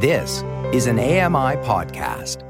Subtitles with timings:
[0.00, 2.44] This is an AMI podcast.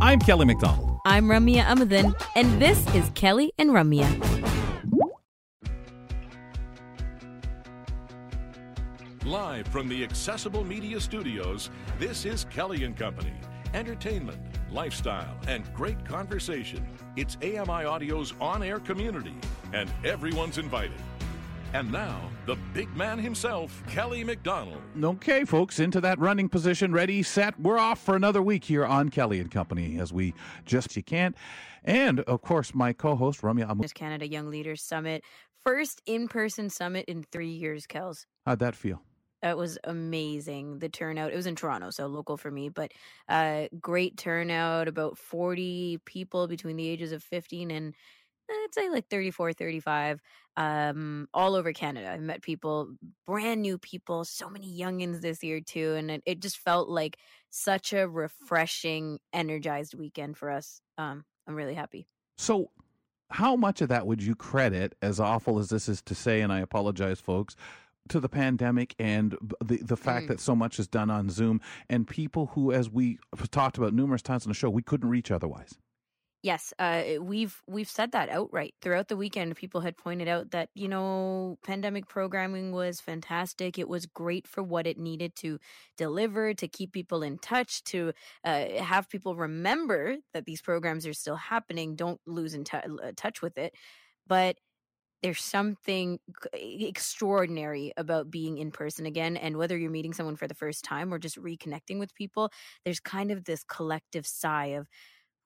[0.00, 0.98] I'm Kelly McDonald.
[1.06, 4.10] I'm Ramya Amuthan, and this is Kelly and Ramya.
[9.24, 11.70] Live from the Accessible Media Studios,
[12.00, 13.34] this is Kelly and Company.
[13.72, 14.40] Entertainment,
[14.72, 16.84] lifestyle, and great conversation.
[17.14, 19.36] It's AMI Audio's on air community,
[19.72, 21.00] and everyone's invited.
[21.76, 24.80] And now, the big man himself, Kelly McDonald.
[24.98, 27.60] Okay, folks, into that running position, ready, set.
[27.60, 30.32] We're off for another week here on Kelly and Company as we
[30.64, 31.36] just you can't.
[31.84, 33.82] And of course, my co-host Ramya Amu.
[33.82, 35.22] Miss Canada Young Leaders Summit,
[35.66, 37.86] first in-person summit in three years.
[37.86, 39.02] Kels, How'd that feel?
[39.42, 40.78] That was amazing.
[40.78, 41.30] The turnout.
[41.30, 42.92] It was in Toronto, so local for me, but
[43.28, 44.88] uh, great turnout.
[44.88, 47.94] About forty people between the ages of fifteen and
[48.50, 50.20] I'd say like 34, 35,
[50.56, 52.08] um, all over Canada.
[52.08, 52.94] I met people,
[53.26, 55.94] brand new people, so many youngins this year too.
[55.94, 57.18] And it, it just felt like
[57.50, 60.80] such a refreshing, energized weekend for us.
[60.98, 62.06] Um, I'm really happy.
[62.38, 62.70] So,
[63.30, 66.52] how much of that would you credit, as awful as this is to say, and
[66.52, 67.56] I apologize, folks,
[68.08, 70.28] to the pandemic and the the fact Mm.
[70.28, 73.18] that so much is done on Zoom and people who, as we
[73.50, 75.76] talked about numerous times on the show, we couldn't reach otherwise.
[76.46, 79.56] Yes, uh, we've we've said that outright throughout the weekend.
[79.56, 83.80] People had pointed out that you know pandemic programming was fantastic.
[83.80, 85.58] It was great for what it needed to
[85.96, 88.12] deliver, to keep people in touch, to
[88.44, 91.96] uh, have people remember that these programs are still happening.
[91.96, 93.74] Don't lose in uh, touch with it.
[94.28, 94.56] But
[95.22, 96.18] there's something
[96.52, 101.12] extraordinary about being in person again, and whether you're meeting someone for the first time
[101.12, 102.50] or just reconnecting with people,
[102.84, 104.86] there's kind of this collective sigh of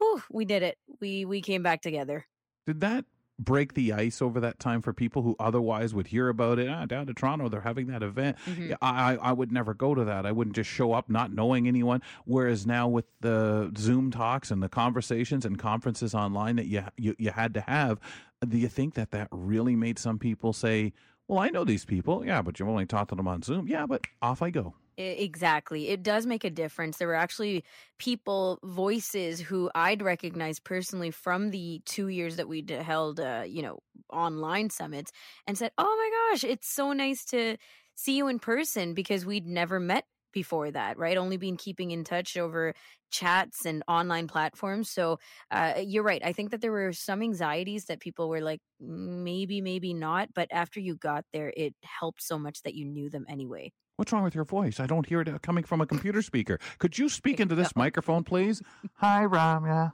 [0.01, 0.79] Whew, we did it.
[1.01, 2.27] We we came back together.
[2.67, 3.05] Did that
[3.39, 6.69] break the ice over that time for people who otherwise would hear about it?
[6.69, 8.37] Ah, down to Toronto, they're having that event.
[8.47, 8.77] Mhm.
[8.83, 10.27] I, I I would never go to that.
[10.27, 12.03] I wouldn't just show up not knowing anyone.
[12.27, 17.15] Whereas now with the Zoom talks and the conversations and conferences online that you you,
[17.19, 17.99] you had to have,
[18.47, 20.93] do you think that that really made some people say,
[21.29, 23.87] "Well, I know these people, yeah, but you've only talked to them on Zoom, yeah,
[23.87, 25.89] but off I go." Exactly.
[25.89, 26.99] It does make a difference.
[26.99, 27.65] There were actually
[27.99, 33.63] people, voices who I'd recognize personally from the two years that we'd held, uh, you
[33.63, 33.79] know,
[34.13, 35.11] online summits
[35.47, 37.57] and said, Oh my gosh, it's so nice to
[37.95, 41.17] see you in person because we'd never met before that, right?
[41.17, 42.75] Only been keeping in touch over
[43.11, 44.91] chats and online platforms.
[44.91, 45.19] So
[45.51, 46.23] uh, you're right.
[46.25, 50.29] I think that there were some anxieties that people were like, maybe, maybe not.
[50.35, 53.73] But after you got there, it helped so much that you knew them anyway.
[53.97, 54.81] What's wrong with your voice?
[54.81, 56.59] I don't hear it uh, coming from a computer speaker.
[56.79, 58.63] Could you speak into this microphone, please?
[58.95, 59.93] Hi, Ramya.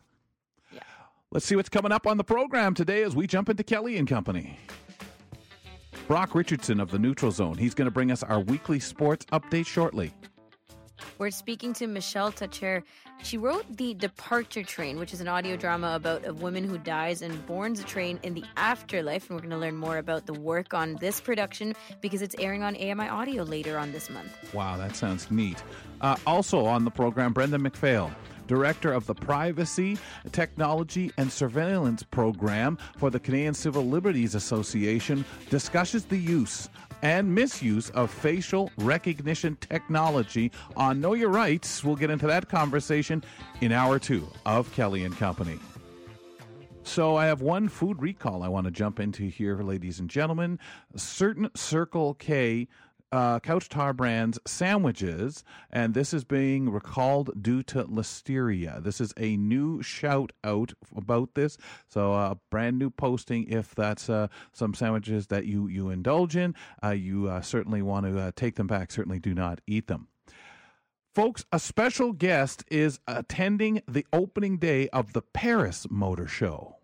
[0.70, 0.80] Yeah.
[1.32, 4.06] Let's see what's coming up on the program today as we jump into Kelly and
[4.06, 4.58] Company.
[6.06, 7.56] Brock Richardson of the Neutral Zone.
[7.56, 10.12] He's going to bring us our weekly sports update shortly.
[11.18, 12.82] We're speaking to Michelle Tacher.
[13.22, 17.22] She wrote The Departure Train, which is an audio drama about a woman who dies
[17.22, 19.28] and boards a train in the afterlife.
[19.28, 22.62] And we're going to learn more about the work on this production because it's airing
[22.62, 24.54] on AMI Audio later on this month.
[24.54, 25.62] Wow, that sounds neat.
[26.00, 28.14] Uh, also on the program, Brendan McPhail,
[28.46, 29.98] Director of the Privacy,
[30.32, 36.68] Technology, and Surveillance Program for the Canadian Civil Liberties Association, discusses the use
[37.02, 41.84] and misuse of facial recognition technology on Know Your Rights.
[41.84, 43.22] We'll get into that conversation
[43.60, 45.58] in hour two of Kelly and Company.
[46.82, 50.60] So I have one food recall I want to jump into here, ladies and gentlemen.
[50.94, 52.68] Certain Circle K
[53.16, 58.82] uh, Couche-Tard Brands sandwiches, and this is being recalled due to listeria.
[58.82, 61.56] This is a new shout out about this.
[61.88, 63.48] So, a uh, brand new posting.
[63.48, 68.04] If that's uh, some sandwiches that you you indulge in, uh, you uh, certainly want
[68.04, 68.92] to uh, take them back.
[68.92, 70.08] Certainly, do not eat them.
[71.14, 76.75] Folks, a special guest is attending the opening day of the Paris Motor Show.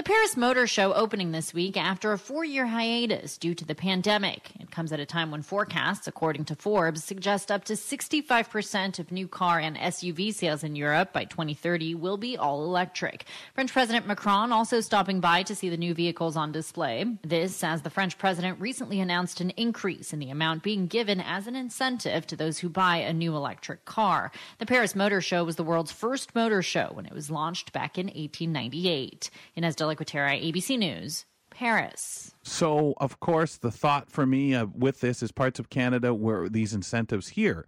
[0.00, 3.74] The Paris Motor Show opening this week after a four year hiatus due to the
[3.74, 4.50] pandemic.
[4.58, 9.12] It comes at a time when forecasts, according to Forbes, suggest up to 65% of
[9.12, 13.26] new car and SUV sales in Europe by 2030 will be all electric.
[13.52, 17.04] French President Macron also stopping by to see the new vehicles on display.
[17.20, 21.46] This, as the French president recently announced an increase in the amount being given as
[21.46, 24.32] an incentive to those who buy a new electric car.
[24.60, 27.98] The Paris Motor Show was the world's first motor show when it was launched back
[27.98, 29.28] in 1898.
[29.56, 32.32] Ines de la Cuetara, ABC News, Paris.
[32.42, 36.48] So, of course, the thought for me uh, with this is parts of Canada where
[36.48, 37.66] these incentives here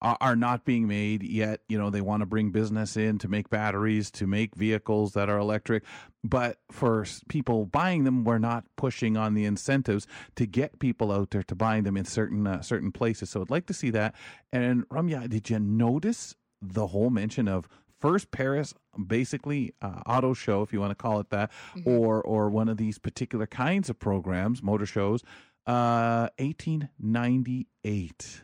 [0.00, 1.60] are, are not being made yet.
[1.68, 5.28] You know, they want to bring business in to make batteries, to make vehicles that
[5.28, 5.84] are electric.
[6.22, 11.30] But for people buying them, we're not pushing on the incentives to get people out
[11.30, 13.30] there to buying them in certain uh, certain places.
[13.30, 14.14] So I'd like to see that.
[14.52, 17.68] And Ramya, did you notice the whole mention of
[18.00, 18.74] first Paris,
[19.06, 21.50] basically uh, auto show, if you want to call it that,
[21.84, 25.22] or or one of these particular kinds of programs, motor shows,
[25.66, 28.42] uh, 1898.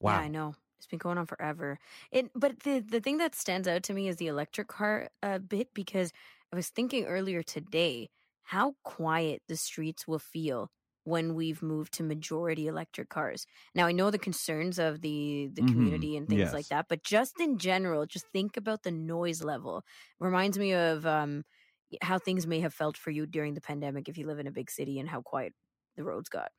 [0.00, 0.12] Wow.
[0.12, 0.54] Yeah, I know.
[0.78, 1.78] It's been going on forever.
[2.12, 5.38] It, but the the thing that stands out to me is the electric car uh,
[5.38, 6.12] bit because
[6.52, 8.10] I was thinking earlier today
[8.42, 10.70] how quiet the streets will feel
[11.08, 13.46] when we've moved to majority electric cars.
[13.74, 15.72] Now I know the concerns of the the Mhm.
[15.72, 16.54] community and things Yes.
[16.54, 19.84] like that, but just in general, just think about the noise level.
[20.20, 21.44] Reminds me of um
[22.02, 24.52] how things may have felt for you during the pandemic if you live in a
[24.52, 25.54] big city and how quiet
[25.96, 26.52] the roads got.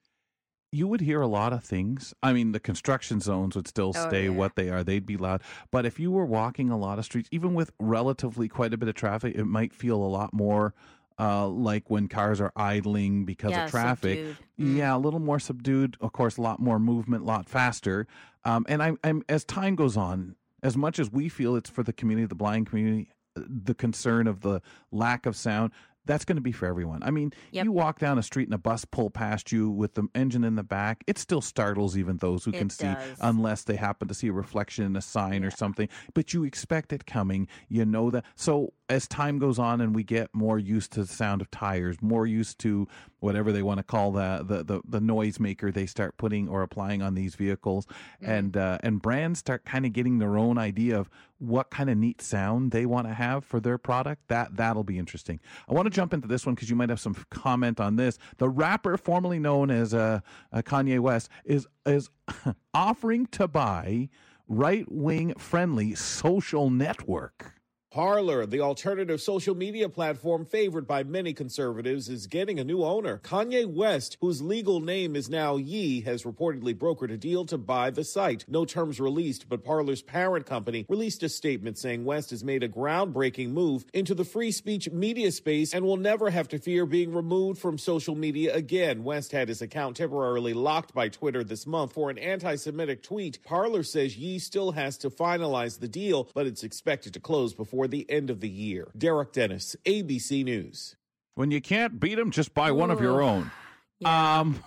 [0.72, 2.14] you would hear a lot of things.
[2.22, 4.30] I mean, the construction zones would still Oh, stay yeah.
[4.30, 4.84] what they are.
[4.84, 5.42] They'd be loud.
[5.72, 8.88] But if you were walking a lot of streets, even with relatively quite a bit
[8.88, 10.76] of traffic, it might feel a lot more
[11.20, 14.18] uh, like when cars are idling because yeah, of traffic.
[14.20, 14.38] subdued.
[14.60, 14.78] Mm.
[14.78, 15.98] Yeah, a little more subdued.
[16.02, 18.08] Of course, a lot more movement, a lot faster.
[18.46, 21.84] Um, and I'm, I'm as time goes on, as much as we feel it's for
[21.84, 24.62] the community, the blind community, uh, the concern of the
[24.92, 25.72] lack of sound.
[26.06, 27.04] That's going to be for everyone.
[27.04, 27.66] I mean, Yep.
[27.66, 30.56] you walk down a street and a bus pull past you with the engine in
[30.56, 31.04] the back.
[31.06, 33.18] It still startles even those who It can see, does.
[33.22, 35.88] unless they happen to see a reflection in a sign or something.
[36.16, 37.48] But you expect it coming.
[37.68, 38.26] You know that.
[38.36, 42.02] So as time goes on and we get more used to the sound of tires,
[42.02, 42.88] more used to
[43.20, 46.64] whatever they want to call the the the, the noise maker they start putting or
[46.64, 47.86] applying on these vehicles,
[48.22, 48.32] Mm-hmm.
[48.32, 51.10] and uh, and brands start kind of getting their own idea of
[51.40, 54.28] what kind of neat sound they want to have for their product.
[54.28, 55.40] That that'll be interesting.
[55.70, 58.18] I want to jump into this one because you might have some comment on this.
[58.38, 60.20] The rapper formerly known as uh,
[60.52, 62.10] uh, Kanye West is is
[62.74, 64.10] offering to buy
[64.48, 67.54] right wing friendly social network.
[67.92, 73.18] Parler, the alternative social media platform favored by many conservatives, is getting a new owner.
[73.24, 77.90] Kanye West, whose legal name is now Ye, has reportedly brokered a deal to buy
[77.90, 78.46] the site.
[78.48, 82.70] No terms released, but Parler's parent company released a statement saying West has made a
[82.70, 87.12] groundbreaking move into the free speech media space and will never have to fear being
[87.12, 89.04] removed from social media again.
[89.04, 93.44] West had his account temporarily locked by Twitter this month for an anti Semitic tweet.
[93.44, 97.79] Parler says Ye still has to finalize the deal, but it's expected to close before
[97.88, 98.92] the end of the year.
[98.98, 100.96] Derek Dennis, ABC News.
[101.36, 103.52] When you can't beat them, just buy one of your own.
[104.02, 104.40] Yeah.
[104.40, 104.64] Um,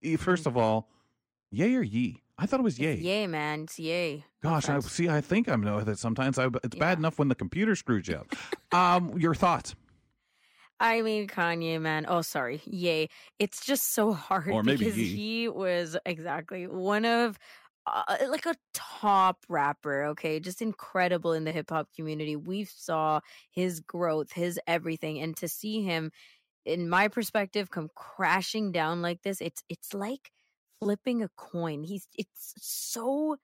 [0.00, 0.88] e- first of all,
[1.50, 2.22] yay or ye?
[2.38, 2.94] I thought it was yay.
[2.94, 3.62] Yay, man.
[3.62, 4.24] It's yay.
[4.44, 5.08] Gosh, I see.
[5.08, 6.38] I think I'm know that sometimes.
[6.38, 6.78] I, it's Yeah.
[6.78, 8.32] bad enough when the computer screws you up.
[8.72, 9.74] um, your thoughts?
[10.78, 12.04] I mean, Kanye, man.
[12.06, 12.60] Oh, sorry.
[12.66, 13.08] Yay.
[13.40, 15.04] It's just so hard Or maybe because Ye.
[15.16, 17.38] he was exactly one of
[17.86, 20.40] uh, like a top rapper, okay?
[20.40, 22.36] Just incredible in the hip hop community.
[22.36, 26.10] We saw his growth, his everything, and to see him
[26.64, 30.32] in my perspective come crashing down like this, it's it's like
[30.80, 31.84] flipping a coin.
[31.84, 33.36] He's it's so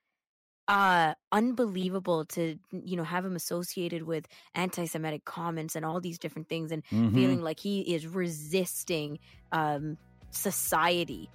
[0.68, 6.48] uh unbelievable to you know have him associated with anti-semitic comments and all these different
[6.48, 7.14] things and Mhm.
[7.14, 9.18] feeling like he is resisting
[9.50, 9.98] um
[10.30, 11.28] society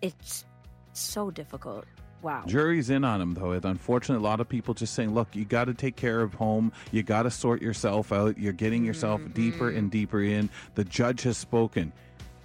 [0.00, 0.44] it's
[0.94, 1.84] so difficult
[2.22, 3.52] wow Jury's in on him, though.
[3.52, 6.72] Unfortunately, a lot of people just saying, look, you got to take care of home.
[6.90, 8.38] You got to sort yourself out.
[8.38, 9.32] You're getting yourself mm-hmm.
[9.32, 10.48] deeper and deeper in.
[10.74, 11.92] The judge has spoken.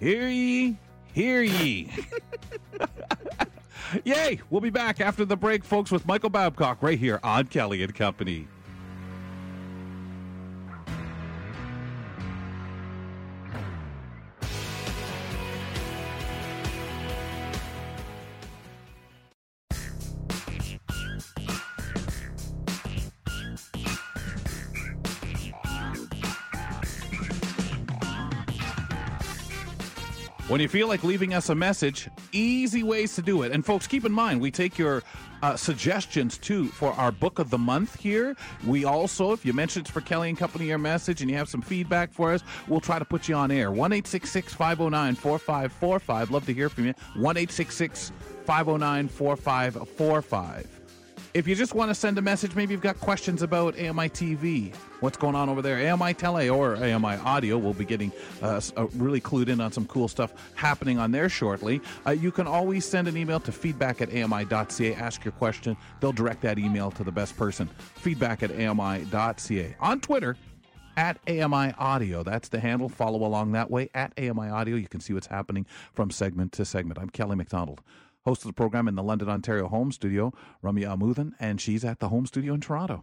[0.00, 0.76] Hear ye,
[1.12, 1.90] hear ye.
[4.04, 4.40] Yay!
[4.50, 7.94] We'll be back after the break, folks, with Michael Babcock right here on Kelly and
[7.94, 8.46] Company.
[30.58, 33.52] When you feel like leaving us a message, easy ways to do it.
[33.52, 35.04] And folks, keep in mind, we take your
[35.40, 38.34] uh, suggestions too for our book of the month here.
[38.66, 41.48] We also, if you mention it's for Kelly and Company your message and you have
[41.48, 43.70] some feedback for us, we'll try to put you on air.
[43.70, 46.30] 1 509 4545.
[46.32, 46.94] Love to hear from you.
[47.14, 50.77] 1 509 4545.
[51.38, 54.74] If you just want to send a message, maybe you've got questions about AMI TV,
[54.98, 58.10] what's going on over there, AMI Tele or AMI Audio, we'll be getting
[58.42, 61.80] uh, uh, really clued in on some cool stuff happening on there shortly.
[62.04, 65.76] Uh, you can always send an email to feedback at AMI.ca, ask your question.
[66.00, 67.68] They'll direct that email to the best person.
[67.94, 69.76] Feedback at AMI.ca.
[69.78, 70.36] On Twitter,
[70.96, 72.24] at AMI Audio.
[72.24, 72.88] That's the handle.
[72.88, 74.74] Follow along that way at AMI Audio.
[74.74, 76.98] You can see what's happening from segment to segment.
[76.98, 77.80] I'm Kelly McDonald,
[78.28, 81.98] Host of the program in the London, Ontario home studio, Ramya Amuthan, and she's at
[81.98, 83.02] the home studio in Toronto.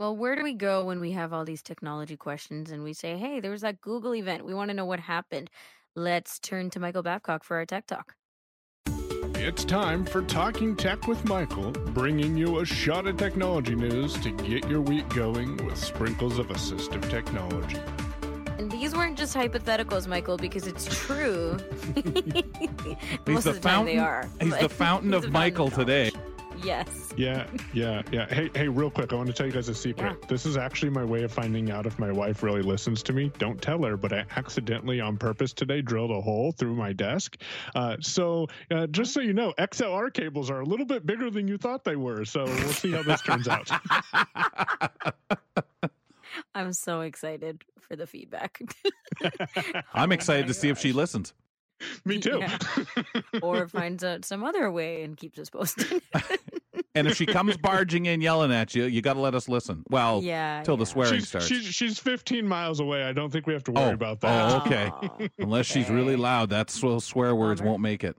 [0.00, 3.16] Well, where do we go when we have all these technology questions and we say,
[3.16, 4.44] hey, there was that Google event.
[4.44, 5.50] We want to know what happened.
[5.94, 8.16] Let's turn to Michael Babcock for our tech talk.
[9.36, 14.32] It's time for Talking Tech with Michael, bringing you a shot of technology news to
[14.32, 17.78] get your week going with sprinkles of assistive technology.
[18.64, 21.58] And these weren't just hypotheticals, Michael, because it's true.
[23.26, 23.84] he's the, the fountain.
[23.84, 24.26] they are.
[24.40, 26.10] He's the fountain of Michael today.
[26.62, 27.12] Yes.
[27.14, 28.26] Yeah, yeah, yeah.
[28.26, 30.16] Hey, hey, real quick, I want to tell you guys a secret.
[30.18, 30.28] Yeah.
[30.28, 33.30] This is actually my way of finding out if my wife really listens to me.
[33.36, 37.36] Don't tell her, but I accidentally, on purpose today, drilled a hole through my desk.
[37.74, 41.46] Uh, so, uh, just so you know, XLR cables are a little bit bigger than
[41.48, 42.24] you thought they were.
[42.24, 43.70] So we'll see how this turns out.
[46.54, 48.60] I'm so excited for the feedback.
[49.56, 50.78] Oh I'm excited oh to see gosh.
[50.78, 51.32] if she listens.
[52.04, 52.40] Me too.
[52.40, 52.58] Yeah.
[53.42, 56.02] or finds out uh, some other way and keeps us posted.
[56.94, 59.84] and if she comes barging in yelling at you, you got to let us listen.
[59.90, 60.78] Well, yeah, till yeah.
[60.78, 61.46] the swearing she's, starts.
[61.46, 63.04] She's, she's 15 miles away.
[63.04, 64.52] I don't think we have to worry oh, about that.
[64.52, 64.90] Oh, okay.
[64.92, 68.16] Oh, Unless she's really loud, that's swear words won't make it.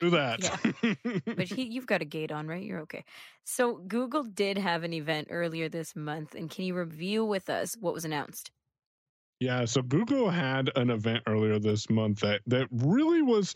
[0.00, 0.40] Do that.
[0.82, 1.12] Yeah.
[1.26, 2.62] but he, you've got a gate on, right?
[2.62, 3.04] You're okay.
[3.44, 7.76] So Google did have an event earlier this month, and can you review with us
[7.78, 8.50] what was announced?
[9.40, 13.54] Yeah, so Google had an event earlier this month that that really was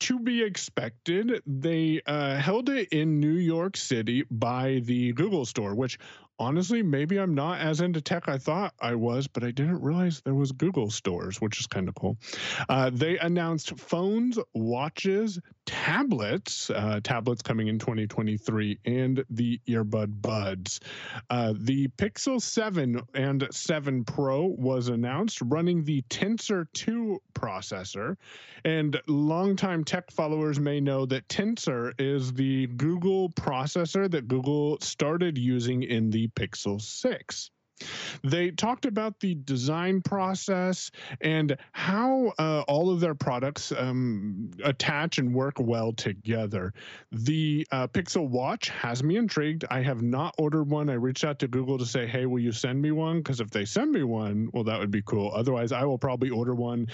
[0.00, 1.42] to be expected.
[1.44, 5.98] They uh, held it in New York City by the Google store, which
[6.38, 10.20] honestly, maybe I'm not as into tech I thought I was, but I didn't realize
[10.20, 12.16] there was Google stores, which is kind of cool.
[12.68, 15.38] Uh, they announced phones, watches,
[15.68, 20.80] tablets, uh, tablets coming in 2023, and the earbud buds.
[21.28, 28.16] Uh, the Pixel 7 and 7 Pro was announced running the Tensor 2 processor.
[28.64, 35.36] And longtime tech followers may know that Tensor is the Google processor that Google started
[35.36, 37.50] using in the Pixel 6.
[38.24, 45.18] They talked about the design process and how uh, all of their products um, attach
[45.18, 46.72] and work well together.
[47.12, 49.64] The uh, Pixel Watch has me intrigued.
[49.70, 50.90] I have not ordered one.
[50.90, 53.18] I reached out to Google to say, hey, will you send me one?
[53.18, 55.30] Because if they send me one, well, that would be cool.
[55.34, 56.88] Otherwise, I will probably order one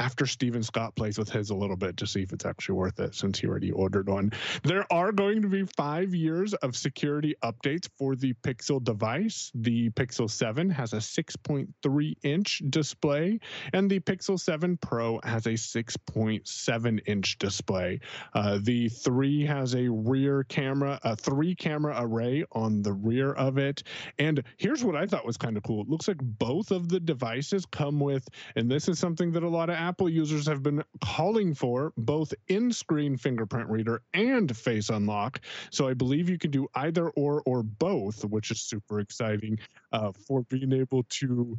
[0.00, 2.98] after Steven Scott plays with his a little bit to see if it's actually worth
[3.00, 4.32] it since he already ordered one.
[4.64, 9.52] There are going to be five years of security updates for the Pixel device.
[9.54, 13.40] The Pixel 7 has a 6.3 inch display,
[13.74, 18.00] and the Pixel 7 Pro has a 6.7 inch display.
[18.32, 23.58] Uh, the 3 has a rear camera, a three camera array on the rear of
[23.58, 23.82] it.
[24.18, 27.00] And here's what I thought was kind of cool it looks like both of the
[27.00, 28.26] devices come with,
[28.56, 32.32] and this is something that a lot of Apple users have been calling for both
[32.46, 35.40] in screen fingerprint reader and face unlock.
[35.70, 39.58] So I believe you can do either or or both, which is super exciting
[39.90, 41.58] uh, for being able to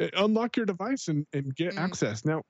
[0.00, 1.78] uh, unlock your device and, and get mm.
[1.78, 2.24] access.
[2.24, 2.44] Now,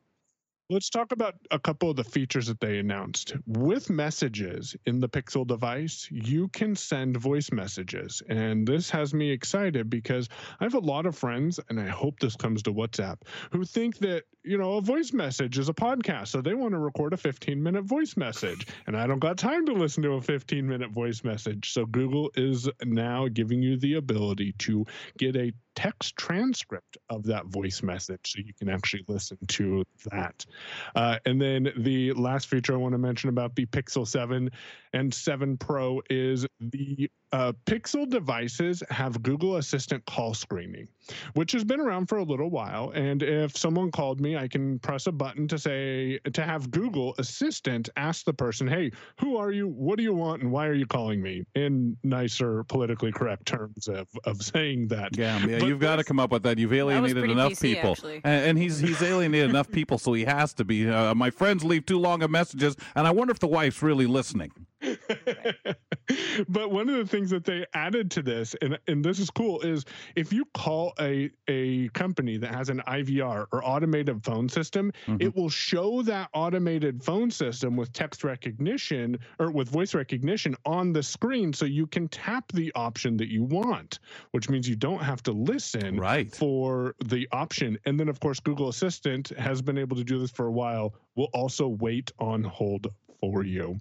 [0.68, 3.34] Let's talk about a couple of the features that they announced.
[3.46, 8.20] With messages in the Pixel device, you can send voice messages.
[8.28, 10.28] And this has me excited because
[10.58, 13.18] I have a lot of friends, and I hope this comes to WhatsApp,
[13.52, 16.28] who think that, you know, a voice message is a podcast.
[16.28, 18.66] So they want to record a 15 minute voice message.
[18.86, 21.72] And I don't got time to listen to a 15 minute voice message.
[21.72, 24.86] So Google is now giving you the ability to
[25.18, 30.46] get a text transcript of that voice message so you can actually listen to that.
[30.94, 34.50] Uh, and then the last feature I want to mention about the Pixel 7
[34.92, 40.88] and 7 Pro is the uh, Pixel devices have Google Assistant call screening,
[41.34, 42.92] which has been around for a little while.
[42.94, 47.14] And if someone called me, I can press a button to say, to have Google
[47.18, 48.90] Assistant ask the person, hey,
[49.20, 49.68] who are you?
[49.68, 50.40] What do you want?
[50.40, 51.44] And why are you calling me?
[51.54, 55.14] In nicer, politically correct terms of, of saying that.
[55.14, 56.56] Yeah, yeah you've got to come up with that.
[56.56, 57.96] You've alienated enough PC, people.
[58.24, 60.88] And, and, he's, he's alienated enough people, so he has to be.
[60.88, 64.06] Uh, my friends leave too long of messages, and I wonder if the wife's really
[64.06, 64.52] listening.
[66.48, 69.60] but one of the things that they added to this, and and this is cool,
[69.62, 74.92] is if you call a a company that has an IVR or automated phone system,
[75.06, 75.16] mm-hmm.
[75.20, 80.92] it will show that automated phone system with text recognition or with voice recognition on
[80.92, 83.98] the screen, so you can tap the option that you want,
[84.32, 86.34] which means you don't have to listen right.
[86.34, 87.78] for the option.
[87.86, 90.94] And then of course Google Assistant has been able to do this for a while.
[91.14, 92.88] Will also wait on hold
[93.20, 93.78] for you.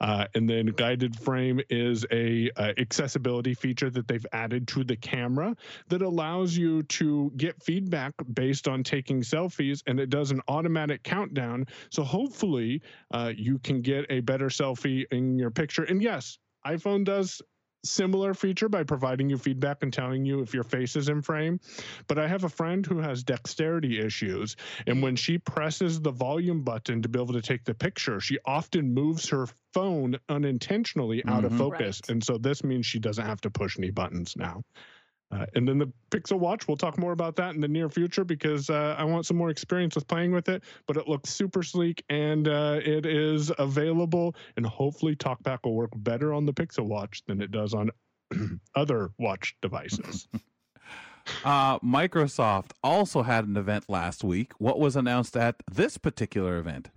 [0.00, 4.96] Uh, and then guided frame is a uh, accessibility feature that they've added to the
[4.96, 5.54] camera
[5.88, 11.02] that allows you to get feedback based on taking selfies, and it does an automatic
[11.02, 11.66] countdown.
[11.90, 15.84] So hopefully, uh, you can get a better selfie in your picture.
[15.84, 17.42] And yes, iPhone does
[17.84, 21.60] similar feature by providing you feedback and telling you if your face is in frame.
[22.06, 24.56] But I have a friend who has dexterity issues.
[24.86, 28.38] And when she presses the volume button to be able to take the picture, she
[28.44, 31.46] often moves her phone unintentionally out mm-hmm.
[31.46, 32.00] of focus.
[32.02, 32.12] Right.
[32.12, 34.62] And so this means she doesn't have to push any buttons now.
[35.30, 38.24] Uh, and then the Pixel Watch, we'll talk more about that in the near future
[38.24, 40.62] because uh, I want some more experience with playing with it.
[40.86, 44.36] But it looks super sleek and uh, it is available.
[44.56, 47.90] And hopefully, TalkBack will work better on the Pixel Watch than it does on
[48.74, 50.28] other watch devices.
[51.42, 54.52] Uh, Microsoft also had an event last week.
[54.58, 56.90] What was announced at this particular event?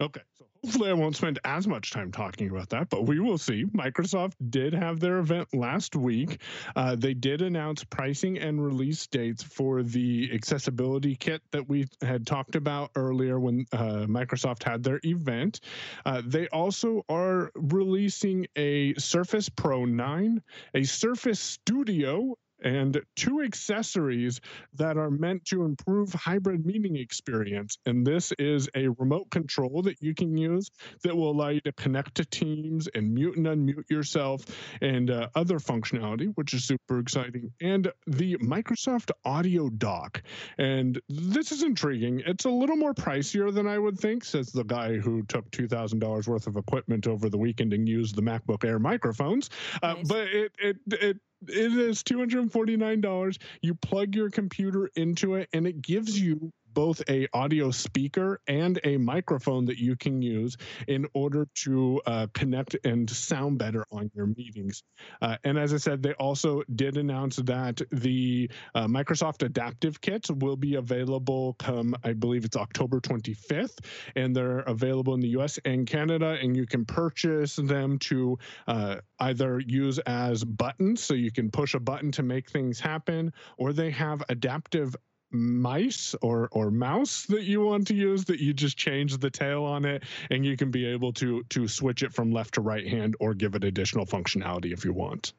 [0.00, 0.20] Okay.
[0.64, 3.64] Hopefully I won't spend as much time talking about that, but we will see.
[3.66, 6.40] Microsoft did have their event last week.
[6.74, 12.26] Uh, they did announce pricing and release dates for the accessibility kit that we had
[12.26, 15.60] talked about earlier when uh, Microsoft had their event.
[16.04, 20.42] Uh, they also are releasing a Surface Pro 9,
[20.74, 24.40] a Surface Studio, and two accessories
[24.74, 27.78] that are meant to improve hybrid meeting experience.
[27.86, 30.70] And this is a remote control that you can use
[31.02, 34.44] that will allow you to connect to Teams and mute and unmute yourself
[34.80, 37.52] and uh, other functionality, which is super exciting.
[37.60, 40.22] And the Microsoft Audio Dock.
[40.58, 42.22] And this is intriguing.
[42.26, 46.26] It's a little more pricier than I would think, says the guy who took $2,000
[46.26, 49.50] worth of equipment over the weekend and used the MacBook Air microphones.
[49.82, 50.08] Uh, nice.
[50.08, 53.38] But it, it, it it is $249.
[53.62, 58.78] You plug your computer into it and it gives you both a audio speaker and
[58.84, 64.10] a microphone that you can use in order to uh, connect and sound better on
[64.14, 64.82] your meetings.
[65.22, 70.30] Uh, and as I said, they also did announce that the uh, Microsoft Adaptive Kits
[70.30, 73.78] will be available come, I believe it's October 25th,
[74.14, 78.96] and they're available in the US and Canada, and you can purchase them to uh,
[79.20, 83.72] either use as buttons, so you can push a button to make things happen, or
[83.72, 84.94] they have adaptive
[85.36, 89.64] mice or or mouse that you want to use that you just change the tail
[89.64, 92.86] on it and you can be able to to switch it from left to right
[92.86, 95.32] hand or give it additional functionality if you want.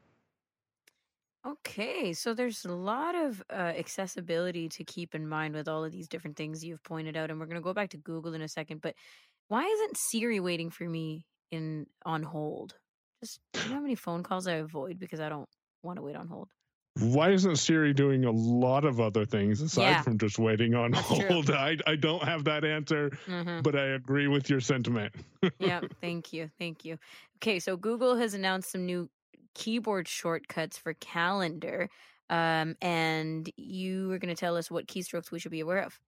[1.46, 5.92] Okay so there's a lot of uh, accessibility to keep in mind with all of
[5.92, 8.42] these different things you've pointed out and we're going to go back to google in
[8.42, 8.96] a second but
[9.48, 12.76] why isn't siri waiting for me in on hold?
[13.24, 15.48] Just you know how many phone calls i avoid because i don't
[15.84, 16.50] want to wait on hold
[17.00, 20.02] why isn't Siri doing a lot of other things aside yeah.
[20.02, 21.52] from just waiting on That's hold?
[21.52, 23.62] I, I don't have that answer, mm-hmm.
[23.62, 25.14] but I agree with your sentiment.
[25.60, 26.50] yeah, thank you.
[26.58, 26.98] Thank you.
[27.38, 29.10] Okay, so Google has announced some new
[29.54, 31.90] keyboard shortcuts for calendar.
[32.30, 36.00] Um, and you were going to tell us what keystrokes we should be aware of.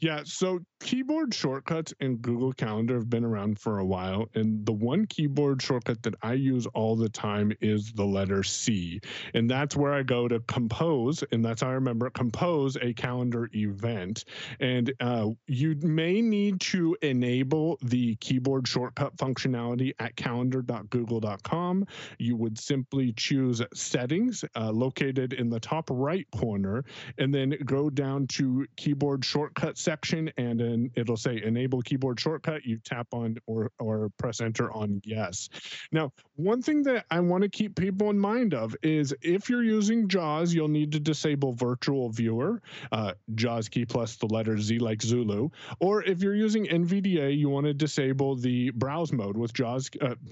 [0.00, 4.28] Yeah, so keyboard shortcuts in Google Calendar have been around for a while.
[4.34, 9.00] And the one keyboard shortcut that I use all the time is the letter C.
[9.32, 11.24] And that's where I go to compose.
[11.32, 14.24] And that's how I remember compose a calendar event.
[14.60, 21.86] And uh, you may need to enable the keyboard shortcut functionality at calendar.google.com.
[22.18, 26.84] You would simply choose settings uh, located in the top right corner
[27.16, 32.64] and then go down to keyboard shortcut section and then it'll say enable keyboard shortcut.
[32.64, 35.48] You tap on or or press enter on yes.
[35.92, 39.62] Now, one thing that I want to keep people in mind of is if you're
[39.62, 42.60] using JAWS, you'll need to disable virtual viewer,
[42.92, 45.50] uh, JAWS key plus the letter Z like Zulu.
[45.80, 50.14] Or if you're using NVDA, you want to disable the browse mode with JAWS uh,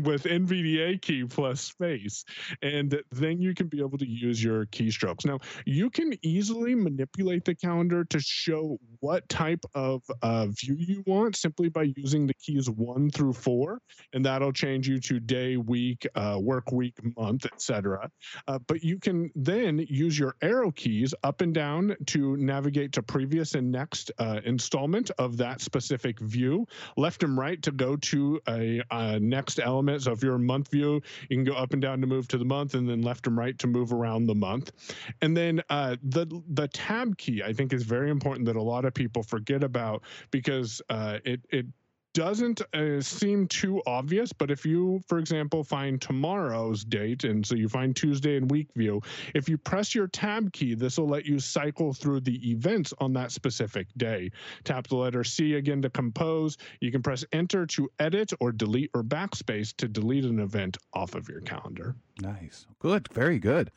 [0.00, 2.24] with NVDA key plus space,
[2.62, 5.26] and then you can be able to use your keystrokes.
[5.26, 8.53] Now, you can easily manipulate the calendar to show
[9.00, 13.80] what type of uh, view you want simply by using the keys one through four,
[14.12, 18.10] and that'll change you to day, week, uh, work week, month, etc.
[18.48, 23.02] Uh, but you can then use your arrow keys up and down to navigate to
[23.02, 28.40] previous and next uh, installment of that specific view, left and right to go to
[28.48, 30.02] a, a next element.
[30.02, 32.38] So if you're a month view, you can go up and down to move to
[32.38, 34.72] the month, and then left and right to move around the month.
[35.20, 38.84] And then uh, the the tab key I think is very important that a lot
[38.84, 41.66] of people forget about because uh, it it
[42.14, 47.56] doesn't uh, seem too obvious, but if you, for example, find tomorrow's date, and so
[47.56, 49.02] you find Tuesday in week view,
[49.34, 53.12] if you press your tab key, this will let you cycle through the events on
[53.14, 54.30] that specific day.
[54.62, 56.56] Tap the letter C again to compose.
[56.80, 61.16] You can press enter to edit or delete or backspace to delete an event off
[61.16, 61.96] of your calendar.
[62.20, 62.66] Nice.
[62.78, 63.12] Good.
[63.12, 63.72] Very good.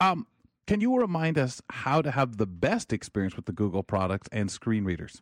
[0.00, 0.26] Um,
[0.66, 4.50] can you remind us how to have the best experience with the Google products and
[4.50, 5.20] screen readers?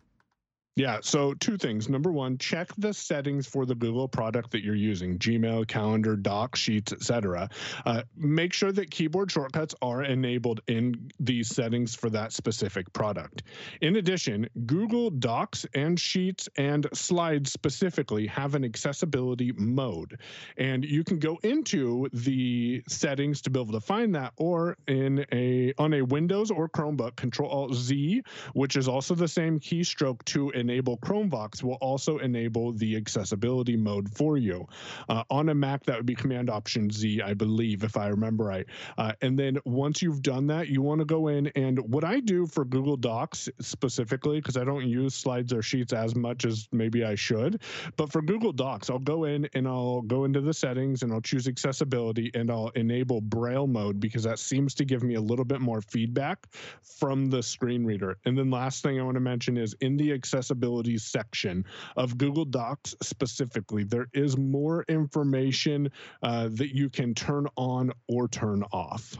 [0.74, 1.90] Yeah, so two things.
[1.90, 6.60] Number one, check the settings for the Google product that you're using, Gmail, Calendar, Docs,
[6.60, 7.50] Sheets, etc.
[7.84, 13.42] Uh, make sure that keyboard shortcuts are enabled in these settings for that specific product.
[13.82, 20.20] In addition, Google Docs and Sheets and Slides specifically have an accessibility mode,
[20.56, 25.26] and you can go into the settings to be able to find that, or in
[25.32, 28.22] a on a Windows or Chromebook, Control Alt Z,
[28.54, 34.08] which is also the same keystroke to enable Chromevox will also enable the accessibility mode
[34.08, 34.66] for you.
[35.08, 38.44] Uh, on a Mac, that would be Command Option Z, I believe, if I remember
[38.44, 38.66] right.
[38.96, 42.20] Uh, and then once you've done that, you want to go in and what I
[42.20, 46.68] do for Google Docs specifically, because I don't use slides or sheets as much as
[46.70, 47.60] maybe I should,
[47.96, 51.20] but for Google Docs, I'll go in and I'll go into the settings and I'll
[51.20, 55.44] choose accessibility and I'll enable Braille mode because that seems to give me a little
[55.44, 56.46] bit more feedback
[56.82, 58.16] from the screen reader.
[58.24, 61.64] And then last thing I want to mention is in the accessibility accessibility section
[61.96, 65.90] of Google Docs specifically, there is more information
[66.22, 69.16] uh, that you can turn on or turn off.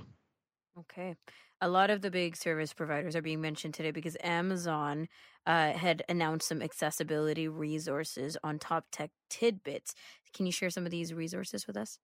[0.79, 1.15] Okay.
[1.61, 5.09] A lot of the big service providers are being mentioned today because Amazon
[5.47, 9.95] uh, had announced some accessibility resources on top tech tidbits.
[10.35, 11.99] Can you share some of these resources with us?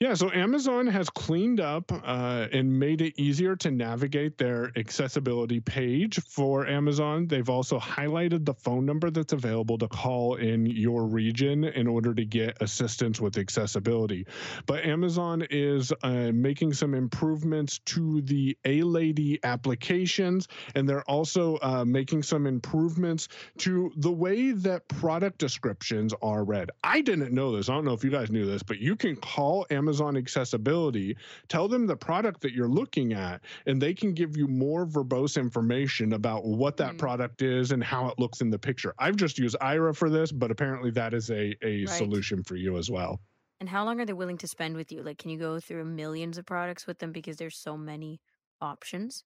[0.00, 5.58] Yeah, so Amazon has cleaned up uh, and made it easier to navigate their accessibility
[5.58, 7.26] page for Amazon.
[7.26, 12.14] They've also highlighted the phone number that's available to call in your region in order
[12.14, 14.28] to get assistance with accessibility.
[14.66, 21.58] But Amazon is uh, making some improvements to the A Lady applications, and they're also
[21.60, 23.26] uh, making some improvements
[23.58, 26.70] to the way that product descriptions are read.
[26.84, 27.68] I didn't know this.
[27.68, 31.16] I don't know if you guys knew this, but you can call Amazon Amazon accessibility,
[31.48, 35.38] tell them the product that you're looking at, and they can give you more verbose
[35.38, 36.98] information about what that mm.
[36.98, 38.94] product is and how it looks in the picture.
[38.98, 41.88] I've just used Aira for this, but apparently that is a, a right.
[41.88, 43.18] solution for you as well.
[43.60, 45.02] And how long are they willing to spend with you?
[45.02, 48.20] Like, can you go through millions of products with them because there's so many
[48.60, 49.24] options?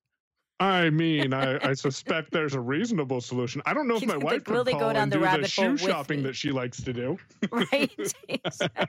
[0.62, 3.62] I mean, I, I, suspect there's a reasonable solution.
[3.66, 6.52] I don't know if my wife could call and do the shoe shopping that she
[6.52, 7.18] likes to do.
[7.50, 7.90] Right.
[8.28, 8.86] Exactly.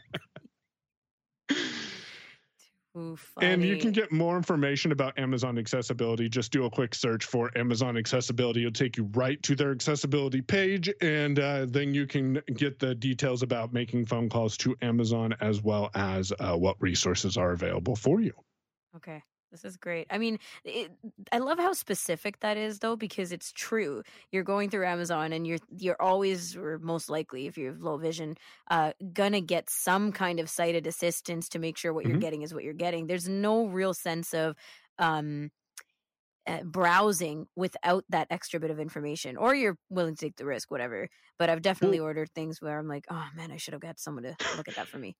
[2.95, 6.29] Ooh, and you can get more information about Amazon accessibility.
[6.29, 8.61] Just do a quick search for Amazon accessibility.
[8.61, 12.93] It'll take you right to their accessibility page, and uh, then you can get the
[12.93, 17.95] details about making phone calls to Amazon as well as uh, what resources are available
[17.95, 18.33] for you.
[18.95, 19.23] Okay.
[19.53, 20.07] This is great.
[20.09, 20.91] I mean, it,
[21.31, 24.01] I love how specific that is, though, because it's true.
[24.31, 27.97] You're going through Amazon, and you're you're always, or most likely, if you have low
[27.97, 28.35] vision,
[28.71, 32.13] uh, gonna get some kind of sighted assistance to make sure what mm-hmm.
[32.13, 33.05] you're getting is what you're getting.
[33.05, 34.55] There's no real sense of
[34.97, 35.51] um,
[36.47, 40.71] uh, browsing without that extra bit of information, or you're willing to take the risk,
[40.71, 41.09] whatever.
[41.37, 44.23] But I've definitely ordered things where I'm like, oh man, I should have got someone
[44.23, 45.15] to look at that for me.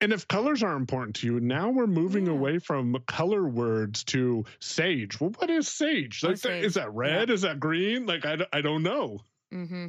[0.00, 2.32] And if colors are important to you, now we're moving yeah.
[2.32, 5.18] away from color words to sage.
[5.20, 6.22] Well, what is sage?
[6.22, 6.64] Like, sage.
[6.64, 7.28] Is that red?
[7.28, 7.34] Yeah.
[7.34, 8.04] Is that green?
[8.04, 9.20] Like, I, I don't know.
[9.54, 9.86] Mm-hmm.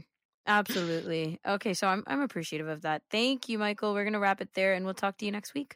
[0.47, 1.39] Absolutely.
[1.45, 3.01] Okay, so I'm I'm appreciative of that.
[3.11, 3.93] Thank you, Michael.
[3.93, 5.75] We're gonna wrap it there, and we'll talk to you next week.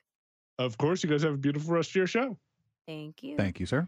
[0.57, 1.03] Of course.
[1.03, 2.37] You guys have a beautiful rest of your show.
[2.87, 3.35] Thank you.
[3.35, 3.87] Thank you, sir.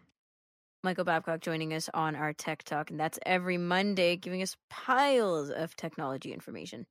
[0.84, 5.50] Michael Babcock joining us on our Tech Talk, and that's every Monday, giving us piles
[5.50, 6.86] of technology information.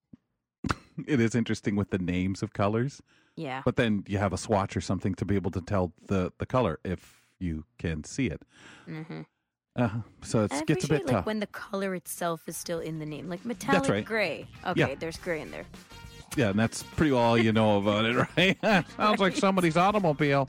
[1.07, 3.03] it is interesting with the names of colors.
[3.37, 3.62] Yeah.
[3.64, 6.47] But then you have a swatch or something to be able to tell the the
[6.47, 8.42] color if you can see it.
[8.88, 9.23] Mm-hmm.
[9.75, 9.88] Uh,
[10.23, 13.07] so it gets a bit like tough when the color itself is still in the
[13.07, 14.05] name, like metallic right.
[14.05, 14.47] gray.
[14.66, 14.95] Okay, yeah.
[14.99, 15.64] there's gray in there.
[16.37, 18.59] Yeah, and that's pretty all you know about it, right?
[18.62, 19.21] Sounds right.
[19.21, 20.49] like somebody's automobile.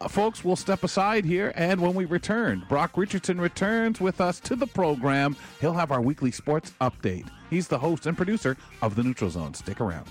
[0.00, 4.40] Uh, folks, we'll step aside here, and when we return, Brock Richardson returns with us
[4.40, 5.36] to the program.
[5.60, 7.28] He'll have our weekly sports update.
[7.50, 9.54] He's the host and producer of the Neutral Zone.
[9.54, 10.06] Stick around.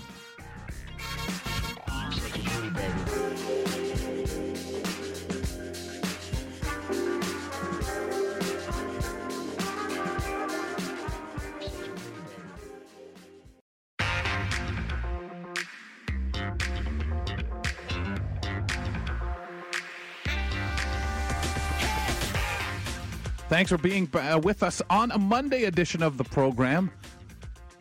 [23.54, 26.90] Thanks for being uh, with us on a Monday edition of the program.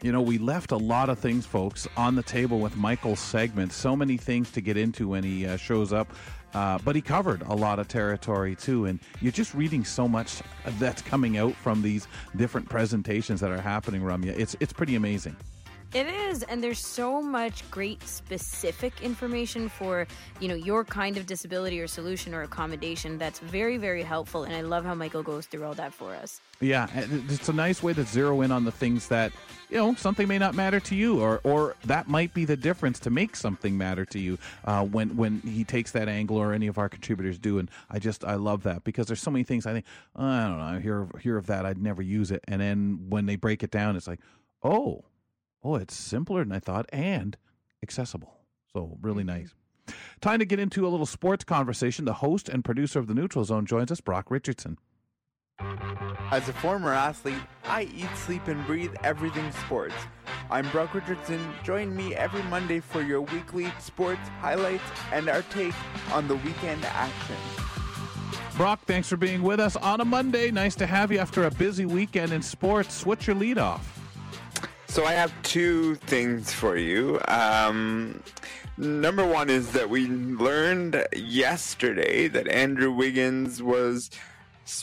[0.03, 3.73] You know, we left a lot of things, folks, on the table with Michael's segment.
[3.73, 6.13] So many things to get into when he uh, shows up.
[6.53, 10.43] Uh, but he covered a lot of territory too, and you're just reading so much
[10.77, 14.37] that's coming out from these different presentations that are happening, Ramya.
[14.37, 15.35] It's it's pretty amazing.
[15.93, 20.07] It is, and there's so much great specific information for
[20.39, 23.19] you know your kind of disability or solution or accommodation.
[23.19, 26.41] That's very very helpful, and I love how Michael goes through all that for us.
[26.59, 29.33] Yeah, it's a nice way to zero in on the things that
[29.69, 32.99] you know something may not matter to you, or or that might be the difference
[33.01, 36.65] to make something matter to you uh, when when he takes that angle, or any
[36.65, 37.59] of our contributors do.
[37.59, 40.47] And I just I love that because there's so many things I think oh, I
[40.47, 43.35] don't know I hear hear of that I'd never use it, and then when they
[43.35, 44.21] break it down, it's like
[44.63, 45.03] oh
[45.63, 47.37] oh, it's simpler than I thought and
[47.81, 48.37] accessible.
[48.71, 49.39] So, really mm-hmm.
[49.39, 49.53] nice.
[50.21, 52.05] Time to get into a little sports conversation.
[52.05, 54.77] The host and producer of the Neutral Zone joins us, Brock Richardson.
[56.31, 59.93] As a former athlete, I eat, sleep, and breathe everything sports.
[60.49, 61.39] I'm Brock Richardson.
[61.63, 65.75] Join me every Monday for your weekly sports highlights and our take
[66.11, 67.35] on the weekend action.
[68.57, 70.51] Brock, thanks for being with us on a Monday.
[70.51, 73.05] Nice to have you after a busy weekend in sports.
[73.05, 74.02] What's your lead off?
[74.93, 77.19] So I have two things for you.
[77.27, 78.21] Um,
[78.77, 84.11] number one is that we learned yesterday that Andrew Wiggins was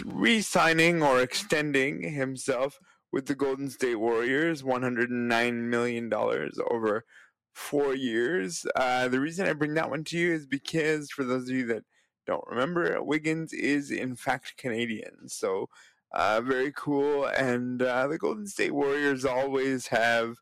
[0.04, 2.80] re-signing or extending himself
[3.12, 7.04] with the Golden State Warriors, $109 million over
[7.52, 8.66] four years.
[8.74, 11.66] Uh, the reason I bring that one to you is because, for those of you
[11.66, 11.84] that
[12.26, 15.28] don't remember, Wiggins is in fact Canadian.
[15.28, 15.68] So
[16.12, 17.26] uh, very cool.
[17.26, 20.36] And uh, the Golden State Warriors always have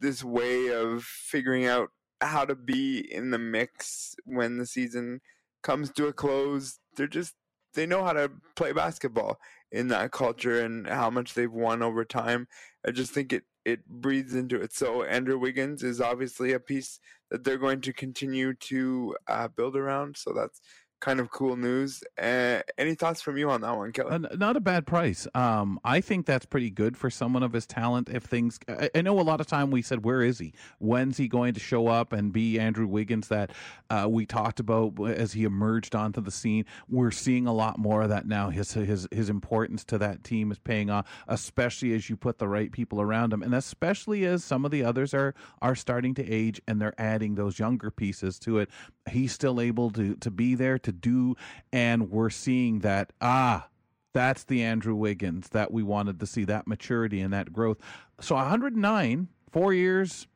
[0.00, 5.20] this way of figuring out how to be in the mix when the season
[5.62, 6.78] comes to a close.
[6.96, 7.34] They're just
[7.74, 9.38] they know how to play basketball
[9.70, 12.46] in that culture and how much they've won over time.
[12.86, 14.72] I just think it it breathes into it.
[14.72, 16.98] So Andrew Wiggins is obviously a piece
[17.30, 20.16] that they're going to continue to uh, build around.
[20.16, 20.60] So that's
[21.02, 22.02] kind of cool news.
[22.16, 24.12] Uh, any thoughts from you on that one, Kelly?
[24.12, 25.26] Uh, not a bad price.
[25.34, 28.08] Um, I think that's pretty good for someone of his talent.
[28.08, 30.54] If things, I, I, know a lot of time we said, where is he?
[30.78, 33.50] When's he going to show up and be Andrew Wiggins that
[33.90, 36.64] uh, we talked about as he emerged onto the scene?
[36.88, 38.50] We're seeing a lot more of that now.
[38.50, 42.48] His his his importance to that team is paying off, especially as you put the
[42.48, 46.30] right people around him, and especially as some of the others are are starting to
[46.30, 48.70] age and they're adding those younger pieces to it.
[49.10, 51.36] He's still able to to be there to do.
[51.72, 53.68] And we're seeing that, ah,
[54.12, 57.78] that's the Andrew Wiggins that we wanted to see, that maturity and that growth.
[58.20, 60.26] So 109, four years,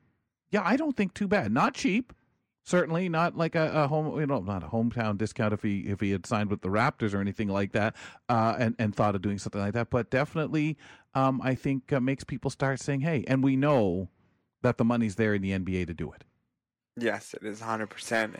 [0.50, 1.52] yeah, I don't think too bad.
[1.52, 2.12] Not cheap.
[2.64, 6.00] Certainly not like a, a, home, you know, not a hometown discount if he if
[6.00, 7.94] he had signed with the Raptors or anything like that,
[8.28, 9.88] uh, and and thought of doing something like that.
[9.88, 10.76] But definitely,
[11.14, 14.08] um, I think uh, makes people start saying, "Hey," and we know
[14.62, 16.24] that the money's there in the NBA to do it.
[16.96, 18.34] Yes, it is hundred percent,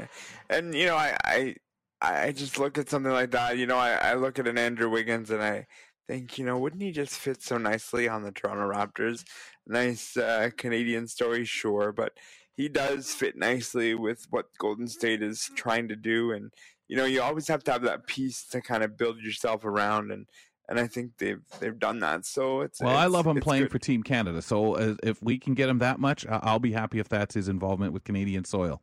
[0.51, 1.57] and you know, I, I
[2.01, 3.57] I just look at something like that.
[3.57, 5.67] You know, I, I look at an Andrew Wiggins and I
[6.07, 9.25] think, you know, wouldn't he just fit so nicely on the Toronto Raptors?
[9.67, 12.13] Nice uh, Canadian story, sure, but
[12.55, 16.33] he does fit nicely with what Golden State is trying to do.
[16.33, 16.53] And,
[16.87, 20.13] you know, you always have to have that piece to kind of build yourself around.
[20.13, 20.27] And,
[20.69, 22.27] and I think they've they've done that.
[22.27, 23.73] So it's well, it's, I love him playing good.
[23.73, 24.43] for Team Canada.
[24.43, 27.49] So uh, if we can get him that much, I'll be happy if that's his
[27.49, 28.83] involvement with Canadian soil.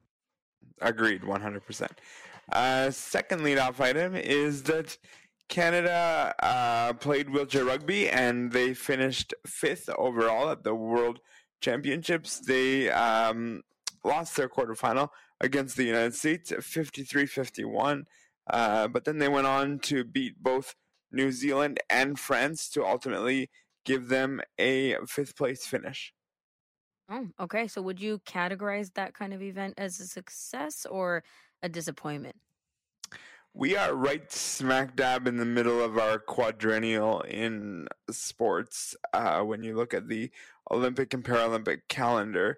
[0.82, 1.91] Agreed, one hundred percent.
[2.51, 4.97] Uh, second leadoff item is that
[5.49, 11.19] Canada uh, played wheelchair rugby and they finished fifth overall at the World
[11.62, 12.39] Championships.
[12.39, 13.62] They um,
[14.03, 18.06] lost their quarterfinal against the United States 53 51.
[18.49, 20.75] Uh, but then they went on to beat both
[21.12, 23.49] New Zealand and France to ultimately
[23.86, 26.13] give them a fifth place finish.
[27.10, 27.67] Oh, okay.
[27.67, 31.23] So would you categorize that kind of event as a success or
[31.63, 32.36] a disappointment?
[33.56, 38.95] We are right smack dab in the middle of our quadrennial in sports.
[39.13, 40.32] Uh, when you look at the
[40.69, 42.58] Olympic and Paralympic calendar,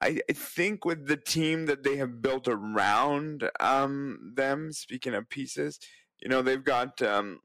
[0.00, 5.30] I, I think with the team that they have built around um, them, speaking of
[5.30, 5.78] pieces,
[6.20, 7.40] you know, they've got um,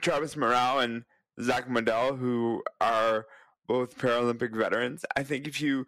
[0.00, 1.02] Travis Murao and
[1.40, 3.26] Zak Madell, who are
[3.66, 5.04] both Paralympic veterans.
[5.16, 5.86] I think if you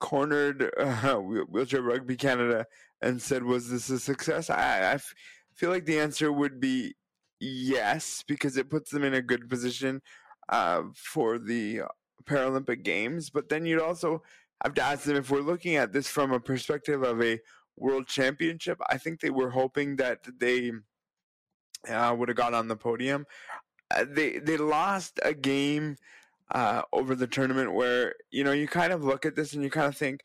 [0.00, 2.66] cornered uh, Wheelchair Rugby Canada
[3.02, 5.14] and said, "Was this a success?" I, I f-
[5.54, 6.94] feel like the answer would be
[7.40, 10.00] yes, because it puts them in a good position
[10.48, 11.82] uh, for the
[12.24, 13.30] Paralympic Games.
[13.30, 14.22] But then you'd also
[14.62, 17.40] have to ask them if we're looking at this from a perspective of a
[17.76, 18.78] World Championship.
[18.88, 20.72] I think they were hoping that they
[21.88, 23.26] uh, would have got on the podium.
[23.90, 25.96] Uh, they they lost a game
[26.52, 29.70] uh, over the tournament where you know you kind of look at this and you
[29.70, 30.20] kind of think,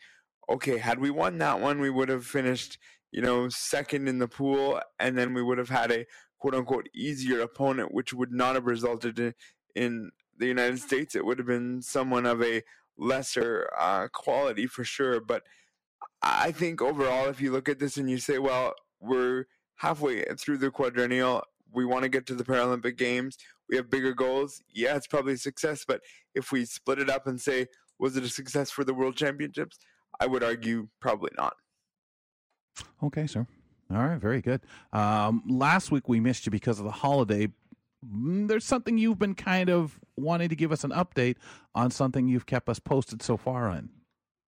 [0.49, 2.77] okay, had we won that one, we would have finished
[3.11, 6.05] you know second in the pool, and then we would have had a
[6.39, 9.33] quote unquote easier opponent, which would not have resulted in,
[9.75, 11.15] in the United States.
[11.15, 12.63] It would have been someone of a
[12.97, 15.19] lesser uh, quality for sure.
[15.19, 15.43] But
[16.21, 20.57] I think overall, if you look at this and you say, well, we're halfway through
[20.57, 23.37] the quadrennial, we want to get to the Paralympic Games,
[23.69, 24.63] we have bigger goals.
[24.73, 25.85] Yeah, it's probably a success.
[25.87, 26.01] But
[26.33, 27.67] if we split it up and say,
[27.99, 29.77] was it a success for the World Championships?
[30.19, 31.55] I would argue probably not.
[33.03, 33.45] Okay, sir.
[33.89, 34.61] All right, very good.
[34.91, 37.49] Um, last week we missed you because of the holiday.
[38.05, 41.37] Mm, there's something you've been kind of wanting to give us an update
[41.73, 43.89] on something you've kept us posted so far on.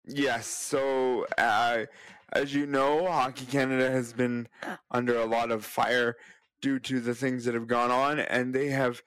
[0.05, 0.47] Yes.
[0.47, 1.85] So, uh,
[2.33, 4.47] as you know, Hockey Canada has been
[4.91, 6.15] under a lot of fire
[6.61, 9.01] due to the things that have gone on, and they have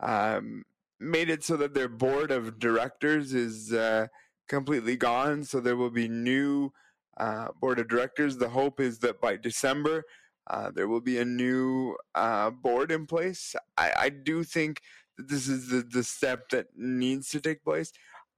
[0.00, 0.64] um,
[0.98, 4.08] made it so that their board of directors is uh,
[4.48, 5.44] completely gone.
[5.44, 6.72] So there will be new
[7.16, 8.36] uh, board of directors.
[8.36, 10.04] The hope is that by December,
[10.48, 13.56] uh, there will be a new uh, board in place.
[13.76, 14.80] I, I do think
[15.16, 17.92] that this is the, the step that needs to take place.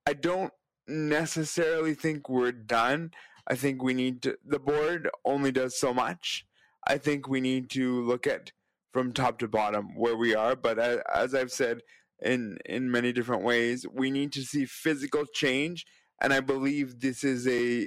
[0.06, 0.52] I don't
[0.86, 3.10] necessarily think we're done.
[3.46, 6.46] I think we need to, the board only does so much.
[6.86, 8.52] I think we need to look at
[8.92, 10.56] from top to bottom where we are.
[10.56, 11.82] But as, as I've said
[12.22, 15.86] in in many different ways, we need to see physical change,
[16.20, 17.86] and I believe this is a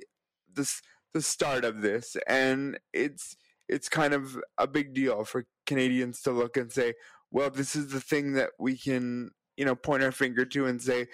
[0.53, 0.81] this
[1.13, 3.35] the start of this, and it's
[3.67, 6.93] it's kind of a big deal for Canadians to look and say,
[7.31, 10.81] well, this is the thing that we can you know point our finger to and
[10.81, 11.07] say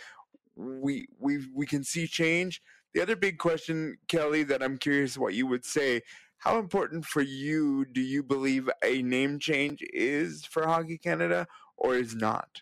[0.56, 2.62] we we we can see change.
[2.94, 6.02] The other big question, Kelly, that I'm curious what you would say.
[6.40, 11.96] How important for you do you believe a name change is for Hockey Canada or
[11.96, 12.62] is not?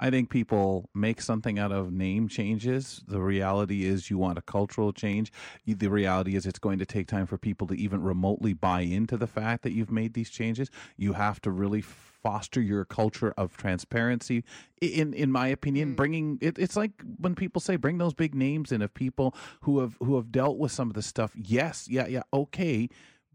[0.00, 3.02] I think people make something out of name changes.
[3.08, 5.32] The reality is, you want a cultural change.
[5.66, 9.16] The reality is, it's going to take time for people to even remotely buy into
[9.16, 10.70] the fact that you've made these changes.
[10.96, 14.44] You have to really foster your culture of transparency.
[14.80, 15.96] In in my opinion, mm.
[15.96, 19.80] bringing it, it's like when people say bring those big names in of people who
[19.80, 21.32] have who have dealt with some of the stuff.
[21.34, 22.88] Yes, yeah, yeah, okay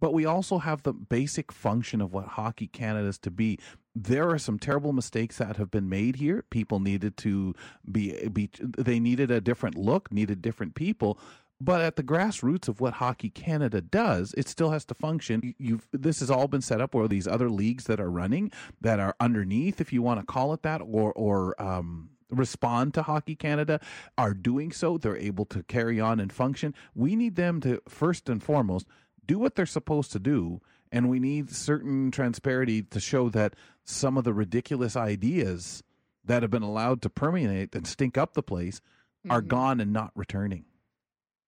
[0.04, 3.58] but we also have the basic function of what Hockey Canada is to be.
[3.96, 6.44] There are some terrible mistakes that have been made here.
[6.50, 7.54] People needed to
[7.92, 11.20] be, be they needed a different look, needed different people.
[11.62, 15.54] But at the grassroots of what Hockey Canada does, it still has to function.
[15.58, 18.52] You've this has all been set up where these other leagues that are running
[18.82, 23.04] that are underneath, if you want to call it that, or or um, respond to
[23.04, 23.80] Hockey Canada
[24.18, 24.98] are doing so.
[24.98, 26.74] They're able to carry on and function.
[26.96, 28.88] We need them to first and foremost
[29.26, 30.60] do what they're supposed to do
[30.94, 35.84] and we need certain transparency to show that some of the ridiculous ideas
[36.26, 38.80] that have been allowed to permeate and stink up the place
[39.26, 39.32] mm-hmm.
[39.32, 40.66] are gone and not returning.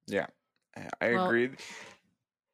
[0.07, 0.27] Yeah,
[1.01, 1.51] I well, agree.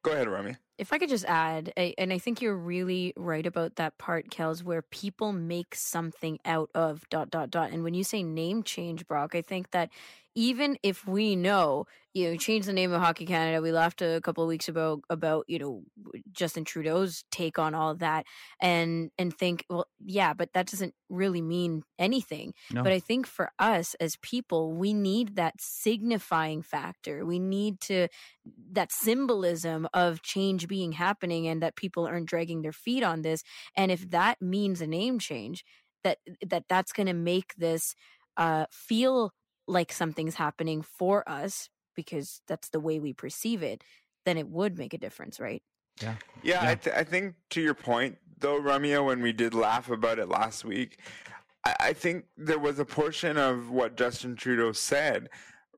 [0.02, 0.56] Go ahead, Rami.
[0.78, 4.64] If I could just add, and I think you're really right about that part, Kels,
[4.64, 7.70] where people make something out of dot dot dot.
[7.70, 9.90] And when you say name change, Brock, I think that
[10.34, 14.20] even if we know, you know, change the name of Hockey Canada, we laughed a
[14.22, 15.82] couple of weeks ago about, you know,
[16.30, 18.24] Justin Trudeau's take on all of that
[18.60, 22.54] and and think, well, yeah, but that doesn't really mean anything.
[22.70, 22.82] No.
[22.82, 27.24] But I think for us as people, we need that signifying factor.
[27.24, 28.08] We need to
[28.72, 33.42] that symbolism of change being happening and that people aren't dragging their feet on this.
[33.76, 35.64] And if that means a name change,
[36.04, 37.94] that that that's going to make this
[38.36, 39.32] uh, feel
[39.72, 43.82] like something's happening for us because that's the way we perceive it,
[44.24, 45.62] then it would make a difference, right?
[46.00, 46.14] Yeah.
[46.42, 46.70] Yeah, yeah.
[46.70, 50.28] I, th- I think to your point, though, Ramya, when we did laugh about it
[50.28, 51.00] last week,
[51.64, 55.28] I, I think there was a portion of what Justin Trudeau said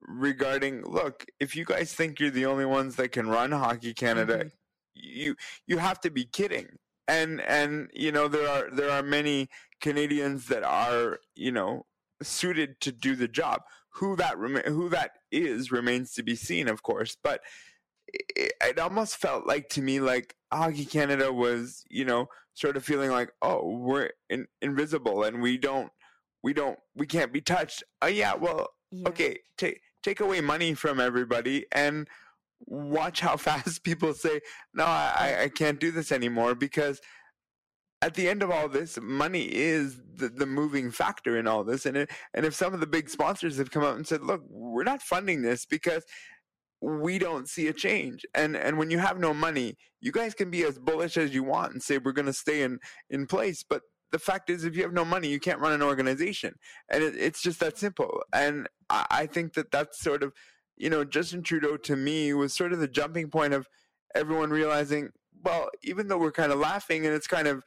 [0.06, 4.36] regarding look, if you guys think you're the only ones that can run Hockey Canada,
[4.38, 4.48] mm-hmm.
[4.94, 6.68] you you have to be kidding.
[7.06, 9.48] And and you know there are there are many
[9.80, 11.86] Canadians that are you know
[12.22, 13.62] suited to do the job.
[13.96, 17.16] Who that rem- who that is remains to be seen, of course.
[17.22, 17.40] But
[18.12, 22.84] it, it almost felt like to me like Hockey Canada was, you know, sort of
[22.84, 25.90] feeling like, oh, we're in- invisible and we don't,
[26.42, 27.82] we don't, we can't be touched.
[28.02, 29.08] Oh yeah, well, yeah.
[29.08, 32.08] okay, take take away money from everybody and
[32.66, 34.40] watch how fast people say,
[34.74, 37.00] no, I, I can't do this anymore because
[38.04, 41.86] at the end of all this, money is the, the moving factor in all this.
[41.86, 44.42] And it, and if some of the big sponsors have come out and said, "Look,
[44.46, 46.04] we're not funding this because
[46.82, 50.50] we don't see a change," and and when you have no money, you guys can
[50.50, 53.64] be as bullish as you want and say we're going to stay in in place,
[53.66, 53.80] but
[54.12, 56.54] the fact is, if you have no money, you can't run an organization,
[56.90, 58.22] and it, it's just that simple.
[58.34, 60.34] And I, I think that that's sort of,
[60.76, 63.66] you know, Justin Trudeau to me was sort of the jumping point of
[64.14, 65.08] everyone realizing,
[65.42, 67.64] well, even though we're kind of laughing and it's kind of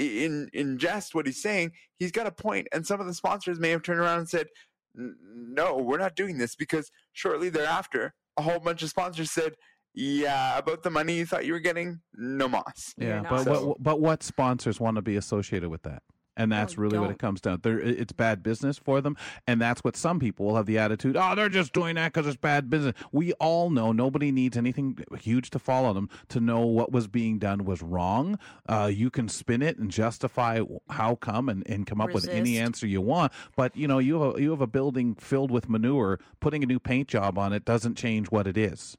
[0.00, 2.66] in in jest what he's saying, he's got a point.
[2.72, 4.46] And some of the sponsors may have turned around and said,
[4.94, 9.52] no, we're not doing this because shortly thereafter, a whole bunch of sponsors said,
[9.94, 12.94] yeah, about the money you thought you were getting, no moss.
[12.96, 16.02] Yeah, but So- what, but what sponsors want to be associated with that?
[16.40, 17.12] And that's No, really what don't.
[17.12, 17.60] it comes down.
[17.62, 19.14] There, it's bad business for them,
[19.46, 21.16] and that's what some people will have the attitude.
[21.16, 22.94] Oh, they're just doing that because it's bad business.
[23.12, 27.38] We all know nobody needs anything huge to follow them to know what was being
[27.38, 28.38] done was wrong.
[28.66, 32.58] Uh, you can spin it and justify how come and, and come up with any
[32.58, 33.32] answer you want.
[33.54, 36.18] But you know, you have a, you have a building filled with manure.
[36.40, 38.96] Putting a new paint job on it doesn't change what it is.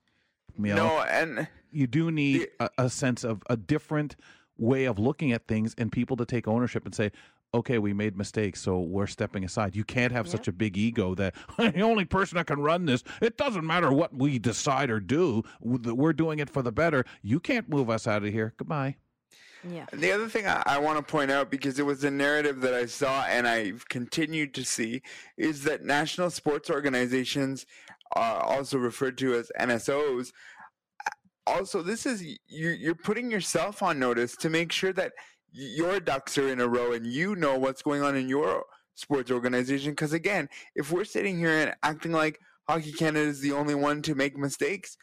[0.60, 0.88] You know?
[0.88, 4.16] No, and you do need a, a sense of a different
[4.62, 7.12] way of looking at things and people to take ownership and say
[7.54, 9.76] okay we made mistakes so we're stepping aside.
[9.76, 13.04] You can't have such a big ego that the only person that can run this.
[13.22, 15.44] It doesn't matter what we decide or do.
[15.60, 17.04] We're doing it for the better.
[17.22, 18.54] You can't move us out of here.
[18.56, 18.96] Goodbye.
[19.70, 19.86] Yeah.
[19.94, 22.74] The other thing I, I want to point out, because it was a narrative that
[22.74, 25.04] I saw and I've continued to see,
[25.38, 27.66] is that national sports organizations,
[28.14, 30.34] are also referred to as NSOs,
[31.48, 35.14] also this is you're, putting yourself on notice to make sure that
[35.52, 38.64] your ducks are in a row and you know what's going on in your
[38.96, 39.92] sports organization.
[39.92, 42.40] Because again, if we're sitting here and acting like
[42.70, 44.98] Hockey Canada is the only one to make mistakes,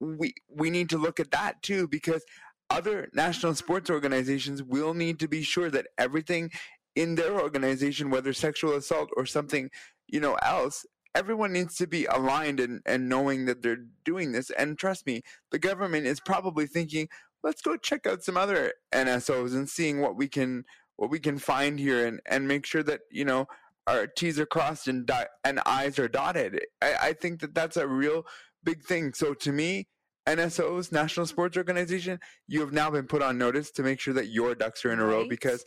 [0.00, 2.24] we we need to look at that too because
[2.70, 6.50] other national sports organizations will need to be sure that everything
[6.96, 9.70] in their organization whether sexual assault or something
[10.08, 10.84] you know else
[11.14, 14.50] everyone needs to be aligned and, and knowing that they're doing this.
[14.50, 17.08] And trust me the government is probably thinking
[17.42, 20.64] let's go check out some other nsos and seeing what we can
[20.96, 23.46] what we can find here and and make sure that you know
[23.86, 26.60] our t's are crossed and dot, and i's are dotted.
[26.80, 28.24] I, I think that that's a real
[28.62, 29.12] big thing.
[29.12, 29.88] So to me
[30.26, 34.28] NSOs, National Sports Organization, you have now been put on notice to make sure that
[34.28, 35.28] your ducks are in a row Right.
[35.28, 35.62] because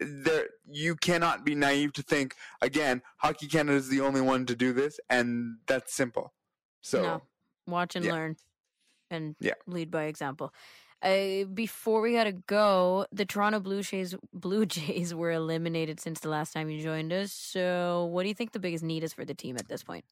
[0.00, 4.56] there you cannot be naive to think again Hockey Canada is the only one to
[4.56, 6.32] do this and that's simple.
[6.80, 7.22] So no,
[7.66, 8.12] watch and yeah.
[8.12, 8.36] learn,
[9.10, 9.54] and Yeah.
[9.66, 10.54] lead by example.
[11.02, 16.28] Uh, before we gotta go, the Toronto Blue Jays Blue Jays were eliminated since the
[16.28, 17.32] last time you joined us.
[17.32, 20.04] So, what do you think the biggest need is for the team at this point?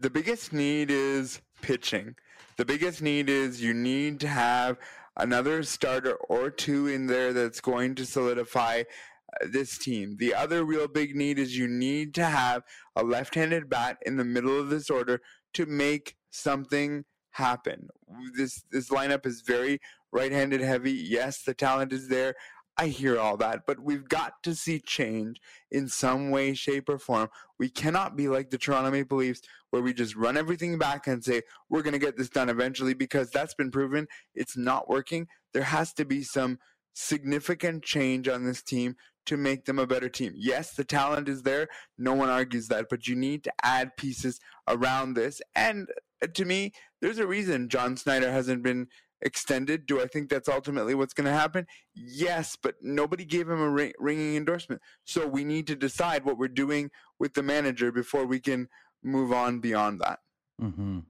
[0.00, 2.16] the biggest need is pitching.
[2.56, 4.78] The biggest need is you need to have
[5.20, 10.16] another starter or two in there that's going to solidify uh, this team.
[10.18, 12.62] The other real big need is you need to have
[12.96, 15.20] a left-handed bat in the middle of this order
[15.54, 17.88] to make something happen.
[18.36, 19.80] This this lineup is very
[20.12, 20.92] right-handed heavy.
[20.92, 22.34] Yes, the talent is there.
[22.80, 25.38] I hear all that, but we've got to see change
[25.70, 27.28] in some way, shape, or form.
[27.58, 31.22] We cannot be like the Toronto Maple Leafs where we just run everything back and
[31.22, 35.26] say we're going to get this done eventually because that's been proven it's not working.
[35.52, 36.58] There has to be some
[36.94, 40.32] significant change on this team to make them a better team.
[40.34, 41.68] Yes, the talent is there.
[41.98, 45.42] No one argues that, but you need to add pieces around this.
[45.54, 45.86] And
[46.22, 46.72] uh, to me,
[47.02, 48.86] there's a reason John Schneider hasn't been
[49.22, 49.86] extended.
[49.86, 51.66] Do I think that's ultimately what's going to happen?
[51.94, 54.80] Yes, but nobody gave him a ring- ringing endorsement.
[55.04, 58.68] So we need to decide what we're doing with the manager before we can
[59.02, 60.20] move on beyond that.
[60.60, 61.00] Mm-hmm.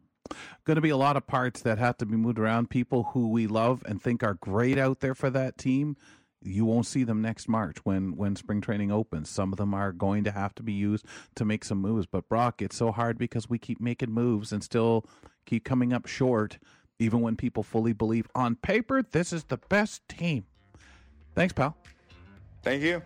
[0.64, 2.70] Going to be a lot of parts that have to be moved around.
[2.70, 5.96] People who we love and think are great out there for that team.
[6.42, 9.28] You won't see them next March when when spring training opens.
[9.28, 11.04] Some of them are going to have to be used
[11.34, 12.06] to make some moves.
[12.06, 15.04] But Brock, it's so hard because we keep making moves and still
[15.44, 16.58] keep coming up short,
[17.00, 20.44] even when people fully believe on paper this is the best team.
[21.34, 21.76] Thanks, pal.
[22.62, 23.02] Thank you.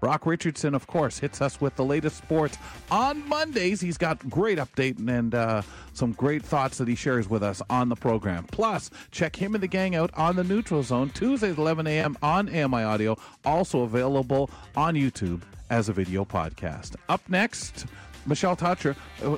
[0.00, 2.58] Brock Richardson, of course, hits us with the latest sports
[2.90, 3.80] on Mondays.
[3.80, 5.62] He's got great update and, and uh,
[5.94, 8.44] some great thoughts that he shares with us on the program.
[8.44, 12.16] Plus, check him and the gang out on the Neutral Zone Tuesdays 11 a.m.
[12.22, 15.40] on AMI Audio, also available on YouTube
[15.70, 16.96] as a video podcast.
[17.08, 17.86] Up next,
[18.26, 18.94] Michelle Toucher.
[19.24, 19.36] Uh,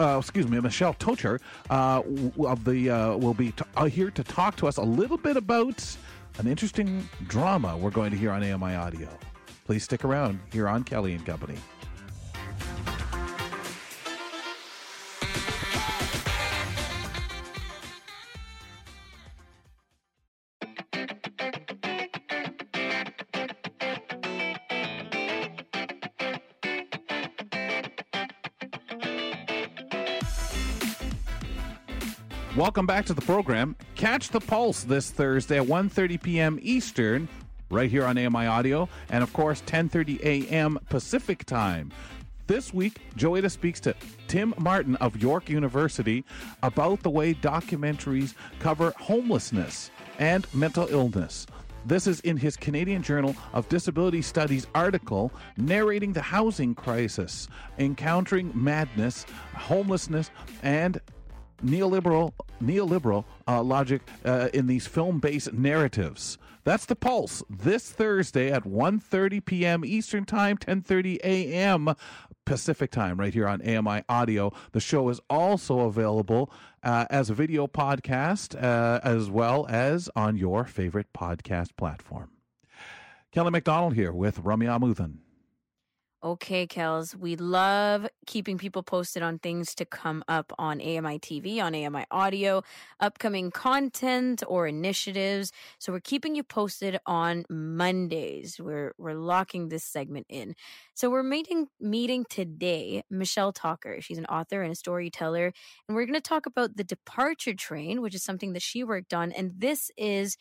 [0.00, 1.40] uh, excuse me, Michelle Tocher
[1.70, 2.02] uh,
[2.44, 5.36] of the uh, will be t- uh, here to talk to us a little bit
[5.36, 5.96] about
[6.38, 9.08] an interesting drama we're going to hear on AMI Audio.
[9.64, 11.56] Please stick around here on Kelly and Company.
[32.62, 33.74] Welcome back to the program.
[33.96, 36.60] Catch the Pulse this Thursday at 1:30 p.m.
[36.62, 37.28] Eastern
[37.70, 40.78] right here on AMI Audio, and of course 10:30 a.m.
[40.88, 41.90] Pacific Time.
[42.46, 43.96] This week, Joetta speaks to
[44.28, 46.24] Tim Martin of York University
[46.62, 49.90] about the way documentaries cover homelessness
[50.20, 51.48] and mental illness.
[51.84, 57.48] This is in his Canadian Journal of Disability Studies article narrating the housing crisis,
[57.80, 60.30] encountering madness, homelessness,
[60.62, 61.00] and
[61.64, 62.32] neoliberal
[62.62, 66.38] neoliberal uh, logic uh, in these film-based narratives.
[66.64, 69.84] That's the Pulse this Thursday at 1:30 p.m.
[69.84, 71.94] Eastern Time, 10:30 a.m.
[72.44, 74.52] Pacific Time, right here on AMI Audio.
[74.72, 76.52] The show is also available
[76.82, 82.30] uh, as a video podcast, uh, as well as on your favorite podcast platform.
[83.32, 85.16] Kelly McDonald here with Ramya Amuthan.
[86.24, 91.60] Okay, Kels, we love keeping people posted on things to come up on AMI TV,
[91.60, 92.62] on AMI Audio,
[93.00, 95.50] upcoming content or initiatives.
[95.80, 98.60] So we're keeping you posted on Mondays.
[98.60, 100.54] We're we're locking this segment in.
[100.94, 104.00] So we're meeting meeting today Michelle Tocher.
[104.00, 105.52] She's an author and a storyteller,
[105.88, 109.12] and we're going to talk about the Departure Train, which is something that she worked
[109.12, 110.36] on, and this is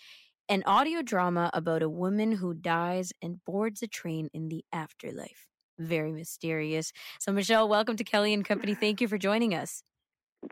[0.48, 5.51] an audio drama about a woman who dies and boards a train in the afterlife
[5.88, 6.92] very mysterious.
[7.20, 8.74] So, Michelle, welcome to Kelly and Company.
[8.74, 9.84] Thank you for joining us.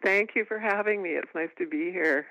[0.03, 1.11] Thank you for having me.
[1.11, 2.27] It's nice to be here.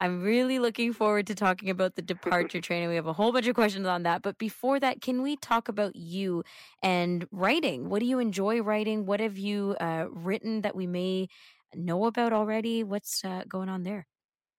[0.00, 2.88] I'm really looking forward to talking about the departure training.
[2.88, 4.22] We have a whole bunch of questions on that.
[4.22, 6.44] But before that, can we talk about you
[6.82, 7.88] and writing?
[7.88, 9.06] What do you enjoy writing?
[9.06, 11.28] What have you uh, written that we may
[11.74, 12.84] know about already?
[12.84, 14.06] What's uh, going on there?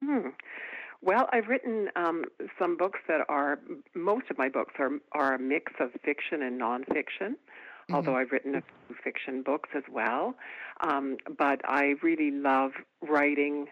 [0.04, 0.30] Hmm.
[1.02, 2.24] Well, I've written um,
[2.58, 3.60] some books that are
[3.94, 7.36] most of my books are are a mix of fiction and nonfiction.
[7.86, 7.96] Mm-hmm.
[7.96, 10.36] Although I've written a few fiction books as well,
[10.82, 12.72] um, but I really love
[13.02, 13.68] writing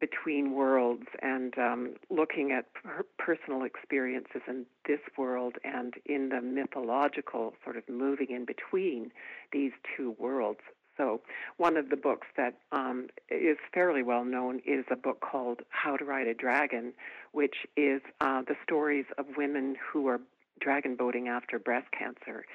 [0.00, 6.40] between worlds and um, looking at per- personal experiences in this world and in the
[6.40, 9.10] mythological, sort of moving in between
[9.52, 10.60] these two worlds.
[10.96, 11.20] So,
[11.58, 15.96] one of the books that um, is fairly well known is a book called How
[15.96, 16.94] to Ride a Dragon,
[17.32, 20.20] which is uh, the stories of women who are
[20.60, 22.46] dragon boating after breast cancer.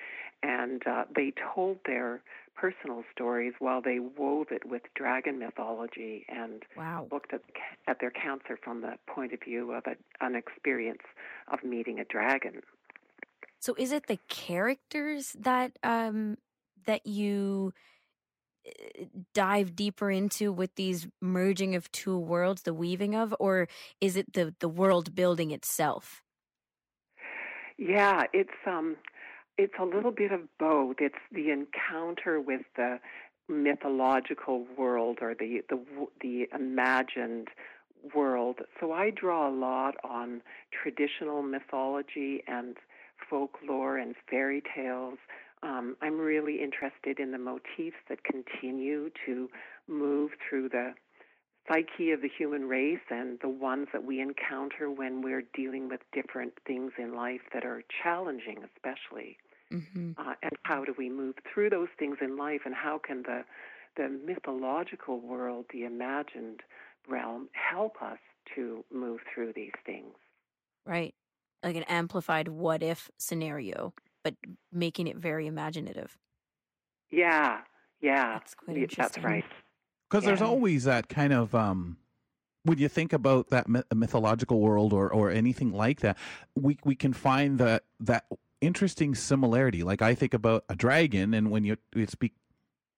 [0.44, 2.22] And uh, they told their
[2.56, 7.08] personal stories while they wove it with dragon mythology and wow.
[7.12, 7.42] looked at,
[7.88, 11.02] at their cancer from the point of view of a, an experience
[11.52, 12.62] of meeting a dragon.
[13.60, 16.38] So, is it the characters that um,
[16.88, 17.74] that you
[19.34, 23.68] dive deeper into with these merging of two worlds, the weaving of, or
[24.00, 26.24] is it the the world building itself?
[27.78, 28.98] Yeah, it's um,
[29.58, 30.98] it's a little bit of both.
[31.00, 33.00] It's the encounter with the
[33.48, 35.80] mythological world or the the
[36.22, 37.50] the imagined
[38.16, 38.60] world.
[38.80, 40.42] So I draw a lot on
[40.72, 42.78] traditional mythology and
[43.30, 45.20] folklore and fairy tales
[45.64, 49.50] um, I'm really interested in the motifs that continue to
[49.88, 50.94] move through the
[51.68, 56.02] psyche of the human race and the ones that we encounter when we're dealing with
[56.14, 59.38] different things in life that are challenging, especially.
[59.72, 60.12] Mm-hmm.
[60.18, 63.44] Uh, and how do we move through those things in life, and how can the
[63.98, 66.62] the mythological world, the imagined
[67.10, 68.20] realm, help us
[68.56, 70.14] to move through these things?
[70.86, 71.14] Right,
[71.64, 73.94] like an amplified what if scenario
[74.24, 74.36] but
[74.72, 76.18] making it very imaginative.
[77.10, 77.60] Yeah,
[78.02, 79.04] yeah, that's quite interesting.
[79.04, 79.46] That's right.
[80.12, 80.32] Because yeah.
[80.32, 81.96] there's always that kind of um,
[82.64, 86.18] when you think about that mythological world or or anything like that,
[86.54, 88.26] we we can find that that
[88.60, 89.84] interesting similarity.
[89.84, 92.34] Like I think about a dragon, and when you, you speak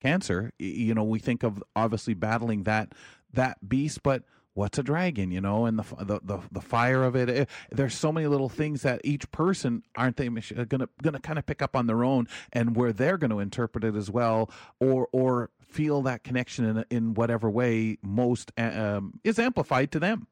[0.01, 2.93] cancer, you know, we think of obviously battling that
[3.31, 4.23] that beast, but
[4.55, 7.29] what's a dragon you know and the the the, the fire of it.
[7.29, 7.37] it.
[7.37, 11.45] Eh, there's so many little things that each person aren't they gonna gonna kind of
[11.45, 14.49] pick up on their own and where they're going to interpret it as well
[14.79, 19.99] or or feel that connection in in whatever way most uh, um, is amplified to
[19.99, 20.27] them.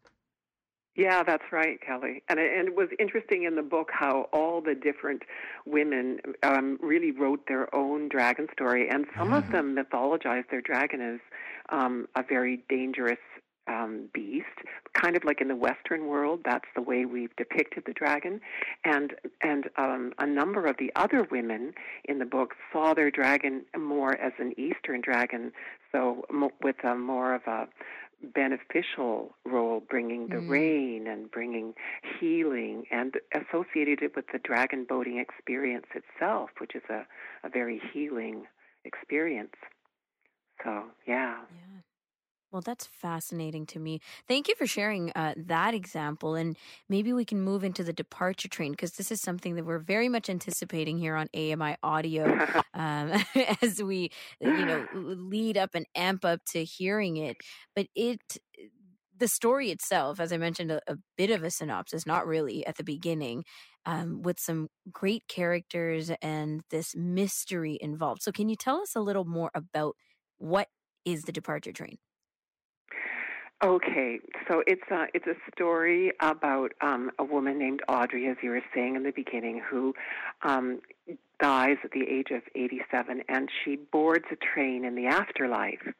[0.95, 2.21] Yeah, that's right, Kelly.
[2.27, 5.23] And it, and it was interesting in the book how all the different
[5.65, 11.01] women um, really wrote their own dragon story, and some of them mythologized their dragon
[11.01, 11.19] as
[11.69, 13.19] um, a very dangerous
[13.67, 14.45] um, beast,
[14.93, 16.41] kind of like in the Western world.
[16.43, 18.41] That's the way we've depicted the dragon,
[18.83, 21.73] and and um, a number of the other women
[22.05, 25.51] in the book saw their dragon more as an Eastern dragon,
[25.91, 26.25] so
[26.61, 27.67] with a more of a
[28.35, 30.49] beneficial role, bringing the mm.
[30.49, 31.73] rain and bringing
[32.19, 37.05] healing, and associated it with the dragon boating experience itself, which is a,
[37.43, 38.43] a very healing
[38.85, 39.55] experience.
[40.63, 41.37] So, yeah.
[41.49, 41.81] Yeah.
[42.51, 44.01] Well, that's fascinating to me.
[44.27, 46.35] Thank you for sharing uh, that example.
[46.35, 46.57] And
[46.89, 50.09] maybe we can move into the departure train because this is something that we're very
[50.09, 52.25] much anticipating here on AMI audio
[52.73, 53.13] um,
[53.61, 57.37] as we, you know, lead up and amp up to hearing it.
[57.73, 58.19] But it,
[59.17, 62.77] the story itself, as I mentioned, a, a bit of a synopsis, not really at
[62.77, 63.43] the beginning,
[63.85, 68.23] um, with some great characters and this mystery involved.
[68.23, 69.95] So, can you tell us a little more about
[70.37, 70.67] what
[71.05, 71.97] is the departure train?
[73.63, 78.49] Okay, so it's a it's a story about um, a woman named Audrey, as you
[78.49, 79.93] were saying in the beginning, who
[80.41, 80.81] um,
[81.39, 85.93] dies at the age of 87, and she boards a train in the afterlife,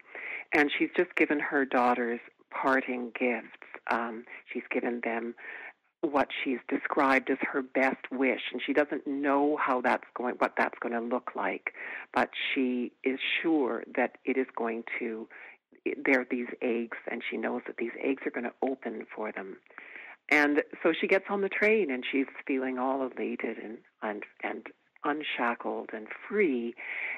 [0.54, 3.48] and she's just given her daughters parting gifts.
[3.92, 5.36] Um, she's given them
[6.02, 10.54] what she's described as her best wish and she doesn't know how that's going what
[10.58, 11.74] that's going to look like
[12.12, 15.28] but she is sure that it is going to
[15.86, 19.32] there are these eggs, and she knows that these eggs are going to open for
[19.32, 19.58] them.
[20.30, 24.68] And so she gets on the train, and she's feeling all elated and and and
[25.04, 26.76] unshackled and free.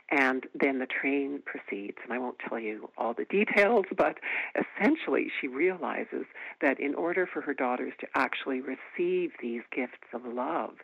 [0.09, 4.19] And then the train proceeds, and I won't tell you all the details, but
[4.55, 6.25] essentially she realizes
[6.61, 10.75] that in order for her daughters to actually receive these gifts of love,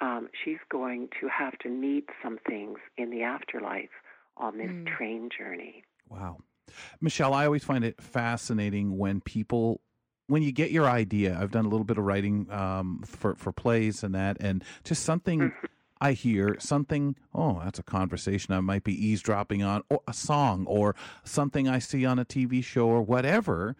[0.00, 3.90] um, she's going to have to meet some things in the afterlife
[4.36, 4.86] on this mm.
[4.86, 5.84] train journey.
[6.08, 6.38] Wow.
[7.00, 9.80] Michelle, I always find it fascinating when people
[10.26, 11.36] when you get your idea.
[11.38, 15.04] I've done a little bit of writing um, for for plays and that, and just
[15.04, 15.52] something.
[16.00, 17.16] I hear, something.
[17.34, 21.78] Oh, that's a conversation I might be eavesdropping on, or a song, or something I
[21.78, 23.74] see on a TV show, or whatever.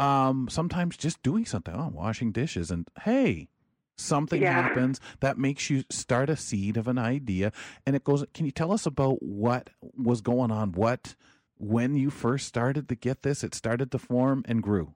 [0.00, 3.50] Um, sometimes just doing something, oh, washing dishes, and hey,
[3.96, 4.52] something yeah.
[4.52, 7.52] happens that makes you start a seed of an idea,
[7.86, 8.24] and it goes.
[8.34, 10.72] Can you tell us about what was going on?
[10.72, 11.14] What
[11.60, 14.94] when you first started to get this, it started to form and grew?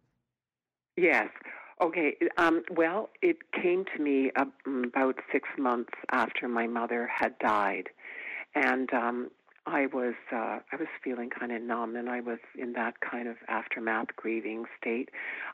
[0.96, 1.28] Yes.
[1.82, 2.14] Okay.
[2.38, 7.88] Um, well, it came to me about six months after my mother had died,
[8.54, 9.30] and um,
[9.66, 13.28] I was uh, I was feeling kind of numb, and I was in that kind
[13.28, 15.08] of aftermath grieving state.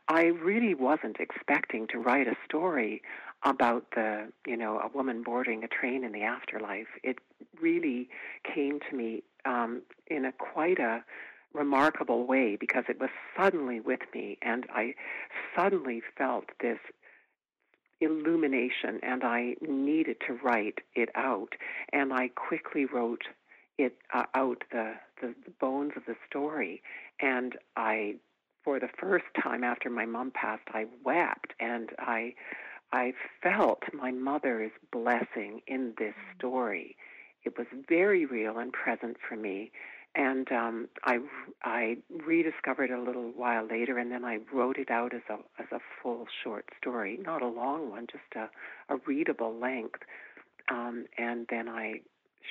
[0.08, 3.02] I really wasn't expecting to write a story
[3.42, 6.88] about the you know a woman boarding a train in the afterlife.
[7.02, 7.18] It
[7.60, 8.08] really
[8.54, 11.04] came to me um, in a quite a
[11.52, 14.94] remarkable way because it was suddenly with me, and I
[15.56, 16.78] suddenly felt this
[18.00, 21.54] illumination, and I needed to write it out,
[21.92, 23.24] and I quickly wrote
[23.78, 26.82] it uh, out the, the the bones of the story,
[27.20, 28.16] and I.
[28.62, 32.34] For the first time after my mom passed, I wept and I
[32.92, 33.12] I
[33.42, 36.38] felt my mother's blessing in this mm.
[36.38, 36.96] story.
[37.44, 39.70] It was very real and present for me.
[40.16, 41.20] And um, I,
[41.62, 45.38] I rediscovered it a little while later, and then I wrote it out as a
[45.62, 48.50] as a full short story, not a long one, just a,
[48.92, 50.00] a readable length.
[50.68, 52.00] Um, and then I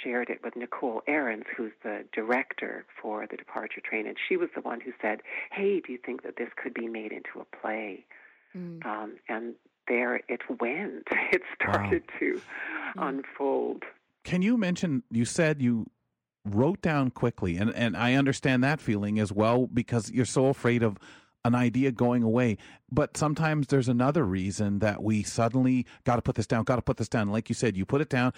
[0.04, 4.48] shared it with Nicole Ahrens, who's the director for the Departure Train, and she was
[4.56, 5.20] the one who said,
[5.52, 8.06] "Hey, do you think that this could be made into a play?"
[8.56, 8.86] Mm.
[8.86, 9.56] Um, and
[9.90, 11.08] there it went.
[11.32, 12.20] It started wow.
[12.20, 12.42] to mm.
[13.10, 13.84] unfold.
[14.24, 15.04] Can you mention?
[15.12, 15.88] You said you
[16.46, 20.84] wrote down quickly, and and I understand that feeling as well because you're so afraid
[20.84, 20.98] of
[21.46, 22.58] an idea going away.
[22.92, 26.82] But sometimes there's another reason that we suddenly got to put this down, got to
[26.82, 27.30] put this down.
[27.30, 28.34] Like you said, you put it down.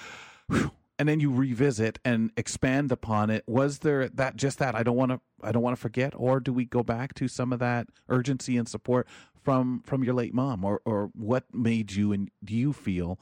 [0.47, 0.71] Whew,
[1.01, 4.95] and then you revisit and expand upon it was there that just that i don't
[4.95, 7.57] want to i don't want to forget or do we go back to some of
[7.57, 9.07] that urgency and support
[9.43, 13.19] from from your late mom or or what made you and do you feel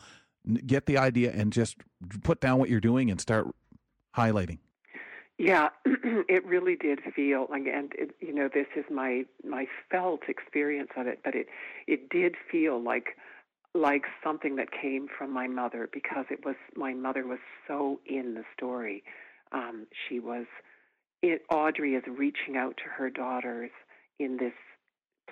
[0.66, 1.78] get the idea and just
[2.24, 3.48] put down what you're doing and start
[4.16, 4.60] highlighting?
[5.38, 10.22] Yeah it really did feel like and it, you know this is my my felt
[10.28, 11.48] experience of it but it
[11.88, 13.18] it did feel like
[13.74, 18.34] like something that came from my mother because it was my mother was so in
[18.34, 19.04] the story.
[19.52, 20.46] Um she was
[21.22, 23.72] it audrey is reaching out to her daughters
[24.20, 24.54] in this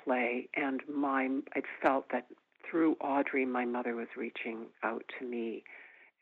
[0.03, 2.27] play, and my I felt that
[2.69, 5.63] through Audrey, my mother was reaching out to me,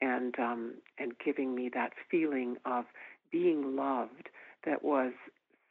[0.01, 2.85] and um, and giving me that feeling of
[3.31, 4.29] being loved
[4.65, 5.13] that was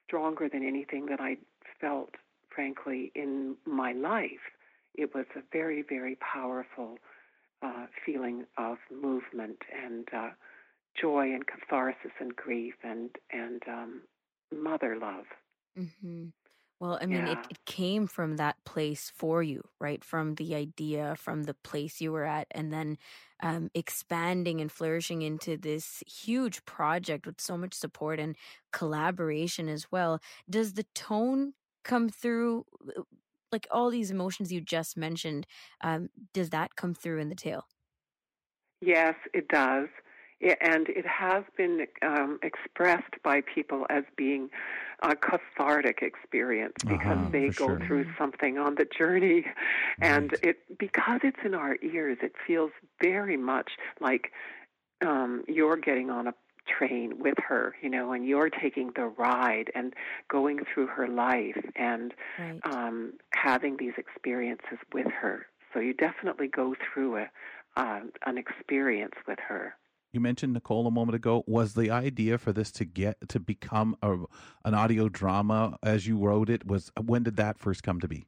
[0.07, 1.37] stronger than anything that I
[1.81, 2.11] felt,
[2.55, 4.53] frankly, in my life.
[4.95, 6.99] It was a very, very powerful
[7.63, 10.31] uh, feeling of movement and uh,
[11.01, 14.03] joy and catharsis and grief and and um,
[14.53, 15.25] mother love.
[15.79, 16.27] Mm-hmm.
[16.81, 17.49] Well, I mean, it, Yeah.
[17.49, 20.05] it came from that place for you, right?
[20.05, 22.99] From the idea, from the place you were at, and then
[23.41, 28.37] um, expanding and flourishing into this huge project with so much support and
[28.73, 30.21] collaboration as well.
[30.51, 31.55] Does the tone
[31.85, 32.67] come through?
[33.53, 35.47] Like all these emotions you just mentioned,
[35.81, 37.69] um, does that come through in the tale?
[38.81, 39.89] Yes, it does.
[40.61, 44.51] and it has been um, expressed by people as being
[45.05, 47.81] a cathartic experience because Uh-huh, they go sure.
[47.87, 49.45] through something on the journey,
[50.01, 50.39] and Right.
[50.43, 52.71] it because it's in our ears, it feels
[53.03, 54.33] very much like
[55.07, 56.35] um, you're getting on a
[56.67, 59.95] train with her, you know, and you're taking the ride and
[60.31, 62.65] going through her life and Right.
[62.65, 65.47] um, having these experiences with her.
[65.73, 67.31] So you definitely go through a
[67.77, 69.75] uh, an experience with her.
[70.15, 71.43] You mentioned Nicole a moment ago.
[71.49, 74.17] Was the idea for this to get to become a,
[74.65, 76.65] an audio drama as you wrote it?
[76.65, 78.25] Was when did that first come to be?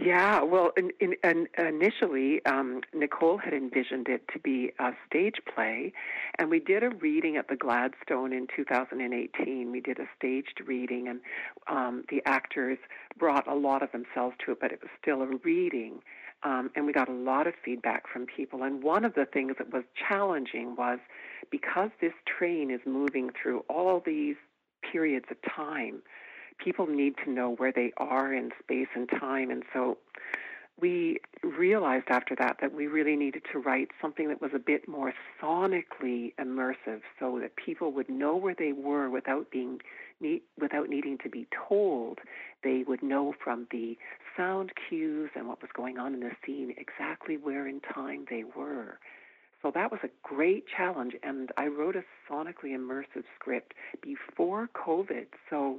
[0.00, 5.36] Yeah, well, in, in, in, initially, um, Nicole had envisioned it to be a stage
[5.54, 5.92] play,
[6.40, 9.70] and we did a reading at the Gladstone in 2018.
[9.70, 11.20] We did a staged reading, and
[11.68, 12.78] um, the actors
[13.16, 16.00] brought a lot of themselves to it, but it was still a reading.
[16.44, 18.62] Um, and we got a lot of feedback from people.
[18.62, 20.98] And one of the things that was challenging was
[21.50, 24.36] because this train is moving through all these
[24.92, 26.02] periods of time,
[26.58, 29.50] people need to know where they are in space and time.
[29.50, 29.96] And so
[30.80, 34.88] we realized after that that we really needed to write something that was a bit
[34.88, 39.80] more sonically immersive so that people would know where they were without being
[40.20, 42.18] need, without needing to be told.
[42.62, 43.96] They would know from the
[44.36, 48.44] sound cues and what was going on in the scene exactly where in time they
[48.56, 48.98] were.
[49.62, 55.26] So that was a great challenge, and I wrote a sonically immersive script before COVID.
[55.48, 55.78] So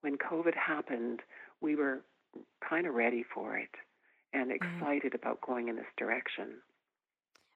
[0.00, 1.20] when COVID happened,
[1.60, 2.00] we were
[2.68, 3.70] kind of ready for it
[4.32, 4.76] and mm-hmm.
[4.76, 6.54] excited about going in this direction.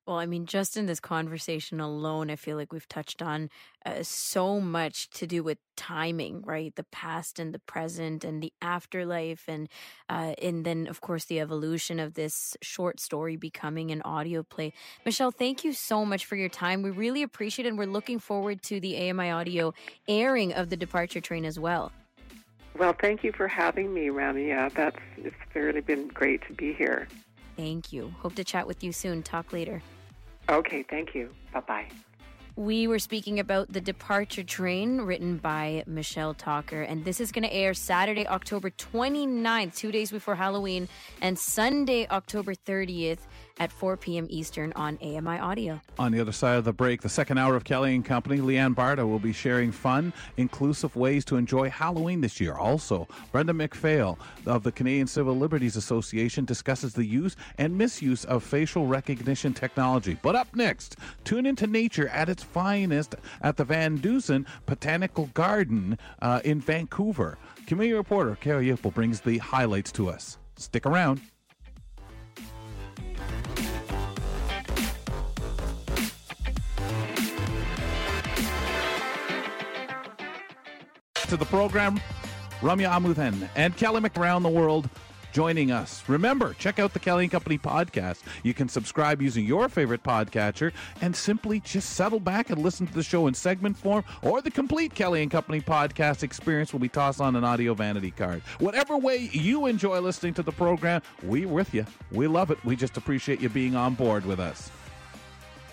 [0.07, 3.49] Well, I mean, just in this conversation alone, I feel like we've touched on
[3.87, 6.75] uh, so much to do with timing, right?
[6.77, 9.67] The past and the present and the afterlife, and
[10.11, 14.75] uh, and then of course the evolution of this short story becoming an audio play.
[15.07, 16.83] Michelle, thank you so much for your time.
[16.83, 19.73] We really appreciate it, and we're looking forward to the AMI audio
[20.07, 21.93] airing of the Departure Train as well.
[22.77, 24.53] Well, thank you for having me, Rami.
[24.53, 27.09] Uh, that's it's really been great to be here.
[27.57, 28.13] Thank you.
[28.19, 29.23] Hope to chat with you soon.
[29.23, 29.81] Talk later.
[30.49, 31.31] Okay, thank you.
[31.53, 31.87] Bye bye.
[32.57, 36.89] We were speaking about The Departure Train, written by Michelle Tocher.
[36.89, 40.89] And this is going to air Saturday, October 29th, two days before Halloween,
[41.21, 43.19] and Sunday, October 30th
[43.59, 44.27] at 4 p.m.
[44.31, 45.81] Eastern on AMI Audio.
[45.99, 48.75] On the other side of the break, the second hour of Kelly and Company, Leanne
[48.75, 52.55] Barta will be sharing fun, inclusive ways to enjoy Halloween this year.
[52.55, 58.43] Also, Brenda McPhail of the Canadian Civil Liberties Association discusses the use and misuse of
[58.43, 60.19] facial recognition technology.
[60.21, 66.41] But up next, tune into nature at its finest at the VanDusen Botanical Garden uh,
[66.45, 67.39] in Vancouver.
[67.67, 70.39] Community reporter Carol Yipple brings the highlights to us.
[70.57, 71.21] Stick around.
[81.35, 82.01] To the program.
[82.61, 84.89] Ramya Amuthan and Kelly McRound the world
[85.35, 86.03] joining us.
[86.09, 88.23] Remember, check out the Kelly and Company podcast.
[88.45, 92.95] You can subscribe using your favorite podcatcher and simply just settle back and listen to
[92.95, 96.89] the show in segment form or the complete Kelly and Company podcast experience will be
[96.89, 98.43] tossed on an audio vanity card.
[98.61, 101.85] Whatever way you enjoy listening to the program, we're with you.
[102.13, 102.65] We love it.
[102.65, 104.71] We just appreciate you being on board with us.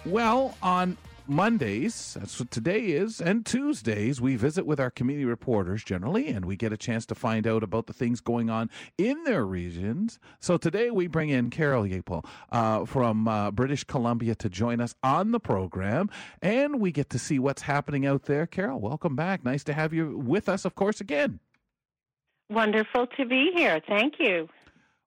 [0.05, 0.97] Well, on
[1.27, 6.45] Mondays, that's what today is, and Tuesdays, we visit with our community reporters generally, and
[6.45, 10.19] we get a chance to find out about the things going on in their regions.
[10.39, 14.95] So today we bring in Carol Yapel uh, from uh, British Columbia to join us
[15.03, 16.09] on the program,
[16.41, 18.45] and we get to see what's happening out there.
[18.45, 19.45] Carol, welcome back.
[19.45, 21.39] Nice to have you with us, of course, again.
[22.49, 23.81] Wonderful to be here.
[23.87, 24.49] Thank you.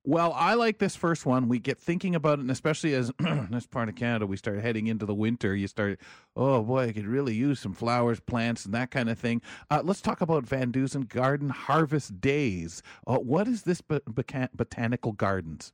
[0.07, 1.49] Well, I like this first one.
[1.49, 3.11] We get thinking about it, and especially as
[3.51, 5.57] this part of Canada, we start heading into the winter.
[5.57, 5.99] You start,
[6.37, 9.41] oh boy, I could really use some flowers, plants, and that kind of thing.
[9.71, 12.83] Uh, let's talk about VanDusen Garden Harvest Days.
[13.07, 15.73] Uh, what is this boca- botanical gardens?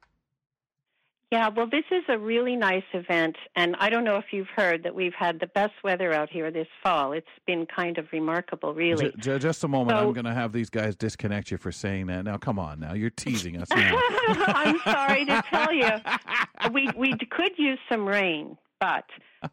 [1.31, 4.83] Yeah, well, this is a really nice event, and I don't know if you've heard
[4.83, 7.12] that we've had the best weather out here this fall.
[7.12, 9.12] It's been kind of remarkable, really.
[9.16, 9.97] J- just a moment.
[9.97, 12.24] So- I'm going to have these guys disconnect you for saying that.
[12.24, 12.81] Now, come on.
[12.81, 13.68] Now you're teasing us.
[13.70, 15.91] I'm sorry to tell you,
[16.72, 19.05] we we could use some rain, but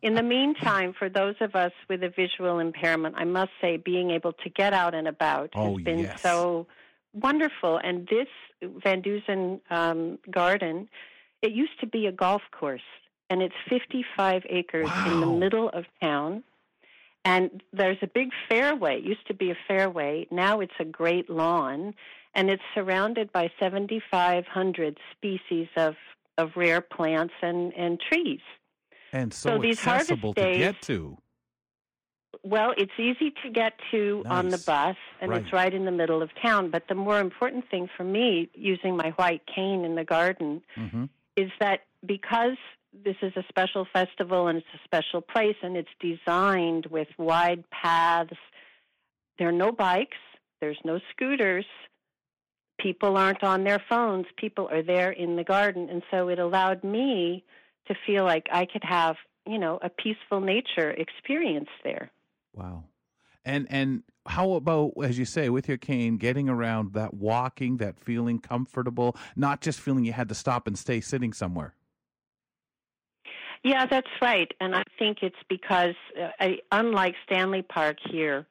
[0.01, 4.09] in the meantime, for those of us with a visual impairment, I must say, being
[4.09, 6.21] able to get out and about Oh, has been yes.
[6.23, 6.65] so
[7.13, 7.77] wonderful.
[7.83, 8.27] And this
[8.63, 10.89] VanDusen um, garden,
[11.41, 12.81] it used to be a golf course,
[13.29, 16.43] and it's 55 acres in the middle of town.
[17.25, 18.97] And there's a big fairway.
[18.99, 20.27] It used to be a fairway.
[20.31, 21.93] Now it's a great lawn.
[22.33, 25.95] and it's surrounded by 7,500 species of,
[26.37, 28.41] of rare plants and, and trees.
[29.11, 31.17] And so, So these accessible harvest to get to.
[32.43, 35.41] Well, it's easy to get to on the bus, and Right.
[35.41, 36.69] it's right in the middle of town.
[36.69, 41.05] But the more important thing for me, using my white cane in the garden, hmm
[41.37, 42.57] is that because
[43.05, 47.63] this is a special festival and it's a special place and it's designed with wide
[47.69, 48.33] paths,
[49.37, 50.17] there are no bikes,
[50.59, 51.65] there's no scooters,
[52.79, 55.89] people aren't on their phones, people are there in the garden.
[55.89, 57.43] And so it allowed me
[57.87, 59.15] to feel like I could have,
[59.45, 62.11] you know, a peaceful nature experience there.
[62.53, 62.83] Wow.
[63.47, 67.97] And and how about as you say with your cane getting around that walking that
[67.97, 71.73] feeling comfortable not just feeling you had to stop and stay sitting somewhere.
[73.63, 74.51] Yeah, that's right.
[74.61, 78.45] And I think it's because, uh, I, unlike Stanley Park here,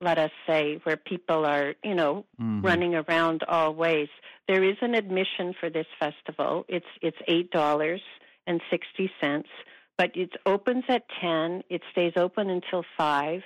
[0.00, 2.62] let us say, where people are, you know, Mhm.
[2.64, 4.08] running around all ways,
[4.46, 6.64] there is an admission for this festival.
[6.68, 8.02] It's it's eight dollars
[8.46, 9.48] and sixty cents,
[9.96, 11.62] but it opens at ten.
[11.70, 13.42] It stays open until five.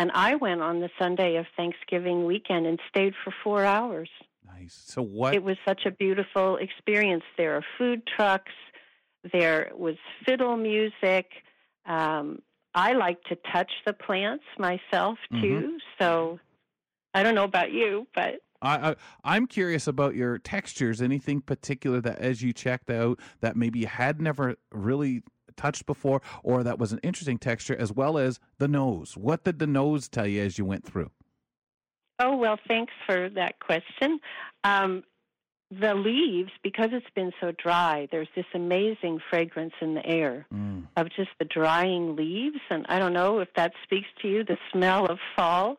[0.00, 4.08] And I went on the Sunday of Thanksgiving weekend and stayed for four hours.
[4.46, 4.82] Nice.
[4.86, 7.22] So what It was such a beautiful experience.
[7.36, 8.52] There are food trucks.
[9.30, 11.26] There was fiddle music.
[11.84, 12.40] Um,
[12.74, 15.42] I like to touch the plants myself Mhm.
[15.42, 15.78] too.
[16.00, 16.40] So
[17.12, 21.02] I don't know about you, but I, I I'm curious about your textures.
[21.02, 25.24] Anything particular that as you checked out that maybe you had never really
[25.60, 29.16] touched before, or that was an interesting texture, as well as the nose.
[29.16, 31.10] What did the nose tell you as you went through?
[32.22, 32.58] oh well.
[32.68, 34.20] Thanks for that question.
[34.64, 35.04] Um,
[35.70, 40.86] the leaves, because it's been so dry, there's this amazing fragrance in the air Mm.
[40.96, 44.44] of just the drying leaves, and I don't know if that speaks to you.
[44.44, 45.78] The smell of fall.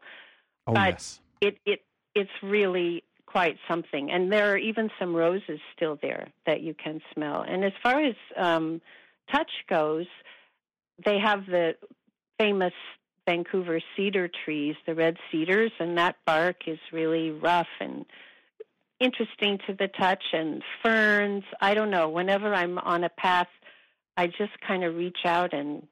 [0.67, 1.19] Oh But- yes.
[1.41, 1.79] it it
[2.15, 7.01] it's really quite something and there are even some roses still there that you can
[7.13, 8.81] smell and as far as um
[9.31, 10.05] touch goes
[11.03, 11.75] they have the
[12.39, 12.73] famous
[13.27, 18.05] Vancouver cedar trees the red cedars and that bark is really rough and
[18.99, 23.47] interesting to the touch and ferns i don't know whenever i'm on a path
[24.17, 25.87] i just kind of reach out and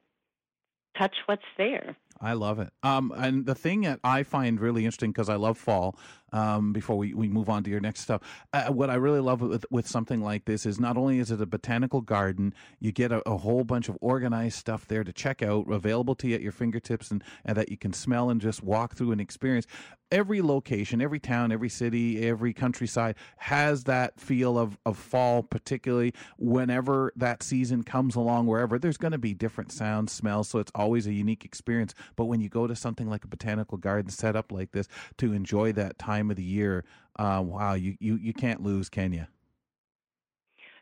[0.98, 2.72] touch what's there I love it.
[2.84, 5.98] Um, and the thing that I find really interesting because I love fall.
[6.32, 8.22] Um, before we, we move on to your next stuff,
[8.54, 11.42] uh, what I really love with with something like this is not only is it
[11.42, 15.42] a botanical garden, you get a, a whole bunch of organized stuff there to check
[15.42, 18.64] out, available to you at your fingertips, and, and that you can smell and just
[18.64, 19.68] walk through and experience.
[20.12, 26.16] Every location, every town, every city, every countryside has that feel of, of fall, particularly
[26.40, 30.50] whenever that season comes along, wherever there's going to be different sounds, smells.
[30.50, 31.94] So it's always a unique experience.
[32.16, 34.88] But when you go to something like a botanical garden set up like this
[35.20, 36.84] to enjoy that time of the year,
[37.18, 39.26] uh, wow, you, you, you can't lose, can you?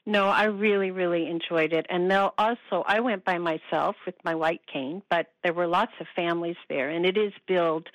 [0.05, 1.85] No, I really, really enjoyed it.
[1.89, 5.91] And they'll also, I went by myself with my white cane, but there were lots
[5.99, 6.89] of families there.
[6.89, 7.89] And it is billed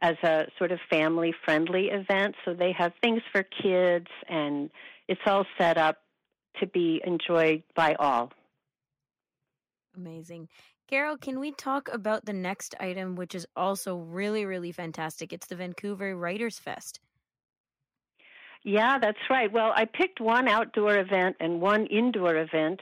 [0.00, 2.36] as a sort of family friendly event.
[2.44, 4.70] So they have things for kids, and
[5.08, 5.98] it's all set up
[6.60, 8.32] to be enjoyed by all.
[9.94, 10.48] Amazing.
[10.88, 15.34] Carol, can we talk about the next item, which is also really, really fantastic?
[15.34, 17.00] It's the Vancouver Writers Fest.
[18.62, 19.52] Yeah, that's right.
[19.52, 22.80] Well, I picked one outdoor event and one indoor event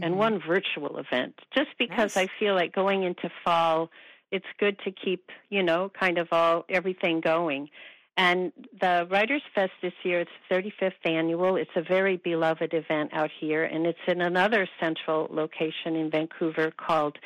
[0.00, 0.18] and Mhm.
[0.18, 2.28] one virtual event just because Nice.
[2.28, 3.90] I feel like going into fall,
[4.30, 7.70] it's good to keep, you know, kind of all everything going.
[8.16, 11.56] And the Writers Fest this year, it's 35th annual.
[11.56, 16.70] It's a very beloved event out here, and it's in another central location in Vancouver
[16.70, 17.18] called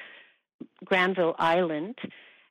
[0.85, 1.99] Granville Island.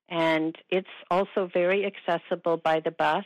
[0.10, 3.26] And it's also very accessible by the bus.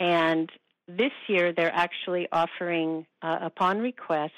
[0.00, 0.50] And
[0.88, 4.32] this year, they're actually offering, uh, upon request,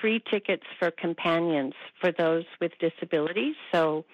[0.00, 3.54] free tickets for companions for those with disabilities.
[3.72, 4.04] So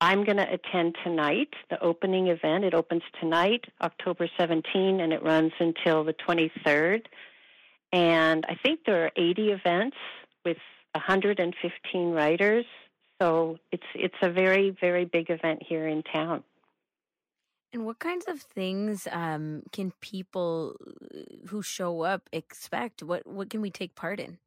[0.00, 2.64] I'm going to attend tonight, the opening event.
[2.64, 7.02] It opens tonight, October 17, and it runs until the 23rd.
[7.92, 9.96] And I think there are 80 events
[10.44, 10.56] with
[10.94, 12.64] 115 writers.
[13.20, 16.42] So it's it's a very very big event here in town.
[17.72, 20.74] And what kinds of things um, can people
[21.14, 21.18] uh,
[21.48, 23.02] who show up expect?
[23.02, 24.38] What what can we take part in?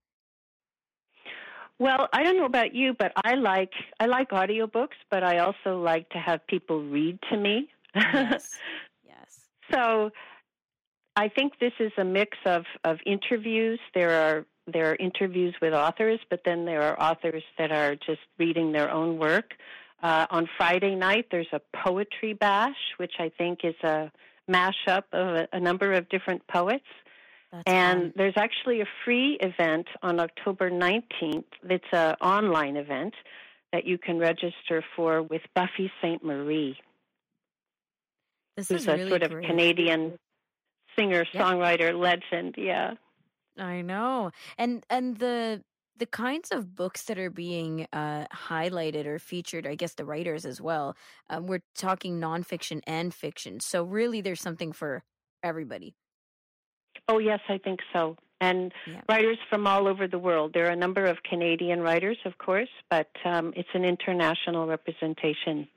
[1.79, 5.81] Well, I don't know about you, but I like I like audiobooks, but I also
[5.81, 7.69] like to have people read to me.
[7.95, 8.49] Yes.
[9.05, 9.39] yes.
[9.71, 10.11] so
[11.15, 13.79] I think this is a mix of, of interviews.
[13.93, 18.21] There are there are interviews with authors, but then there are authors that are just
[18.37, 19.53] reading their own work.
[20.01, 24.11] Uh, on Friday night, there's a poetry bash, which I think is a
[24.49, 26.85] mashup of a, a number of different poets.
[27.51, 28.13] That's and fun.
[28.15, 31.45] there's actually a free event on October 19th.
[31.63, 33.13] It's an online event
[33.71, 36.77] that you can register for with Buffy Sainte-Marie,
[38.55, 39.47] this who's is a really sort of great.
[39.47, 40.13] Canadian
[40.97, 42.55] singer songwriter legend.
[42.57, 42.93] Yeah.
[43.57, 44.31] I know.
[44.57, 45.63] And and the
[45.97, 50.43] the kinds of books that are being uh, highlighted or featured, I guess the writers
[50.45, 50.95] as well.
[51.29, 55.03] Um, we're talking nonfiction and fiction, so really there's something for
[55.43, 55.93] everybody.
[57.07, 58.17] Oh, yes, I think so.
[58.41, 59.01] And Yeah.
[59.07, 60.51] writers from all over the world.
[60.53, 65.67] There are a number of Canadian writers, of course, but um, it's an international representation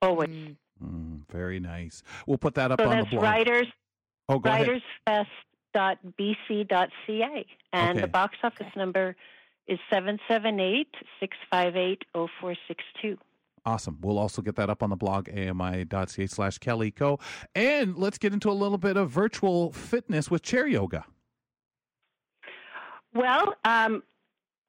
[0.00, 0.28] always.
[0.30, 0.56] Mm.
[0.82, 2.02] Mm, very nice.
[2.26, 3.22] We'll put that up So on the that's blog.
[3.22, 3.66] writers,
[4.28, 5.26] oh, go writers ahead.
[5.76, 7.46] writersfest.bc.ca.
[7.72, 8.00] And Okay.
[8.00, 9.16] the box office number
[9.66, 10.88] is 778
[11.20, 13.18] 658 0462.
[13.64, 13.98] Awesome.
[14.00, 17.18] We'll also get that up on the blog, ami.ca slash Kelly Co.
[17.54, 21.04] And let's get into a little bit of virtual fitness with chair yoga.
[23.12, 24.04] Well, um,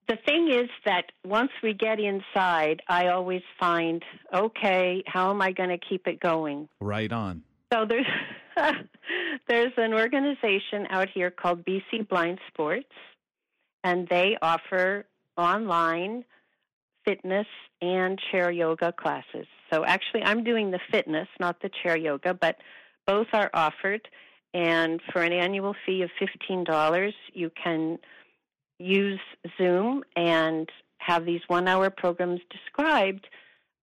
[0.08, 4.02] the thing is that once we get inside, I always find,
[4.34, 6.68] okay, how am I going to keep it going?
[6.80, 7.44] Right on.
[7.72, 8.06] So there's
[9.48, 12.90] there's an organization out here called BC Blind Sports,
[13.84, 15.06] and they offer
[15.38, 16.26] online
[17.06, 17.48] fitness
[17.82, 19.46] and chair yoga classes.
[19.72, 22.58] So actually, I'm doing the fitness, not the chair yoga, but
[23.06, 24.08] both are offered.
[24.54, 28.00] And for an annual fee of fifteen dollars, you can
[28.80, 29.20] use
[29.58, 33.28] Zoom and have these one-hour programs described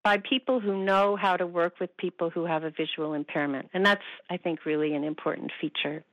[0.05, 3.71] by people who know how to work with people who have a visual impairment.
[3.73, 6.05] And that's, I think, really an important feature.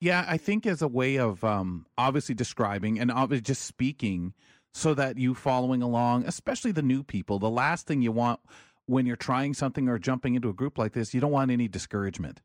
[0.00, 4.34] Yeah, I think as a way of um, obviously describing and obviously just speaking
[4.74, 8.40] so that you following along, especially the new people, the last thing you want
[8.86, 11.68] when you're trying something or jumping into a group like this, you don't want any
[11.68, 12.42] discouragement.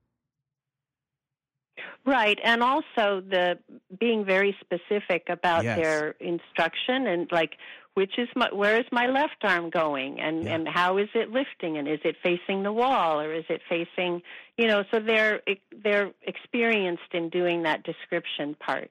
[2.05, 3.59] Right, and also the
[3.99, 5.77] being very specific about Yes.
[5.77, 7.57] their instruction and like
[7.99, 10.53] which is my where is my left arm going and Yeah.
[10.55, 14.21] and how is it lifting and is it facing the wall or is it facing
[14.57, 15.41] you know so they're
[15.83, 18.89] they're experienced in doing that description part.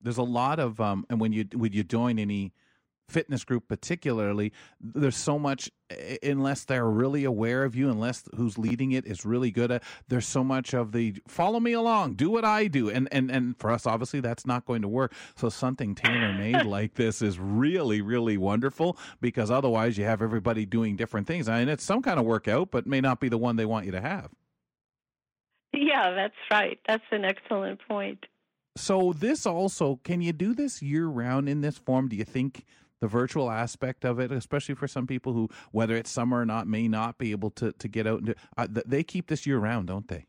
[0.00, 2.52] There's a lot of um, and when you when you join any
[3.08, 8.56] fitness group particularly there's so much eh, unless they're really aware of you unless who's
[8.56, 12.30] leading it is really good at there's so much of the follow me along do
[12.30, 15.48] what i do and and and for us obviously that's not going to work so
[15.48, 20.96] something tailor made like this is really really wonderful because otherwise you have everybody doing
[20.96, 23.56] different things I mean it's some kind of workout but may not be the one
[23.56, 24.30] they want you to have
[25.72, 26.78] Yeah, that's right.
[26.86, 28.26] That's an excellent point.
[28.76, 32.08] So this also, can you do this year round in this form?
[32.08, 32.64] Do you think
[33.04, 36.66] the virtual aspect of it, especially for some people who, whether it's summer or not,
[36.66, 39.58] may not be able to to get out and do, uh, they keep this year
[39.58, 40.24] round, don't they?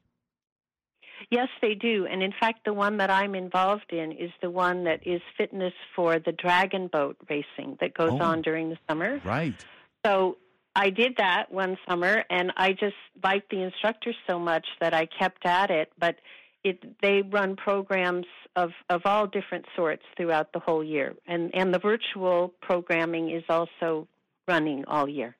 [1.31, 2.05] Yes, they do.
[2.05, 5.71] And in fact, the one that I'm involved in is the one that is fitness
[5.95, 8.21] for the dragon boat racing that goes Oh.
[8.21, 9.21] on during the summer.
[9.23, 9.53] Right.
[10.05, 10.37] So
[10.75, 15.05] I did that one summer, and I just liked the instructors so much that I
[15.05, 15.93] kept at it.
[15.97, 16.17] But
[16.65, 21.73] it they run programs of of all different sorts throughout the whole year, and and
[21.73, 24.07] the virtual programming is also
[24.47, 25.35] running all year.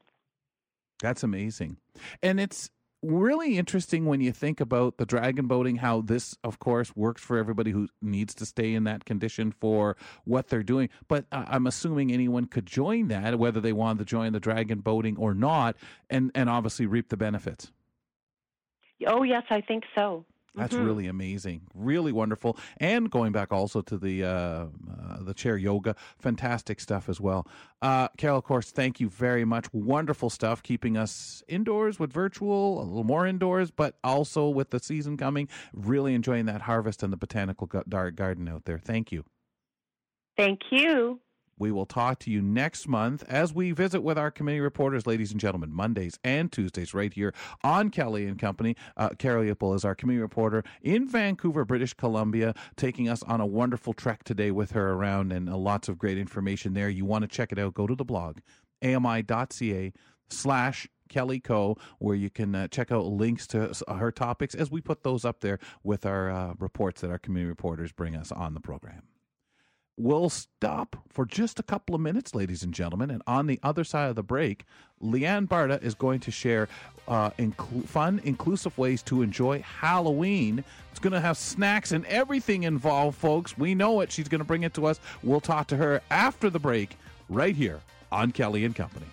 [1.01, 1.78] That's amazing.
[2.23, 2.69] And it's
[3.01, 7.38] really interesting when you think about the dragon boating, how this, of course, works for
[7.38, 10.89] everybody who needs to stay in that condition for what they're doing.
[11.07, 14.80] But uh, I'm assuming anyone could join that, whether they wanted to join the dragon
[14.80, 15.76] boating or not,
[16.09, 17.71] and, and obviously reap the benefits.
[19.05, 20.26] Oh yes, I think so.
[20.56, 20.86] That's Mhm.
[20.86, 24.68] really amazing, really wonderful, and going back also to the uh, uh,
[25.22, 27.47] the chair yoga, fantastic stuff as well.
[27.82, 29.68] Uh, Carol, of course, thank you very much.
[29.74, 34.80] Wonderful stuff, keeping us indoors with virtual, a little more indoors, but also with the
[34.80, 38.80] season coming, really enjoying that harvest and the botanical garden out there.
[38.80, 39.26] Thank you.
[40.38, 41.22] Thank you.
[41.58, 45.32] We will talk to you next month as we visit with our committee reporters, ladies
[45.32, 47.34] and gentlemen, Mondays and Tuesdays right here
[47.64, 48.76] on Kelly and Company.
[48.97, 53.45] Uh, Carol Yipple is our committee reporter in Vancouver, British Columbia, taking us on a
[53.45, 56.89] wonderful trek today with her around and uh, lots of great information there.
[56.89, 58.39] You want to check it out, go to the blog,
[58.84, 59.93] ami.ca
[60.30, 64.82] slash Kelly Co, where you can uh, check out links to her topics as we
[64.82, 68.53] put those up there with our uh, reports that our community reporters bring us on
[68.53, 69.03] the program.
[69.98, 73.10] We'll stop for just a couple of minutes, ladies and gentlemen.
[73.10, 74.66] And on the other side of the break,
[75.02, 76.68] Leanne Barta is going to share
[77.08, 77.30] uh,
[77.86, 80.64] fun, inclusive ways to enjoy Halloween.
[80.91, 83.58] It's going to have snacks and everything involved, folks.
[83.58, 84.12] We know it.
[84.12, 85.00] She's going to bring it to us.
[85.24, 86.98] We'll talk to her after the break,
[87.30, 87.80] right here
[88.12, 89.08] on Kelly and Company.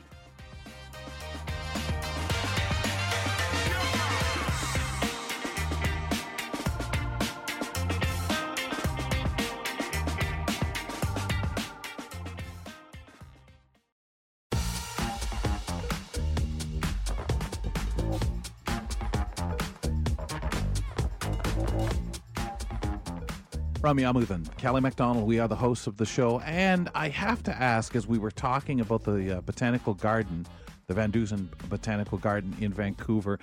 [23.92, 26.40] Ramya Amuthan, Kelly McDonald, we are the hosts of the show.
[26.40, 30.46] And I have to ask, as we were talking about the uh, botanical garden,
[30.86, 33.38] the VanDusen Botanical Garden in Vancouver,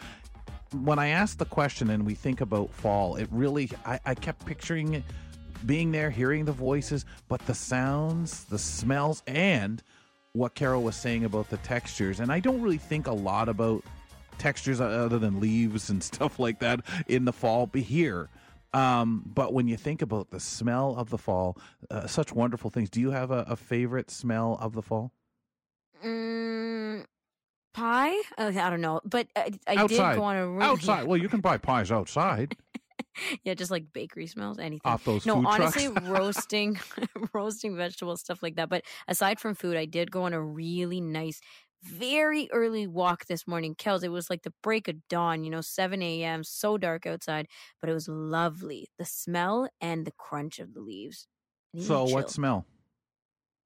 [0.73, 4.43] when I asked the question and we think about fall, it really, I, I kept
[4.47, 5.03] picturing
[5.67, 9.83] being there, hearing the voices, but the sounds, the smells, and
[10.33, 12.19] what Carol was saying about the textures.
[12.19, 13.83] And I don't really think a lot about
[14.39, 18.29] textures other than leaves and stuff like that in the fall but here.
[18.73, 21.57] Um, but when you think about the smell of the fall,
[21.89, 22.89] uh, such wonderful things.
[22.89, 25.11] Do you have a, a favorite smell of the fall?
[26.05, 27.05] Mm,
[27.73, 28.15] pie?
[28.37, 31.07] Uh, I don't know, but I, I did go on a really, outside.
[31.07, 32.55] Well, you can buy pies outside.
[33.43, 36.79] yeah, just like bakery smells, anything Off those no, honestly, roasting,
[37.33, 38.69] roasting vegetables, stuff like that.
[38.69, 41.41] But aside from food, I did go on a really nice,
[41.83, 43.75] very early walk this morning.
[43.75, 46.43] Kels, it was like the break of dawn, you know, seven a.m.
[46.43, 47.47] So dark outside,
[47.81, 48.87] but it was lovely.
[48.97, 51.27] The smell and the crunch of the leaves.
[51.75, 52.65] So, the what smell?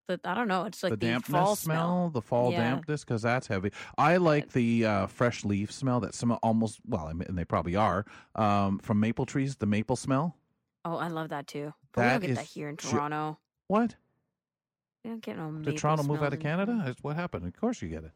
[0.07, 0.65] The, I don't know.
[0.65, 2.59] It's like the the, dampness fall smell, the fall Yeah.
[2.75, 3.71] dampness, because that's heavy.
[3.97, 8.05] I like the uh, fresh leaf smell that smell almost well, and they probably are
[8.35, 9.55] um, from maple trees.
[9.55, 10.35] The maple smell.
[10.85, 11.73] Oh, I love that too.
[11.93, 13.39] But we That don't get is that here in Toronto.
[13.67, 13.95] What?
[15.03, 16.83] We don't get no Did Toronto move out of Canada?
[16.87, 17.45] Is- What happened?
[17.45, 18.11] Of course you get it.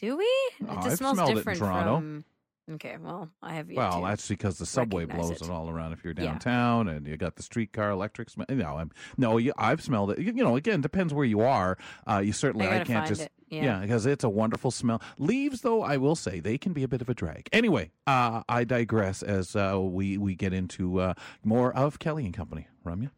[0.00, 0.24] Do we?
[0.24, 1.96] It Oh, just I've smells smelled it in different Toronto.
[1.96, 2.24] from.
[2.70, 4.06] Okay, well, I have yet Well, to.
[4.08, 5.44] that's because the subway recognize blows it.
[5.46, 5.50] it.
[5.50, 5.92] all around.
[5.94, 6.24] If you're Yeah.
[6.26, 10.10] downtown and you got the streetcar electric smell, you know, I'm, no, you, I've smelled
[10.12, 10.18] it.
[10.18, 11.78] You, you know, again, depends where you are.
[12.06, 13.32] Uh, you certainly, I I, gotta can't find just, it.
[13.48, 13.80] Yeah.
[13.80, 15.00] because it's a wonderful smell.
[15.18, 17.48] Leaves, though, I will say they can be a bit of a drag.
[17.52, 22.34] Anyway, uh, I digress as uh, we we get into uh, more of Kelly and
[22.34, 22.68] Company.
[22.84, 23.10] Ramya.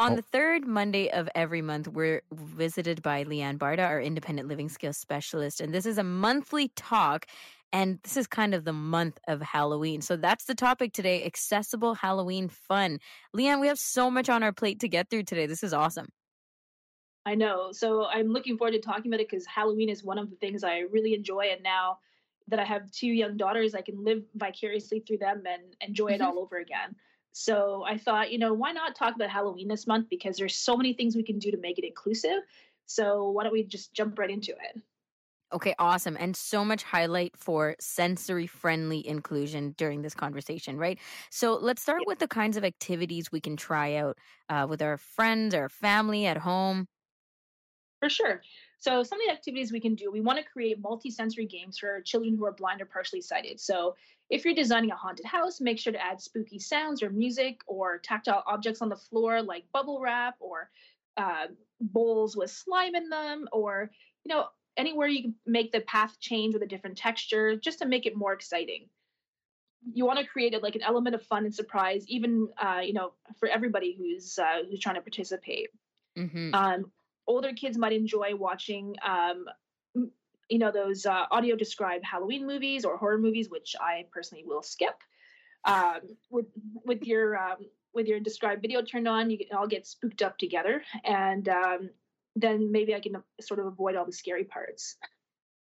[0.00, 0.16] On Oh.
[0.16, 4.96] the third Monday of every month, we're visited by Leanne Barta, our independent living skills
[4.96, 5.60] specialist.
[5.60, 7.26] And this is a monthly talk.
[7.70, 10.00] And this is kind of the month of Halloween.
[10.00, 12.98] So that's the topic today accessible Halloween fun.
[13.36, 15.44] Leanne, we have so much on our plate to get through today.
[15.46, 16.08] This is awesome.
[17.26, 17.70] I know.
[17.72, 20.64] So I'm looking forward to talking about it because Halloween is one of the things
[20.64, 21.50] I really enjoy.
[21.52, 21.98] And now
[22.48, 26.20] that I have two young daughters, I can live vicariously through them and enjoy it
[26.20, 26.26] Mhm.
[26.26, 26.96] all over again.
[27.32, 30.08] So I thought, you know, why not talk about Halloween this month?
[30.08, 32.42] Because there's so many things we can do to make it inclusive.
[32.86, 34.82] So why don't we just jump right into it?
[35.52, 36.16] Okay, awesome.
[36.20, 40.98] And so much highlight for sensory friendly inclusion during this conversation, right?
[41.30, 44.18] So let's start with the kinds of activities we can try out
[44.48, 46.86] uh, with our friends, our family at home.
[47.98, 48.42] For sure.
[48.78, 52.00] So some of the activities we can do, we want to create multi-sensory games for
[52.00, 53.60] children who are blind or partially sighted.
[53.60, 53.96] So
[54.30, 57.98] if you're designing a haunted house, make sure to add spooky sounds or music or
[57.98, 60.70] tactile objects on the floor like bubble wrap or
[61.16, 61.46] uh,
[61.80, 63.90] bowls with slime in them or
[64.24, 67.86] you know anywhere you can make the path change with a different texture just to
[67.86, 68.88] make it more exciting
[69.92, 72.92] you want to create it like an element of fun and surprise even uh, you
[72.92, 75.68] know for everybody who's uh, who's trying to participate
[76.18, 76.54] Mm-hmm.
[76.54, 76.90] um,
[77.28, 79.44] older kids might enjoy watching um,
[80.50, 84.62] you know those uh, audio describe halloween movies or horror movies which i personally will
[84.62, 84.94] skip
[85.64, 86.46] um, with
[86.84, 87.58] with your um,
[87.94, 91.90] with your described video turned on you can all get spooked up together and um,
[92.36, 94.96] then maybe i can sort of avoid all the scary parts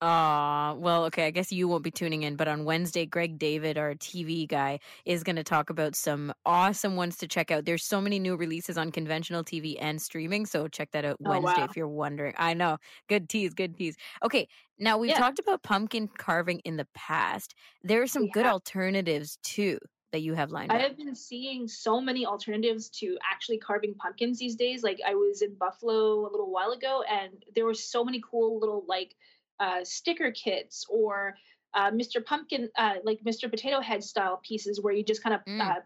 [0.02, 3.78] Uh, well, okay, I guess you won't be tuning in, but on Wednesday, Greg David,
[3.78, 7.66] our TV guy, is going to talk about some awesome ones to check out.
[7.66, 11.30] There's so many new releases on conventional TV and streaming, so check that out Oh,
[11.30, 11.66] Wednesday wow.
[11.66, 12.34] if you're wondering.
[12.38, 12.78] I know.
[13.10, 13.97] Good tease, good tease.
[14.24, 14.47] Okay,
[14.78, 15.18] now we've Yeah.
[15.18, 17.54] talked about pumpkin carving in the past.
[17.84, 19.80] There are some We good alternatives too
[20.14, 20.82] that you have lined I up.
[20.82, 24.84] I have been seeing so many alternatives to actually carving pumpkins these days.
[24.84, 28.60] Like I was in Buffalo a little while ago, and there were so many cool
[28.60, 29.16] little like
[29.60, 31.36] uh, sticker kits or
[31.74, 32.24] uh, Mr.
[32.24, 33.49] Pumpkin, uh, like Mr.
[33.49, 35.62] Potato Head style pieces where you just kind of Mm.
[35.62, 35.80] uh,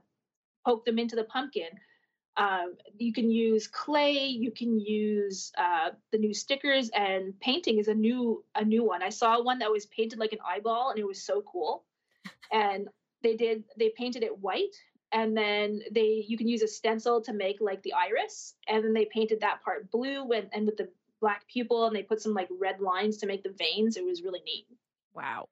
[0.65, 1.69] poke them into the pumpkin.
[2.37, 4.25] Um, you can use clay.
[4.27, 9.03] You can use uh, the new stickers, and painting is a new a new one.
[9.03, 11.83] I saw one that was painted like an eyeball, and it was so cool.
[12.51, 12.87] And
[13.21, 14.75] they did they painted it white
[15.13, 18.93] and then they you can use a stencil to make like the iris and then
[18.93, 20.89] they painted that part blue and, and with the
[21.23, 24.23] black pupil and they put some like red lines to make the veins it was
[24.27, 24.67] really neat
[25.13, 25.47] Wow.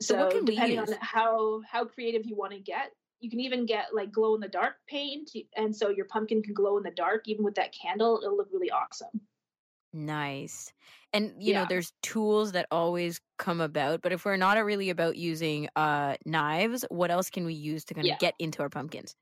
[0.00, 3.28] so, So what can we depending on how how creative you want to get you
[3.30, 6.76] can even get like glow in the dark paint and so your pumpkin can glow
[6.78, 9.20] in the dark even with that candle it'll look really awesome
[9.92, 10.72] Nice.
[11.12, 15.16] And you know, there's tools that always come about, but if we're not really about
[15.16, 18.14] using uh knives, what else can we use to kind Yeah.
[18.14, 19.16] of get into our pumpkins?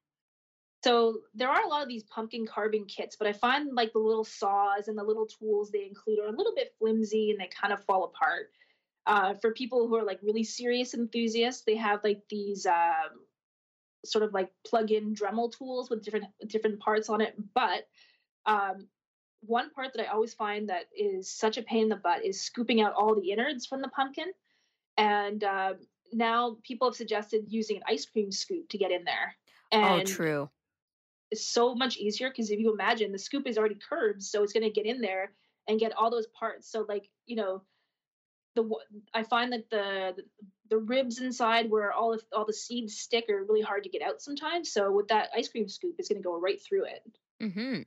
[0.85, 3.99] So there are a lot of these pumpkin carving kits, but I find like the
[3.99, 7.49] little saws and the little tools they include are a little bit flimsy and they
[7.49, 8.51] kind of fall apart.
[9.07, 13.25] Uh, for people who are like really serious enthusiasts, they have like these um,
[14.05, 17.35] sort of like plug-in Dremel tools with different different parts on it.
[17.55, 17.89] But
[18.47, 18.87] um,
[19.41, 22.41] one part that I always find that is such a pain in the butt is
[22.41, 24.31] scooping out all the innards from the pumpkin.
[24.97, 25.75] And uh,
[26.13, 29.37] now people have suggested using an ice cream scoop to get in there.
[29.73, 30.51] oh, true.
[31.31, 34.53] It's so much easier because if you imagine the scoop is already curved, so it's
[34.53, 35.33] going to get in there
[35.69, 36.71] and get all those parts.
[36.71, 37.63] So like you know,
[38.55, 38.69] the
[39.15, 40.17] I find that the
[40.71, 44.03] the ribs inside where all of all the seeds stick are really hard to get
[44.03, 44.73] out sometimes.
[44.73, 47.19] So with that ice cream scoop, it's going to go right through it.
[47.43, 47.83] Mm-hmm.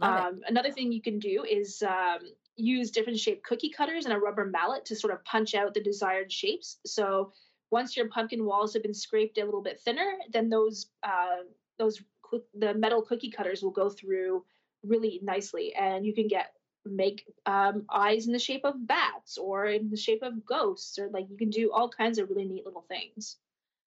[0.00, 0.26] Love it.
[0.26, 2.18] Um, another thing you can do is um,
[2.56, 5.82] use different shaped cookie cutters and a rubber mallet to sort of punch out the
[5.82, 6.78] desired shapes.
[6.84, 7.32] So
[7.70, 11.42] once your pumpkin walls have been scraped a little bit thinner, then those uh,
[11.78, 14.44] those coo- the metal cookie cutters will go through
[14.82, 16.52] really nicely, and you can get
[16.84, 21.08] make um, eyes in the shape of bats or in the shape of ghosts, or
[21.10, 23.36] like you can do all kinds of really neat little things.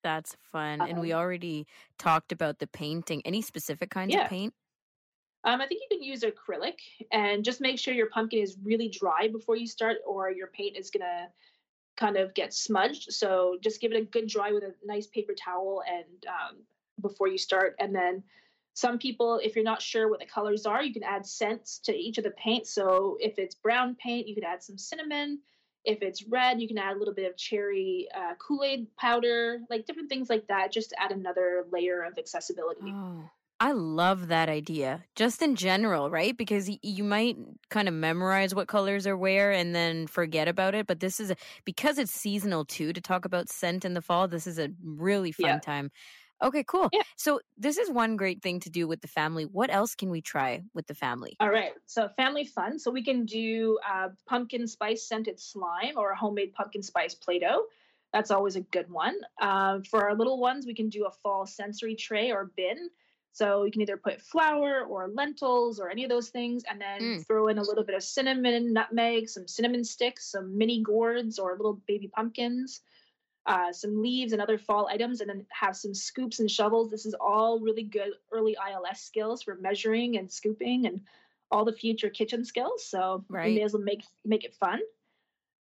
[0.04, 0.86] That's fun.
[0.88, 3.22] and we Um, already talked about the painting.
[3.26, 4.24] Any specific kinds Yeah.
[4.24, 4.54] of paint?
[5.44, 6.80] Um, I think you can use acrylic
[7.12, 10.78] and just make sure your pumpkin is really dry before you start, or your paint
[10.78, 11.32] is gonna
[11.98, 13.14] kind of get smudged.
[13.14, 16.58] So just give it a good dry with a nice paper towel and um,
[17.02, 17.76] before you start.
[17.80, 18.24] And then
[18.74, 21.94] some people, if you're not sure what the colors are, you can add scents to
[21.94, 22.68] each of the paint.
[22.68, 25.42] So if it's brown paint, you can add some cinnamon.
[25.84, 29.62] If it's red, you can add a little bit of cherry uh, Kool Aid powder,
[29.70, 32.82] like different things like that, just to add another layer of accessibility.
[32.86, 33.30] Oh,
[33.60, 35.04] I love that idea.
[35.16, 36.36] Just in general, right?
[36.36, 37.38] Because you might
[37.70, 40.88] kind of memorize what colors are where and then forget about it.
[40.88, 44.28] But this is a, because it's seasonal too to talk about scent in the fall.
[44.28, 45.60] This is a really fun Yeah.
[45.60, 45.92] time.
[46.42, 46.90] Okay, cool.
[46.92, 47.04] Yeah.
[47.16, 49.46] So this is one great thing to do with the family.
[49.46, 51.36] What else can we try with the family?
[51.40, 52.80] All right, so family fun.
[52.80, 57.66] So we can do uh, pumpkin spice scented slime or a homemade pumpkin spice Play-Doh.
[58.14, 59.16] That's always a good one.
[59.40, 62.90] Uh, for our little ones, we can do a fall sensory tray or bin.
[63.34, 67.02] So you can either put flour or lentils or any of those things, and then
[67.02, 67.26] Mm.
[67.26, 71.56] throw in a little bit of cinnamon, nutmeg, some cinnamon sticks, some mini gourds or
[71.56, 72.82] little baby pumpkins,
[73.46, 76.92] uh, some leaves and other fall items, and then have some scoops and shovels.
[76.92, 81.02] This is all really good early ILS skills for measuring and scooping and
[81.52, 82.86] all the future kitchen skills.
[82.86, 83.54] So you Right.
[83.54, 84.80] may as well make make it fun.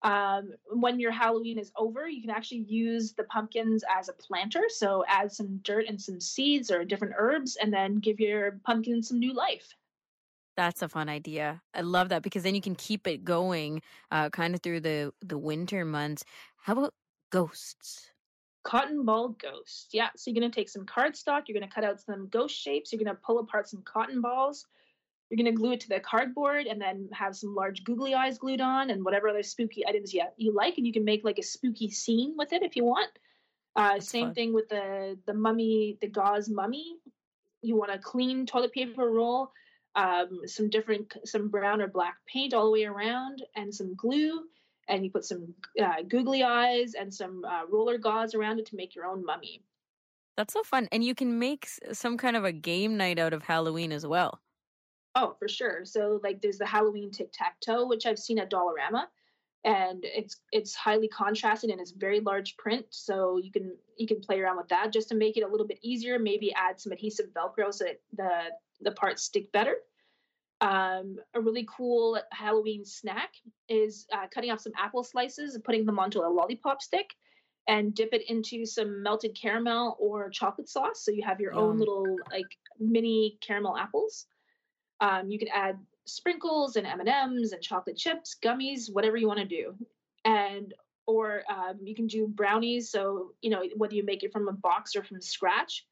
[0.04, 4.64] Um, when your Halloween is over, you can actually use the pumpkins as a planter.
[4.70, 9.04] So add some dirt and some seeds or different herbs, and then give your pumpkin
[9.04, 9.76] some new life.
[10.58, 11.62] That's a fun idea.
[11.74, 13.82] I love that because then you can keep it going
[14.12, 16.24] uh, kind of through the, the winter months.
[16.58, 16.94] How about
[17.32, 18.10] ghosts?
[18.64, 19.88] Cotton ball ghosts.
[19.92, 20.10] Yeah.
[20.16, 22.92] So you're going to take some cardstock, you're going to cut out some ghost shapes,
[22.92, 24.68] you're going to pull apart some cotton balls,
[25.30, 28.38] you're going to glue it to the cardboard, and then have some large googly eyes
[28.38, 30.78] glued on and whatever other spooky items you, you like.
[30.78, 33.10] And you can make like a spooky scene with it if you want.
[33.76, 34.34] Uh, same fun.
[34.36, 36.98] thing with the, the mummy, the gauze mummy.
[37.64, 39.52] You want a clean toilet paper roll,
[39.96, 44.44] um, some different, some brown or black paint all the way around, and some glue
[44.88, 48.76] and you put some uh, googly eyes and some uh, roller gauze around it to
[48.76, 49.64] make your own mummy.
[50.38, 50.88] That's so fun.
[50.92, 54.42] And you can make some kind of a game night out of Halloween as well.
[55.16, 55.84] Oh, for sure.
[55.84, 59.06] So like there's the Halloween tic tac toe, which I've seen at Dollarama,
[59.66, 62.86] and it's it's highly contrasted and it's very large print.
[62.90, 65.68] So you can you can play around with that just to make it a little
[65.68, 66.18] bit easier.
[66.18, 68.30] Maybe add some adhesive Velcro so that the
[68.80, 69.76] the parts stick better.
[70.62, 73.34] Um, a really cool Halloween snack
[73.68, 77.10] is uh, cutting off some apple slices and putting them onto a lollipop stick
[77.68, 81.04] and dip it into some melted caramel or chocolate sauce.
[81.04, 82.46] So you have your own little like
[82.80, 84.26] mini caramel apples.
[85.00, 89.46] Um, you can add sprinkles and M&Ms and chocolate chips, gummies, whatever you want to
[89.46, 89.76] do.
[90.26, 90.74] And
[91.08, 92.90] or um, you can do brownies.
[92.90, 95.86] So, you know, whether you make it from a box or from scratch,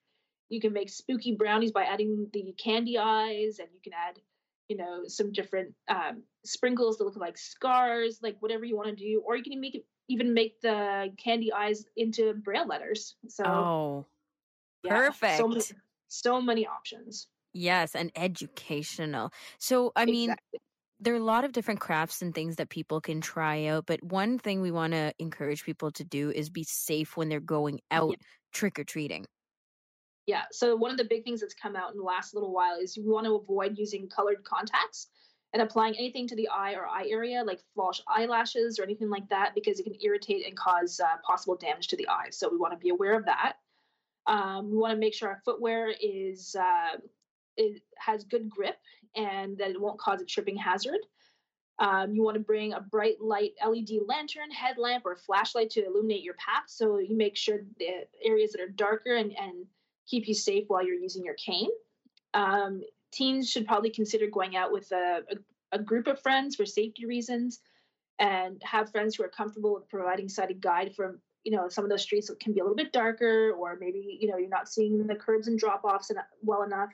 [0.50, 4.20] you can make spooky brownies by adding the candy eyes and you can add
[4.70, 8.96] you know some different um, sprinkles that look like scars like whatever you want to
[8.96, 13.74] do or you can make it even make the candy eyes into braille letters so
[13.78, 14.08] Oh,
[14.84, 15.82] yeah, so many, perfect.
[16.08, 19.32] so many options yes, and educational.
[19.60, 20.60] So, I mean, Exactly.
[21.00, 24.04] there are a lot of different crafts and things that people can try out, but
[24.04, 27.82] one thing we want to encourage people to do is be safe when they're going
[27.92, 28.22] out
[28.54, 29.26] trick or treating.
[30.26, 30.44] Yeah.
[30.52, 32.98] So one of the big things that's come out in the last little while is
[32.98, 35.08] we want to avoid using colored contacts
[35.54, 39.28] and applying anything to the eye or eye area, like false eyelashes or anything like
[39.30, 42.28] that, because it can irritate and cause uh, possible damage to the eye.
[42.30, 43.54] So we want to be aware of that.
[44.28, 46.98] Um, we want to make sure our footwear is uh,
[47.58, 48.78] it has good grip
[49.16, 51.00] and that it won't cause a tripping hazard.
[51.80, 56.24] Um, you want to bring a bright light LED lantern, headlamp, or flashlight to illuminate
[56.24, 56.66] your path.
[56.68, 59.66] So you make sure the areas that are darker and, and
[60.10, 61.70] keep you safe while you're using your cane.
[62.34, 62.82] Um,
[63.12, 67.06] teens should probably consider going out with a, a, a, group of friends for safety
[67.06, 67.60] reasons
[68.20, 71.90] and have friends who are comfortable with providing sighted guide for you know some of
[71.90, 75.08] those streets can be a little bit darker or maybe you know you're not seeing
[75.08, 76.12] the curbs and drop offs
[76.44, 76.90] well enough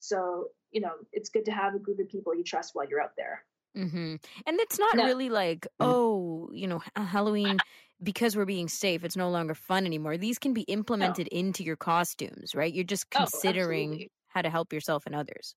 [0.00, 3.00] so you know it's good to have a group of people you trust while you're
[3.00, 3.44] out there
[3.76, 4.16] mm-hmm.
[4.46, 5.04] and it's not no.
[5.04, 5.90] really like mm-hmm.
[5.90, 7.58] oh you know halloween
[8.02, 11.38] because we're being safe it's no longer fun anymore these can be implemented no.
[11.38, 15.54] into your costumes right you're just oh, considering oh, how to help yourself and others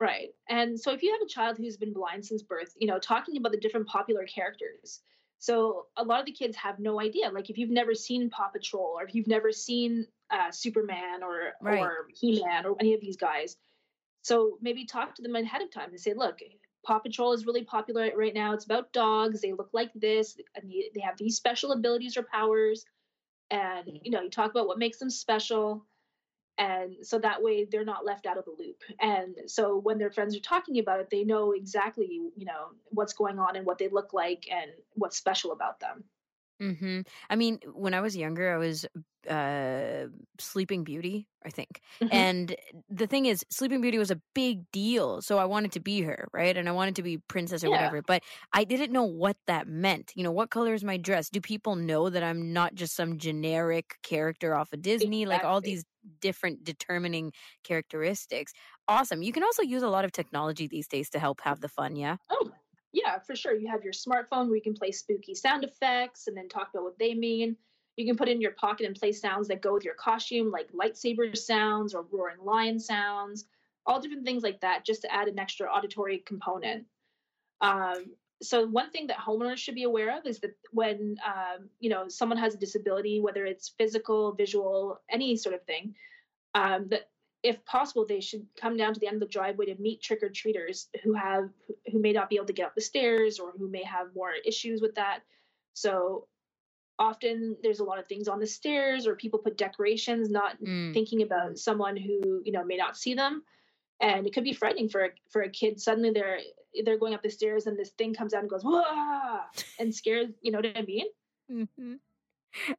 [0.00, 2.98] right and so if you have a child who's been blind since birth you know
[2.98, 5.00] talking about the different popular characters
[5.44, 7.28] so a lot of the kids have no idea.
[7.28, 11.52] Like if you've never seen Paw Patrol or if you've never seen uh, Superman or
[11.60, 11.80] right.
[11.80, 13.54] or He Man or any of these guys,
[14.22, 16.38] so maybe talk to them ahead of time and say, look,
[16.84, 18.52] Paw Patrol is really popular right now.
[18.52, 19.40] It's about dogs.
[19.40, 22.84] They look like this, and they have these special abilities or powers.
[23.50, 24.00] And mm.
[24.02, 25.84] you know, you talk about what makes them special
[26.58, 30.10] and so that way they're not left out of the loop and so when their
[30.10, 32.06] friends are talking about it they know exactly
[32.36, 36.04] you know what's going on and what they look like and what's special about them
[36.60, 38.86] hmm I mean, when I was younger, I was
[39.28, 40.06] uh,
[40.38, 41.80] Sleeping Beauty, I think.
[42.02, 42.22] Mm-hmm.
[42.22, 42.54] And
[42.88, 45.20] the thing is, Sleeping Beauty was a big deal.
[45.20, 46.56] So I wanted to be her, right?
[46.56, 47.70] And I wanted to be princess or yeah.
[47.70, 48.02] whatever.
[48.02, 48.22] But
[48.52, 50.12] I didn't know what that meant.
[50.14, 51.28] You know, what color is my dress?
[51.28, 55.26] Do people know that I'm not just some generic character off of Disney?
[55.26, 55.26] Exactly.
[55.26, 55.84] Like all these
[56.20, 57.32] different determining
[57.64, 58.52] characteristics.
[58.86, 59.22] Awesome.
[59.22, 61.96] You can also use a lot of technology these days to help have the fun,
[61.96, 62.16] yeah?
[62.28, 62.52] Oh,
[62.94, 63.54] yeah, for sure.
[63.54, 66.84] You have your smartphone where you can play spooky sound effects and then talk about
[66.84, 67.56] what they mean.
[67.96, 70.70] You can put in your pocket and play sounds that go with your costume, like
[70.72, 73.46] lightsaber sounds or roaring lion sounds,
[73.84, 76.86] all different things like that, just to add an extra auditory component.
[77.60, 78.06] Um,
[78.42, 82.08] so one thing that homeowners should be aware of is that when um, you know
[82.08, 85.94] someone has a disability, whether it's physical, visual, any sort of thing,
[86.54, 87.08] um, that
[87.44, 90.22] if possible, they should come down to the end of the driveway to meet trick
[90.22, 91.50] or treaters who have
[91.92, 94.32] who may not be able to get up the stairs or who may have more
[94.44, 95.20] issues with that.
[95.74, 96.26] So
[96.98, 100.94] often there's a lot of things on the stairs or people put decorations not mm.
[100.94, 103.42] thinking about someone who you know may not see them
[104.00, 106.38] and it could be frightening for a, for a kid suddenly they're
[106.84, 109.40] they're going up the stairs and this thing comes out and goes Wah!
[109.80, 111.06] and scares you know what i mean
[111.50, 111.94] mm-hmm.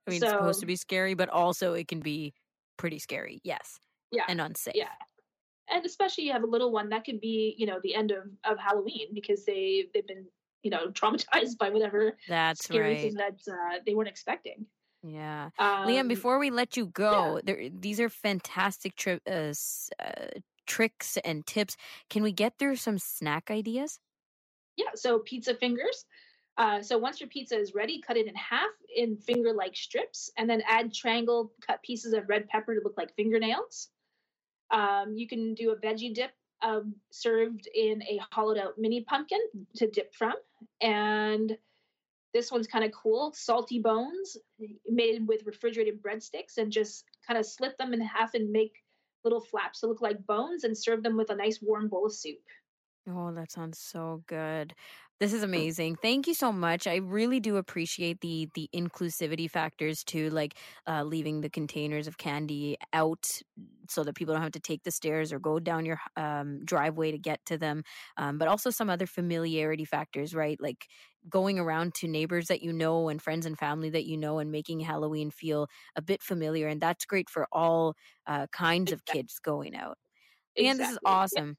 [0.07, 2.33] i mean so, it's supposed to be scary but also it can be
[2.77, 3.79] pretty scary yes
[4.11, 4.23] yeah.
[4.27, 4.75] and unsafe.
[4.75, 4.89] Yeah.
[5.69, 8.23] And especially you have a little one that could be you know the end of
[8.43, 10.25] of halloween because they they've been
[10.61, 13.01] you know traumatized by whatever that's scary right.
[13.01, 14.65] thing that uh, they weren't expecting.
[15.03, 15.49] Yeah.
[15.59, 17.41] Um, liam before we let you go yeah.
[17.45, 19.53] there, these are fantastic tri- uh,
[19.99, 20.27] uh,
[20.65, 21.77] tricks and tips.
[22.09, 23.99] Can we get through some snack ideas?
[24.77, 26.05] Yeah so pizza fingers.
[26.57, 30.49] Uh, so once your pizza is ready, cut it in half in finger-like strips, and
[30.49, 33.89] then add triangle cut pieces of red pepper to look like fingernails.
[34.71, 36.31] Um, you can do a veggie dip
[36.61, 39.39] um, served in a hollowed out mini pumpkin
[39.75, 40.33] to dip from.
[40.81, 41.57] And
[42.33, 44.37] this one's kind of cool salty bones
[44.87, 48.83] made with refrigerated breadsticks and just kind of slit them in half and make
[49.23, 52.13] little flaps to look like bones and serve them with a nice warm bowl of
[52.13, 52.39] soup.
[53.09, 54.73] Oh, that sounds so good.
[55.19, 55.95] This is amazing.
[55.95, 56.87] Thank you so much.
[56.87, 60.55] I really do appreciate the the inclusivity factors too, like
[60.87, 63.41] uh, leaving the containers of candy out
[63.89, 67.11] so that people don't have to take the stairs or go down your um, driveway
[67.11, 67.83] to get to them.
[68.17, 70.59] Um, but also some other familiarity factors, right?
[70.59, 70.87] Like
[71.29, 74.51] going around to neighbors that you know and friends and family that you know and
[74.51, 76.67] making Halloween feel a bit familiar.
[76.67, 77.95] And that's great for all
[78.27, 79.97] uh, kinds of kids going out.
[80.55, 80.69] Exactly.
[80.69, 81.57] And this is awesome.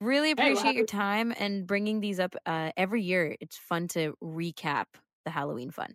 [0.00, 3.36] Really appreciate hey, your time and bringing these up uh, every year.
[3.40, 4.86] It's fun to recap
[5.24, 5.94] the Halloween fun.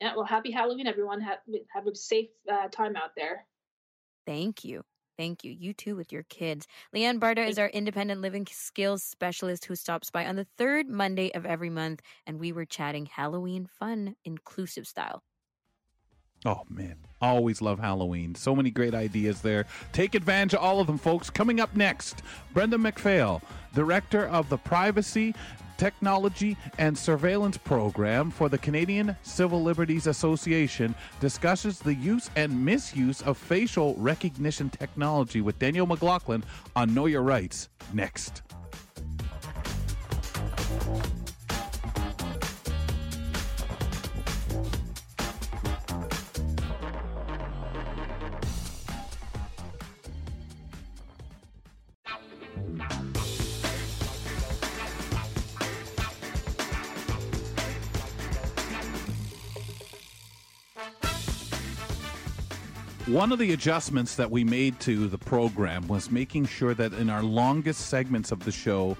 [0.00, 1.20] Yeah, well, happy Halloween, everyone.
[1.20, 1.38] Have,
[1.72, 3.46] have a safe uh, time out there.
[4.26, 4.82] Thank you.
[5.16, 5.52] Thank you.
[5.52, 6.66] You too with your kids.
[6.94, 11.30] Leanne Barta is our independent living skills specialist who stops by on the third Monday
[11.34, 15.22] of every month, and we were chatting Halloween fun, inclusive style.
[16.44, 18.34] Oh man, always love Halloween.
[18.34, 19.66] So many great ideas there.
[19.92, 21.30] Take advantage of all of them, folks.
[21.30, 23.42] Coming up next, Brenda McPhail,
[23.74, 25.34] director of the Privacy,
[25.78, 33.22] Technology, and Surveillance Program for the Canadian Civil Liberties Association, discusses the use and misuse
[33.22, 36.42] of facial recognition technology with Danielle McLaughlin
[36.74, 38.42] on Know Your Rights next.
[63.12, 67.10] One of the adjustments that we made to the program was making sure that in
[67.10, 68.96] our longest segments of the show,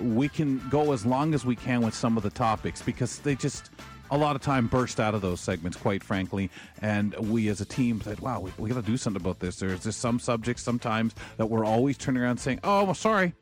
[0.00, 3.34] we can go as long as we can with some of the topics because they
[3.34, 3.70] just
[4.12, 6.50] a lot of time burst out of those segments, quite frankly.
[6.82, 9.56] And we as a team said, wow, we, we got to do something about this.
[9.56, 13.34] There's just some subjects sometimes that we're always turning around saying, oh, well, sorry,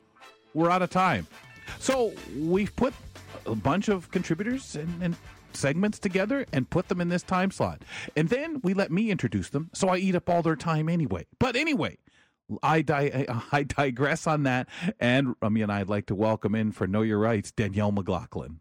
[0.55, 1.26] we're out of time.
[1.78, 2.94] So we've put
[3.44, 5.14] a bunch of contributors and, and
[5.56, 7.82] segments together and put them in this time slot.
[8.16, 11.26] And then we let me introduce them, so I eat up all their time anyway.
[11.38, 11.98] But anyway,
[12.62, 14.68] I, di- I digress on that.
[15.00, 18.60] And Ramya and I'd like to welcome in for Know Your Rights, Danielle McLaughlin.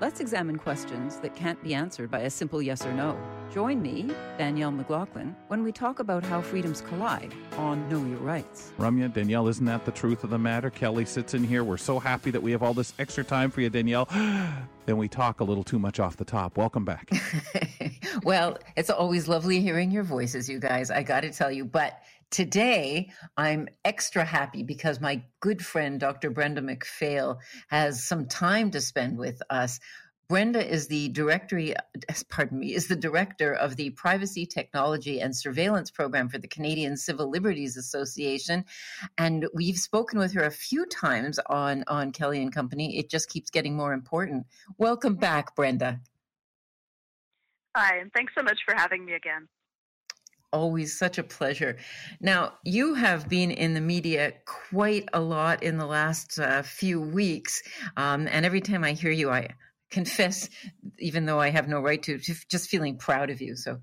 [0.00, 3.18] Let's examine questions that can't be answered by a simple yes or no.
[3.52, 8.72] Join me, Danielle McLaughlin, when we talk about how freedoms collide on Know Your Rights.
[8.78, 10.70] Ramya, Danielle, isn't that the truth of the matter?
[10.70, 11.64] Kelly sits in here.
[11.64, 14.08] We're so happy that we have all this extra time for you, Danielle.
[14.86, 16.56] then we talk a little too much off the top.
[16.56, 17.10] Welcome back.
[18.22, 20.90] well, it's always lovely hearing your voices, you guys.
[20.90, 22.00] I got to tell you, but
[22.30, 26.30] Today, I'm extra happy because my good friend, Dr.
[26.30, 27.38] Brenda McPhail,
[27.68, 29.80] has some time to spend with us.
[30.28, 31.74] Brenda is the directory,
[32.28, 36.96] pardon me, is the director of the Privacy Technology and Surveillance Program for the Canadian
[36.96, 38.64] Civil Liberties Association,
[39.18, 42.96] and we've spoken with her a few times on on Kelly and Company.
[42.96, 44.46] It just keeps getting more important.
[44.78, 45.98] Welcome back, Brenda.
[47.76, 49.48] Hi, and thanks so much for having me again
[50.52, 51.76] always such a pleasure.
[52.20, 57.00] Now, you have been in the media quite a lot in the last uh, few
[57.00, 57.62] weeks.
[57.96, 59.48] Um, and every time I hear you, I
[59.90, 60.48] confess,
[60.98, 63.56] even though I have no right to, to just feeling proud of you.
[63.56, 63.80] So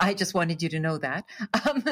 [0.00, 1.24] I just wanted you to know that.
[1.68, 1.84] Um,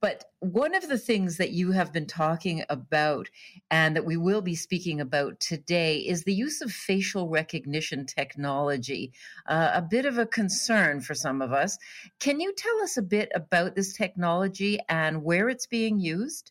[0.00, 3.28] but one of the things that you have been talking about
[3.70, 9.12] and that we will be speaking about today is the use of facial recognition technology,
[9.46, 11.78] uh, a bit of a concern for some of us.
[12.18, 16.50] Can you tell us a bit about this technology and where it's being used?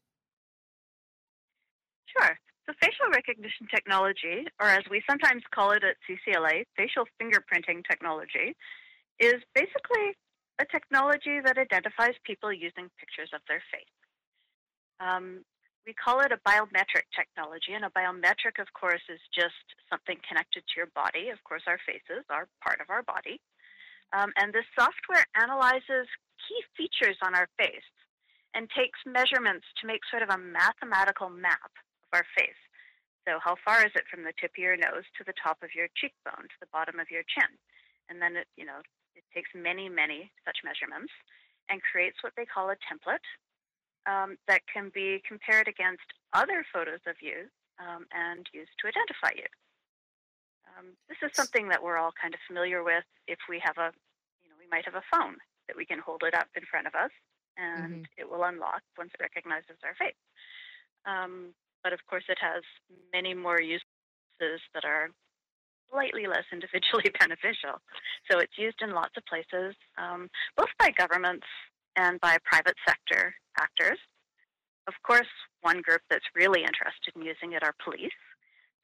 [2.17, 2.37] Sure.
[2.67, 8.55] So, facial recognition technology, or as we sometimes call it at CCLA, facial fingerprinting technology,
[9.19, 10.15] is basically
[10.61, 13.97] a technology that identifies people using pictures of their face.
[15.01, 15.41] Um,
[15.85, 20.61] we call it a biometric technology, and a biometric, of course, is just something connected
[20.61, 21.33] to your body.
[21.33, 23.41] Of course, our faces are part of our body.
[24.13, 26.05] Um, and this software analyzes
[26.45, 27.89] key features on our face
[28.53, 31.71] and takes measurements to make sort of a mathematical map
[32.05, 32.61] of our face.
[33.25, 35.73] So, how far is it from the tip of your nose to the top of
[35.73, 37.49] your cheekbone, to the bottom of your chin?
[38.09, 38.85] And then it, you know,
[39.15, 41.11] it takes many, many such measurements
[41.69, 43.25] and creates what they call a template
[44.09, 47.47] um, that can be compared against other photos of you
[47.79, 49.47] um, and used to identify you.
[50.77, 53.03] Um, this is something that we're all kind of familiar with.
[53.27, 53.91] If we have a,
[54.41, 55.35] you know, we might have a phone
[55.67, 57.11] that we can hold it up in front of us
[57.57, 58.17] and mm-hmm.
[58.17, 60.17] it will unlock once it recognizes our face.
[61.05, 62.63] Um, but of course, it has
[63.13, 65.09] many more uses that are
[65.91, 67.81] slightly less individually beneficial.
[68.29, 71.45] So it's used in lots of places, um, both by governments
[71.95, 73.99] and by private sector actors.
[74.87, 75.29] Of course,
[75.61, 78.15] one group that's really interested in using it are police.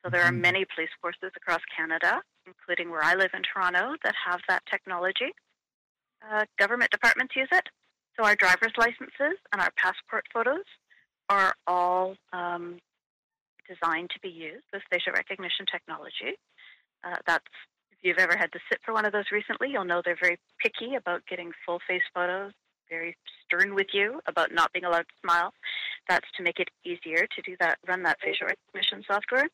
[0.04, 0.42] So there are mm-hmm.
[0.42, 5.34] many police forces across Canada, including where I live in Toronto, that have that technology.
[6.22, 7.66] Uh, government departments use it.
[8.16, 10.66] So our driver's licenses and our passport photos
[11.30, 12.80] are all um,
[13.68, 16.40] designed to be used with facial recognition technology.
[17.04, 17.46] Uh, that's
[17.92, 20.38] if you've ever had to sit for one of those recently, you'll know they're very
[20.62, 22.54] picky about getting full face photos,
[22.90, 25.54] very stern with you about not being allowed to smile.
[26.08, 29.48] That's to make it easier to do that, run that facial recognition software.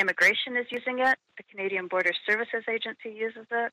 [0.00, 1.18] Immigration is using it.
[1.36, 3.72] The Canadian Border Services Agency uses it.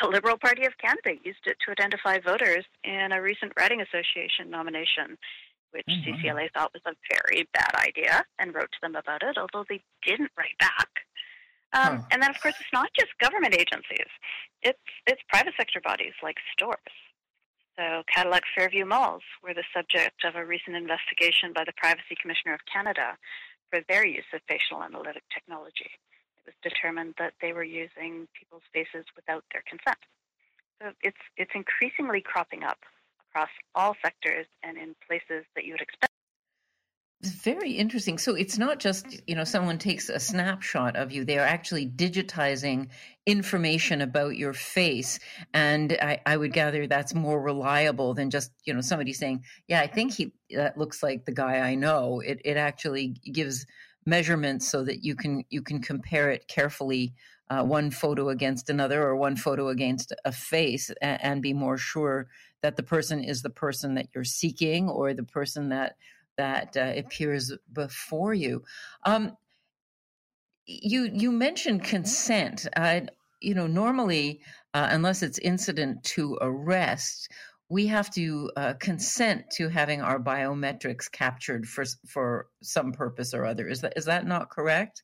[0.00, 4.50] The Liberal Party of Canada used it to identify voters in a recent Riding Association
[4.50, 5.18] nomination,
[5.70, 6.14] which mm-hmm.
[6.14, 9.82] CCLA thought was a very bad idea and wrote to them about it, although they
[10.04, 10.88] didn't write back.
[11.74, 12.02] Um, huh.
[12.12, 14.08] And then, of course, it's not just government agencies;
[14.62, 16.94] it's it's private sector bodies like stores.
[17.76, 22.54] So, Cadillac Fairview malls were the subject of a recent investigation by the Privacy Commissioner
[22.54, 23.18] of Canada
[23.70, 25.90] for their use of facial analytic technology.
[26.38, 29.98] It was determined that they were using people's faces without their consent.
[30.80, 32.78] So, it's it's increasingly cropping up
[33.28, 36.13] across all sectors and in places that you would expect.
[37.26, 38.18] Very interesting.
[38.18, 41.24] So it's not just, you know, someone takes a snapshot of you.
[41.24, 42.88] They are actually digitizing
[43.24, 45.18] information about your face.
[45.54, 49.80] And I, I would gather that's more reliable than just, you know, somebody saying, yeah,
[49.80, 52.20] I think he, that looks like the guy I know.
[52.20, 53.66] It, it actually gives
[54.04, 57.14] measurements so that you can, you can compare it carefully
[57.48, 61.76] uh, one photo against another or one photo against a face and, and, be more
[61.76, 62.26] sure
[62.62, 65.96] that the person is the person that you're seeking or the person that
[66.36, 68.62] that uh, appears before you.
[69.04, 69.36] Um,
[70.66, 72.66] you you mentioned consent.
[72.76, 73.00] Uh,
[73.40, 74.40] you know, normally,
[74.72, 77.30] uh, unless it's incident to arrest,
[77.68, 83.44] we have to uh, consent to having our biometrics captured for for some purpose or
[83.44, 83.68] other.
[83.68, 85.02] Is that is that not correct?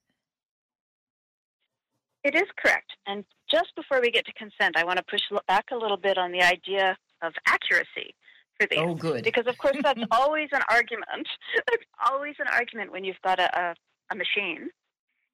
[2.22, 2.92] It is correct.
[3.06, 6.18] And just before we get to consent, I want to push back a little bit
[6.18, 8.14] on the idea of accuracy
[8.60, 8.78] for these.
[8.78, 9.24] Oh, good.
[9.24, 11.26] Because of course that's always an argument.
[11.70, 13.74] That's always an argument when you've got a, a,
[14.12, 14.70] a machine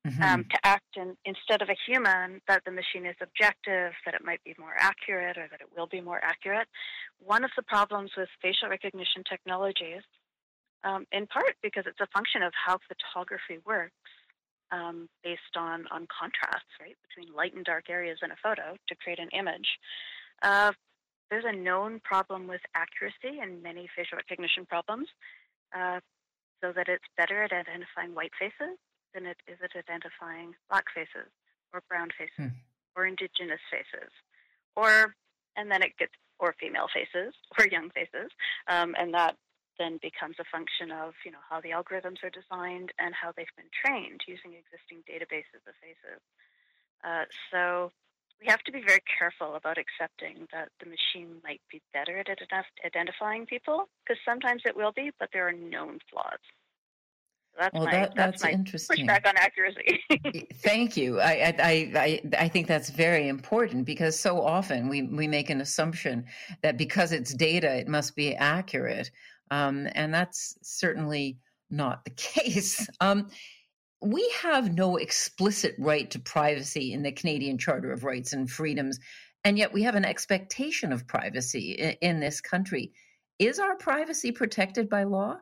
[0.06, 0.22] mm-hmm.
[0.22, 4.24] um, to act in, instead of a human, that the machine is objective, that it
[4.24, 6.68] might be more accurate, or that it will be more accurate.
[7.18, 10.02] One of the problems with facial recognition technologies,
[10.84, 13.94] um, in part because it's a function of how photography works,
[14.72, 18.94] um, based on, on contrast, right, between light and dark areas in a photo to
[18.96, 19.68] create an image.
[20.42, 20.72] Uh,
[21.30, 25.08] there's a known problem with accuracy in many facial recognition problems,
[25.76, 26.00] uh,
[26.62, 28.78] so that it's better at identifying white faces
[29.14, 31.30] than it is at identifying black faces
[31.72, 32.56] or brown faces hmm.
[32.94, 34.12] or indigenous faces
[34.76, 35.14] or
[35.56, 38.30] and then it gets or female faces or young faces
[38.68, 39.36] um, and that
[39.78, 43.56] then becomes a function of you know how the algorithms are designed and how they've
[43.56, 46.20] been trained using existing databases of faces
[47.04, 47.92] uh, so
[48.40, 52.28] we have to be very careful about accepting that the machine might be better at
[52.84, 56.40] identifying people because sometimes it will be but there are known flaws
[57.58, 59.06] that's well, my, that, that's, that's my interesting.
[59.06, 60.04] pushback on accuracy.
[60.56, 61.20] Thank you.
[61.20, 65.60] I, I, I, I think that's very important because so often we, we make an
[65.60, 66.26] assumption
[66.62, 69.10] that because it's data, it must be accurate.
[69.50, 71.38] Um, and that's certainly
[71.70, 72.88] not the case.
[73.00, 73.28] Um,
[74.02, 78.98] we have no explicit right to privacy in the Canadian Charter of Rights and Freedoms,
[79.44, 82.92] and yet we have an expectation of privacy in, in this country.
[83.38, 85.38] Is our privacy protected by law?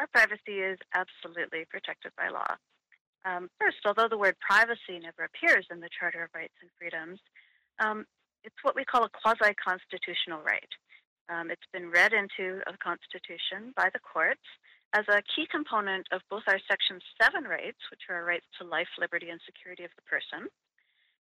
[0.00, 2.48] our privacy is absolutely protected by law.
[3.28, 7.20] Um, first, although the word privacy never appears in the Charter of Rights and Freedoms,
[7.84, 8.06] um,
[8.42, 10.72] it's what we call a quasi constitutional right.
[11.28, 14.48] Um, it's been read into the Constitution by the courts
[14.92, 18.66] as a key component of both our Section 7 rights, which are our rights to
[18.66, 20.50] life, liberty, and security of the person,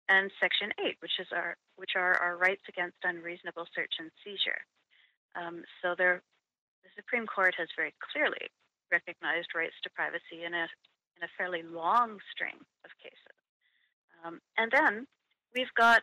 [0.09, 4.65] and Section 8, which, is our, which are our rights against unreasonable search and seizure.
[5.37, 6.23] Um, so there,
[6.83, 8.49] the Supreme Court has very clearly
[8.91, 10.67] recognized rights to privacy in a
[11.19, 12.55] in a fairly long string
[12.87, 13.35] of cases.
[14.25, 15.07] Um, and then
[15.55, 16.03] we've got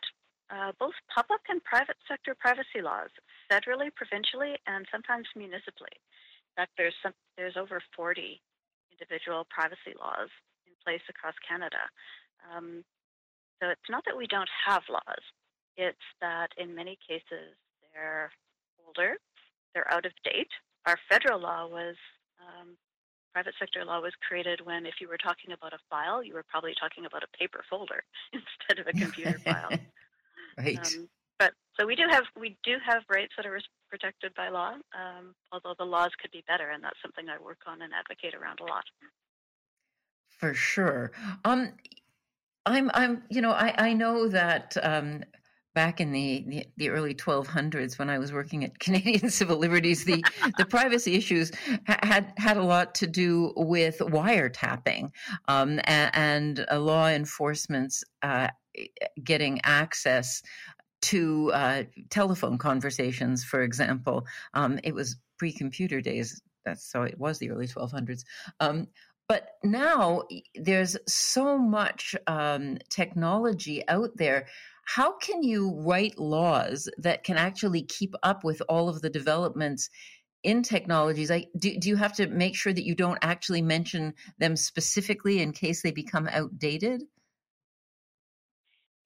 [0.52, 3.10] uh, both public and private sector privacy laws,
[3.50, 5.96] federally, provincially, and sometimes municipally.
[6.56, 8.42] Fact, there's some, there's over 40
[8.92, 10.30] individual privacy laws
[10.66, 11.84] in place across Canada.
[12.48, 12.84] Um,
[13.62, 15.24] so it's not that we don't have laws;
[15.78, 17.56] it's that in many cases
[17.94, 18.32] they're
[18.86, 19.18] older,
[19.74, 20.52] they're out of date.
[20.86, 21.96] Our federal law was
[22.40, 22.78] um,
[23.36, 26.48] private sector law was created when, if you were talking about a file, you were
[26.48, 28.04] probably talking about a paper folder
[28.34, 29.76] instead of a computer file.
[30.58, 30.80] right.
[30.80, 33.60] Um, but so we do have we do have rights that are
[33.96, 37.60] protected by law, um, although the laws could be better, and that's something I work
[37.66, 38.84] on and advocate around a lot.
[40.30, 41.14] For sure.
[41.46, 41.72] Um,
[42.66, 45.24] I'm I'm you know I I know that um,
[45.74, 50.06] back in the, the, the, early 1200s when I was working at Canadian Civil Liberties,
[50.06, 50.24] the,
[50.58, 51.52] the privacy issues
[51.86, 55.12] ha- had had a lot to do with wiretapping
[55.50, 58.48] um, and, and uh, law enforcement's uh,
[59.24, 60.42] getting access
[61.06, 64.26] to uh, telephone conversations, for example.
[64.54, 66.42] Um, it was pre-computer days.
[66.66, 68.24] That's so it was the early 1200s.
[68.60, 68.88] Um,
[69.28, 70.24] but now
[70.56, 74.46] there's so much um, technology out there
[74.86, 79.90] how can you write laws that can actually keep up with all of the developments
[80.44, 81.32] in technologies?
[81.32, 85.42] I, do, do you have to make sure that you don't actually mention them specifically
[85.42, 87.04] in case they become outdated?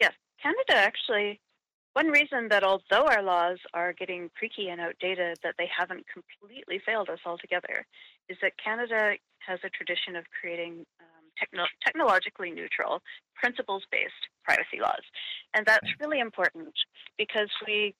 [0.01, 0.13] Yes,
[0.43, 1.39] Canada actually
[1.93, 6.79] one reason that although our laws are getting creaky and outdated, that they haven't completely
[6.85, 7.85] failed us altogether,
[8.29, 9.13] is that Canada
[9.45, 13.01] has a tradition of creating um, techno- technologically neutral,
[13.35, 14.13] principles based
[14.43, 15.01] privacy laws.
[15.55, 15.99] And that's mm.
[15.99, 16.73] really important
[17.17, 17.95] because we,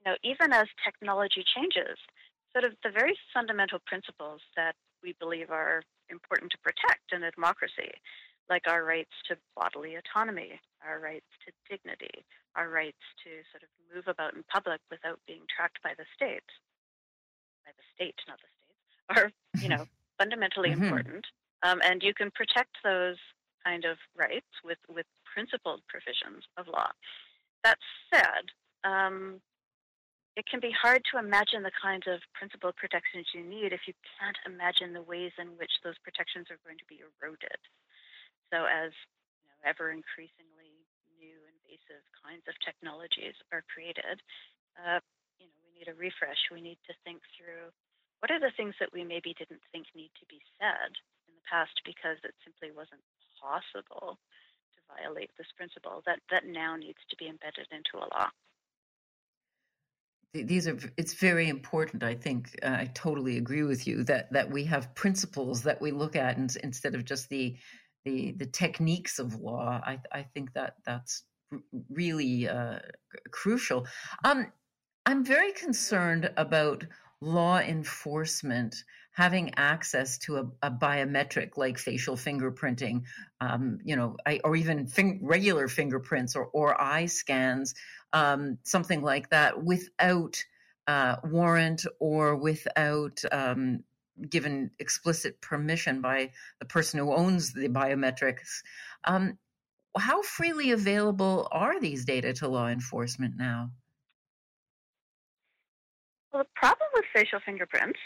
[0.00, 1.98] you know, even as technology changes,
[2.52, 7.30] sort of the very fundamental principles that we believe are important to protect in a
[7.30, 7.92] democracy,
[8.50, 12.24] like our rights to bodily autonomy, our rights to dignity,
[12.56, 16.48] our rights to sort of move about in public without being tracked by the state,
[17.64, 18.78] by the state, not the state,
[19.16, 19.30] are,
[19.62, 19.86] you know,
[20.18, 20.84] fundamentally mm-hmm.
[20.84, 21.24] important.
[21.62, 23.16] Um, and you can protect those
[23.64, 26.90] kind of rights with, with principled provisions of law.
[27.64, 27.78] That
[28.12, 28.54] said,
[28.84, 29.40] um,
[30.38, 33.94] it can be hard to imagine the kinds of principled protections you need if you
[34.18, 37.58] can't imagine the ways in which those protections are going to be eroded.
[38.50, 38.92] So, as
[39.36, 40.72] you know, ever increasingly
[41.20, 44.22] new invasive kinds of technologies are created,
[44.78, 45.02] uh,
[45.36, 46.48] you know, we need a refresh.
[46.48, 47.74] We need to think through
[48.20, 50.92] what are the things that we maybe didn't think need to be said
[51.28, 53.04] in the past because it simply wasn't
[53.38, 54.18] possible
[54.74, 58.28] to violate this principle that, that now needs to be embedded into a law
[60.34, 64.50] these are it's very important i think uh, i totally agree with you that that
[64.50, 67.56] we have principles that we look at and, instead of just the
[68.04, 71.24] the the techniques of law i i think that that's
[71.90, 72.78] really uh,
[73.30, 73.86] crucial.
[74.24, 74.52] Um
[75.06, 76.84] i'm very concerned about
[77.20, 78.76] law enforcement
[79.12, 83.02] having access to a, a biometric like facial fingerprinting,
[83.40, 87.74] um, you know, I, or even fin- regular fingerprints or, or eye scans
[88.12, 90.36] um, something like that without
[90.86, 93.80] uh, warrant or without um,
[94.28, 98.62] given explicit permission by the person who owns the biometrics.
[99.04, 99.38] Um,
[99.96, 103.70] how freely available are these data to law enforcement now?
[106.32, 107.98] Well, the problem with facial fingerprints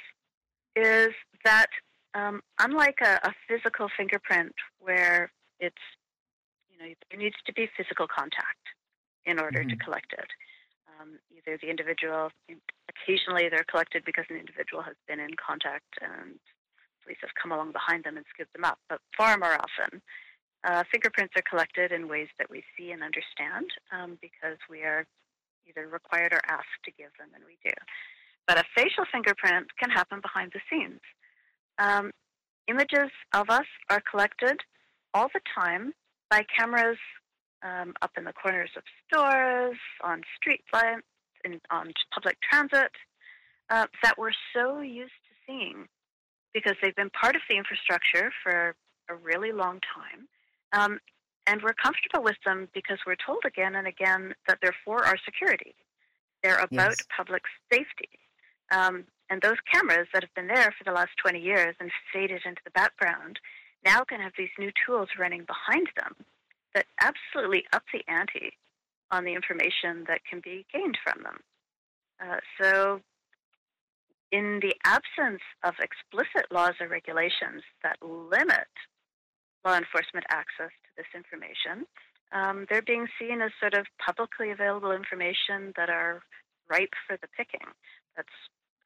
[0.76, 1.12] is
[1.44, 1.66] that,
[2.14, 5.76] um, unlike a, a, physical fingerprint where it's,
[6.70, 8.62] you know, there needs to be physical contact
[9.26, 9.70] in order mm-hmm.
[9.70, 10.28] to collect it.
[11.02, 12.30] Um, either the individual,
[12.88, 16.38] occasionally they're collected because an individual has been in contact and
[17.02, 20.00] police have come along behind them and scooped them up, but far more often,
[20.64, 25.04] uh, fingerprints are collected in ways that we see and understand um, because we are
[25.66, 27.74] either required or asked to give them, and we do.
[28.46, 31.00] But a facial fingerprint can happen behind the scenes.
[31.78, 32.12] Um,
[32.68, 34.58] images of us are collected
[35.14, 35.92] all the time
[36.30, 36.98] by cameras
[37.62, 41.02] um, up in the corners of stores, on street lights,
[41.44, 42.92] in, on public transit,
[43.70, 45.88] uh, that we're so used to seeing
[46.54, 48.74] because they've been part of the infrastructure for
[49.08, 50.28] a really long time.
[50.72, 50.98] Um,
[51.46, 55.16] and we're comfortable with them because we're told again and again that they're for our
[55.24, 55.74] security.
[56.42, 57.06] They're about yes.
[57.16, 58.10] public safety.
[58.70, 62.42] Um, and those cameras that have been there for the last 20 years and faded
[62.44, 63.38] into the background
[63.84, 66.14] now can have these new tools running behind them
[66.74, 68.52] that absolutely up the ante
[69.10, 71.38] on the information that can be gained from them.
[72.20, 73.00] Uh, so,
[74.30, 78.72] in the absence of explicit laws or regulations that limit
[79.64, 81.86] law enforcement access to this information,
[82.32, 86.22] um, they're being seen as sort of publicly available information that are
[86.70, 87.68] ripe for the picking.
[88.16, 88.36] That's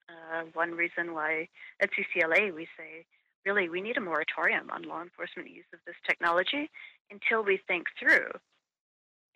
[0.08, 1.48] uh, one reason why
[1.80, 3.06] at CCLA we say
[3.44, 6.68] really we need a moratorium on law enforcement use of this technology
[7.10, 8.30] until we think through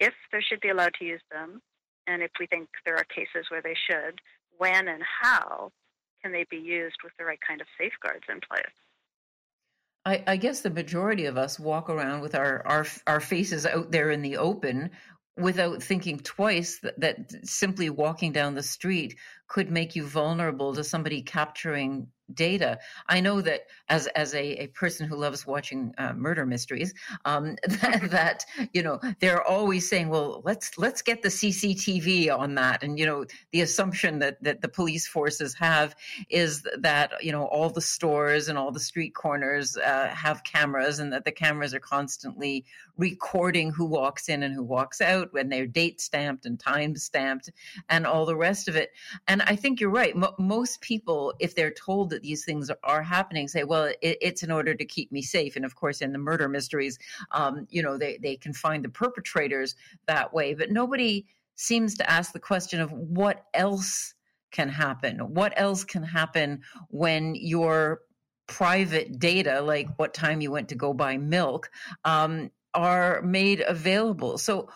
[0.00, 1.60] if they should be allowed to use them,
[2.06, 4.20] and if we think there are cases where they should,
[4.58, 5.70] when and how
[6.22, 8.64] can they be used with the right kind of safeguards in place?
[10.06, 13.90] I, I, guess the majority of us walk around with our, our our faces out
[13.90, 14.90] there in the open
[15.36, 19.16] without thinking twice that, that simply walking down the street
[19.48, 22.78] could make you vulnerable to somebody capturing data.
[23.08, 26.94] I know that as as a, a person who loves watching uh, murder mysteries,
[27.24, 32.54] um, that, that, you know they're always saying, "Well, let's let's get the CCTV on
[32.56, 35.94] that." And you know the assumption that that the police forces have
[36.28, 40.98] is that you know all the stores and all the street corners uh, have cameras,
[40.98, 42.64] and that the cameras are constantly
[42.96, 47.50] recording who walks in and who walks out when they're date stamped and time stamped
[47.88, 48.90] and all the rest of it.
[49.26, 50.14] And I think you're right.
[50.38, 54.42] most people, if they're told that that these things are happening say, well, it, it's
[54.42, 55.56] in order to keep me safe.
[55.56, 56.98] And of course, in the murder mysteries,
[57.30, 59.74] um, you know, they, they can find the perpetrators
[60.06, 60.54] that way.
[60.54, 64.14] But nobody seems to ask the question of what else
[64.50, 65.18] can happen?
[65.34, 68.00] What else can happen when your
[68.46, 71.70] private data, like what time you went to go buy milk,
[72.04, 74.38] um, are made available?
[74.38, 74.68] So,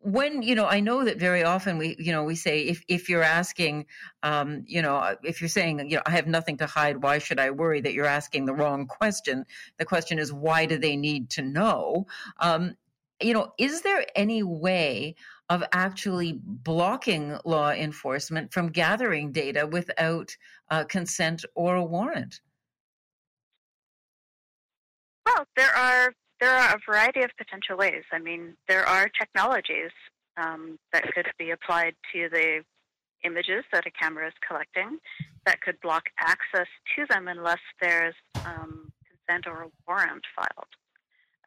[0.00, 3.08] when you know i know that very often we you know we say if if
[3.08, 3.86] you're asking
[4.22, 7.18] um you know uh, if you're saying you know i have nothing to hide why
[7.18, 9.44] should i worry that you're asking the wrong question?
[9.78, 12.06] The question is why do they need to know?
[12.40, 12.74] Um
[13.20, 15.16] you know is there any way
[15.48, 20.36] of actually blocking law enforcement from gathering data without
[20.70, 22.40] uh, consent or a warrant?
[25.24, 28.04] Well there are there are a variety of potential ways.
[28.12, 29.92] I mean, there are technologies
[30.36, 32.62] um, that could be applied to the
[33.24, 34.98] images that a camera is collecting
[35.46, 38.14] that could block access to them unless there's
[38.44, 40.72] um, consent or a warrant filed.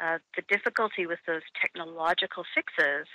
[0.01, 3.07] Uh, the difficulty with those technological fixes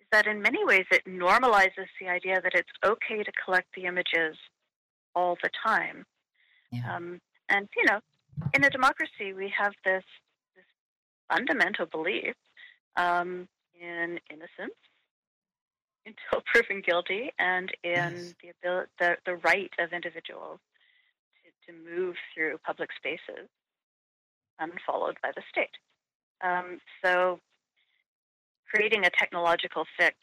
[0.00, 3.84] is that in many ways it normalizes the idea that it's okay to collect the
[3.84, 4.36] images
[5.14, 6.04] all the time.
[6.72, 6.96] Yeah.
[6.96, 8.00] Um, and, you know,
[8.54, 10.04] in a democracy, we have this, this
[11.30, 12.34] fundamental belief
[12.96, 13.48] um,
[13.80, 14.76] in innocence
[16.06, 18.34] until proven guilty and in Yes.
[18.42, 20.58] the, ability, the, the right of individuals
[21.66, 23.48] to, to move through public spaces
[24.58, 25.76] unfollowed by the state.
[26.42, 27.38] Um, so,
[28.68, 30.16] creating a technological fix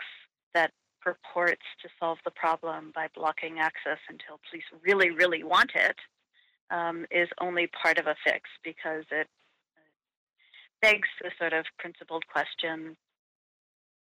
[0.53, 0.71] that
[1.01, 5.95] purports to solve the problem by blocking access until police really, really want it
[6.71, 9.27] um, is only part of a fix because it
[10.81, 12.95] begs the sort of principled question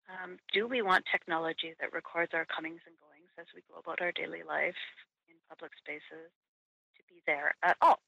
[0.09, 4.01] um, do we want technology that records our comings and goings as we go about
[4.01, 4.75] our daily life
[5.27, 6.27] in public spaces
[6.95, 7.99] to be there at all?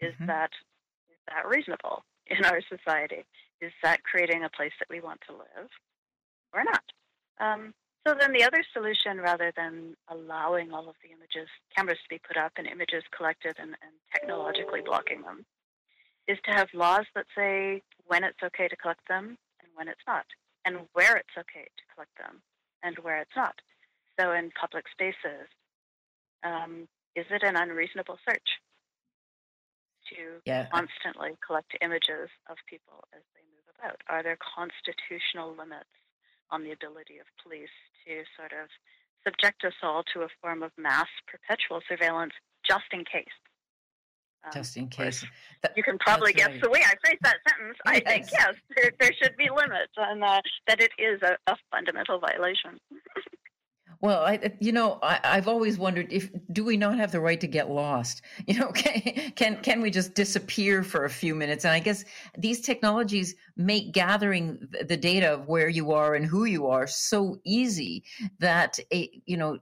[0.00, 0.26] Is Mhm.
[0.26, 0.52] that
[1.10, 3.26] is that reasonable in our society?
[3.60, 5.70] Is that creating a place that we want to live
[6.52, 6.84] or not?
[7.38, 7.74] Um,
[8.06, 12.18] so then the other solution, rather than allowing all of the images, cameras to be
[12.20, 15.44] put up and images collected and, and technologically blocking them,
[16.28, 20.06] is to have laws that say when it's okay to collect them and when it's
[20.06, 20.26] not,
[20.64, 22.42] and where it's okay to collect them
[22.82, 23.56] and where it's not.
[24.20, 25.48] So in public spaces,
[26.44, 26.86] um,
[27.16, 28.60] is it an unreasonable search
[30.10, 30.66] to Yeah.
[30.72, 34.00] constantly collect images of people as they move about?
[34.08, 35.90] Are there constitutional limits
[36.50, 37.74] on the ability of police
[38.04, 38.68] to sort of
[39.24, 42.34] subject us all to a form of mass perpetual surveillance
[42.64, 43.26] just in case?
[44.44, 45.24] Um, Just in case.
[45.62, 46.62] That- you can probably guess right.
[46.62, 47.78] the way I phrase that sentence.
[47.86, 48.32] I think Yes.
[48.32, 52.78] yes, there, there should be limits, and uh, that it is a, a fundamental violation.
[54.00, 57.40] Well, I, you know, I, I've always wondered if do we not have the right
[57.40, 58.22] to get lost?
[58.46, 61.64] You know, can can can we just disappear for a few minutes?
[61.64, 62.04] And I guess
[62.36, 67.40] these technologies make gathering the data of where you are and who you are so
[67.44, 68.04] easy
[68.38, 69.58] that it, you know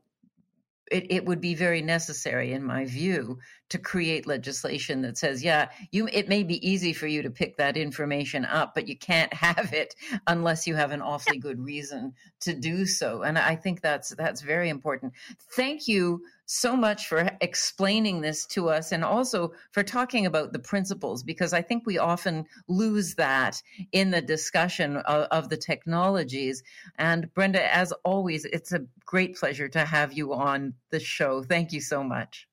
[0.91, 3.39] it, it would be very necessary, in my view,
[3.71, 7.57] to create legislation that says, yeah, you it may be easy for you to pick
[7.57, 9.95] that information up, but you can't have it
[10.27, 13.23] unless you have an awfully good reason to do so.
[13.23, 15.13] And I think that's that's very important.
[15.53, 20.59] Thank you so much for explaining this to us and also for talking about the
[20.59, 23.61] principles because I think we often lose that
[23.93, 26.63] in the discussion of, of the technologies.
[26.99, 31.43] And Brenda, as always, it's a great pleasure to have you on the show.
[31.43, 32.49] Thank you so much.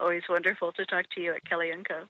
[0.00, 2.04] Always wonderful to talk to you at Kelly and Co.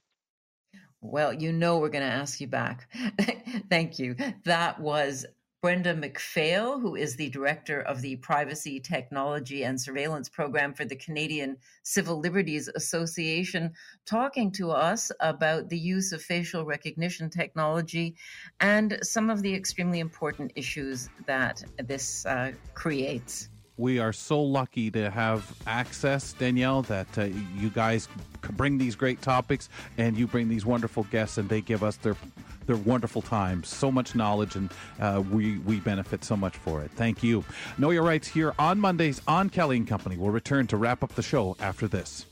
[1.02, 2.88] Well, you know we're going to ask you back.
[3.68, 4.14] Thank you.
[4.44, 5.26] That was
[5.62, 10.96] Brenda McPhail, who is the director of the Privacy, Technology and Surveillance Program for the
[10.96, 13.70] Canadian Civil Liberties Association,
[14.04, 18.16] talking to us about the use of facial recognition technology
[18.58, 23.48] and some of the extremely important issues that this uh, creates.
[23.78, 27.24] We are so lucky to have access, Danielle, that uh,
[27.56, 28.08] you guys
[28.50, 32.16] bring these great topics and you bring these wonderful guests and they give us their
[32.66, 33.64] their wonderful time.
[33.64, 34.70] So much knowledge and
[35.00, 36.92] uh, we, we benefit so much for it.
[36.92, 37.44] Thank you.
[37.76, 40.16] Know Your Rights here on Mondays on Kelly and Company.
[40.16, 42.26] We'll return to wrap up the show after this.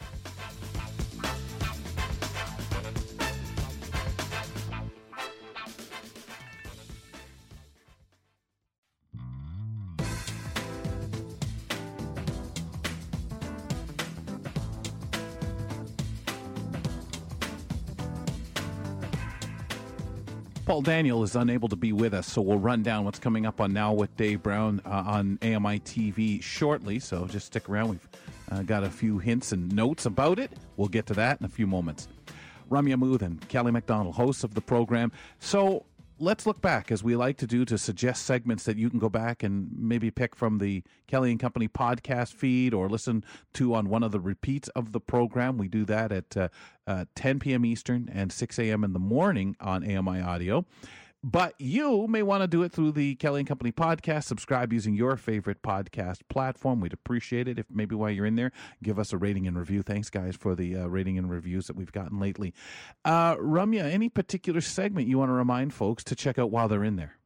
[20.80, 23.60] Paul Daniel is unable to be with us, so we'll run down what's coming up
[23.60, 26.98] on Now with Dave Brown uh, on AMI TV shortly.
[26.98, 27.90] So just stick around.
[27.90, 28.08] We've
[28.50, 30.50] uh, got a few hints and notes about it.
[30.78, 32.08] We'll get to that in a few moments.
[32.70, 35.12] Ramya and Kelly McDonald, hosts of the program.
[35.38, 35.84] So
[36.20, 39.08] let's look back, as we like to do, to suggest segments that you can go
[39.08, 43.24] back and maybe pick from the Kelly and Company podcast feed or listen
[43.54, 45.56] to on one of the repeats of the program.
[45.56, 46.48] We do that at uh,
[46.86, 47.64] uh, 10 p.m.
[47.64, 48.84] Eastern and 6 a.m.
[48.84, 50.66] in the morning on AMI Audio.
[51.22, 54.24] But you may want to do it through the Kelly and Company podcast.
[54.24, 56.80] Subscribe using your favorite podcast platform.
[56.80, 58.52] We'd appreciate it if maybe while you're in there,
[58.82, 59.82] give us a rating and review.
[59.82, 62.54] Thanks, guys, for the uh, rating and reviews that we've gotten lately.
[63.04, 66.84] Uh, Ramya, any particular segment you want to remind folks to check out while they're
[66.84, 67.16] in there?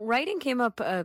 [0.00, 1.04] Writing came up uh,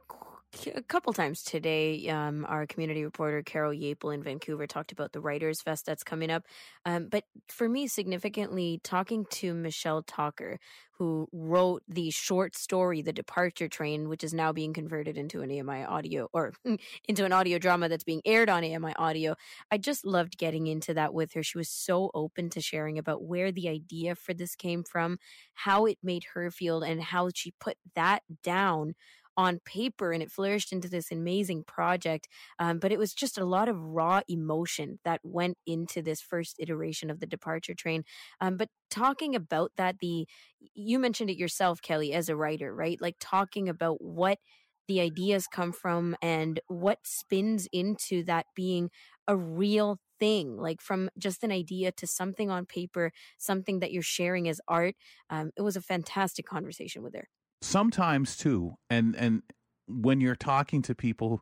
[0.75, 5.19] a couple times today, um, our community reporter Carol Yapel in Vancouver talked about the
[5.19, 6.43] Writers Fest that's coming up.
[6.85, 10.57] Um, but for me, significantly, talking to Michelle Tocher,
[10.97, 15.51] who wrote the short story "The Departure Train," which is now being converted into an
[15.51, 16.53] AMI audio or
[17.07, 19.35] into an audio drama that's being aired on AMI audio.
[19.71, 21.43] I just loved getting into that with her.
[21.43, 25.17] She was so open to sharing about where the idea for this came from,
[25.53, 28.95] how it made her feel, and how she put that down
[29.37, 32.27] on paper and it flourished into this amazing project.
[32.59, 36.55] Um, but it was just a lot of raw emotion that went into this first
[36.59, 38.03] iteration of the departure train.
[38.41, 40.27] Um, but talking about that, the
[40.73, 42.99] you mentioned it yourself, Kelly, as a writer, right?
[43.01, 44.39] Like talking about what
[44.87, 48.89] the ideas come from and what spins into that being
[49.27, 54.01] a real thing like from just an idea to something on paper something that you're
[54.01, 54.95] sharing as art
[55.29, 57.27] um, it was a fantastic conversation with her
[57.65, 59.41] sometimes too and and
[59.87, 61.41] when you're talking to people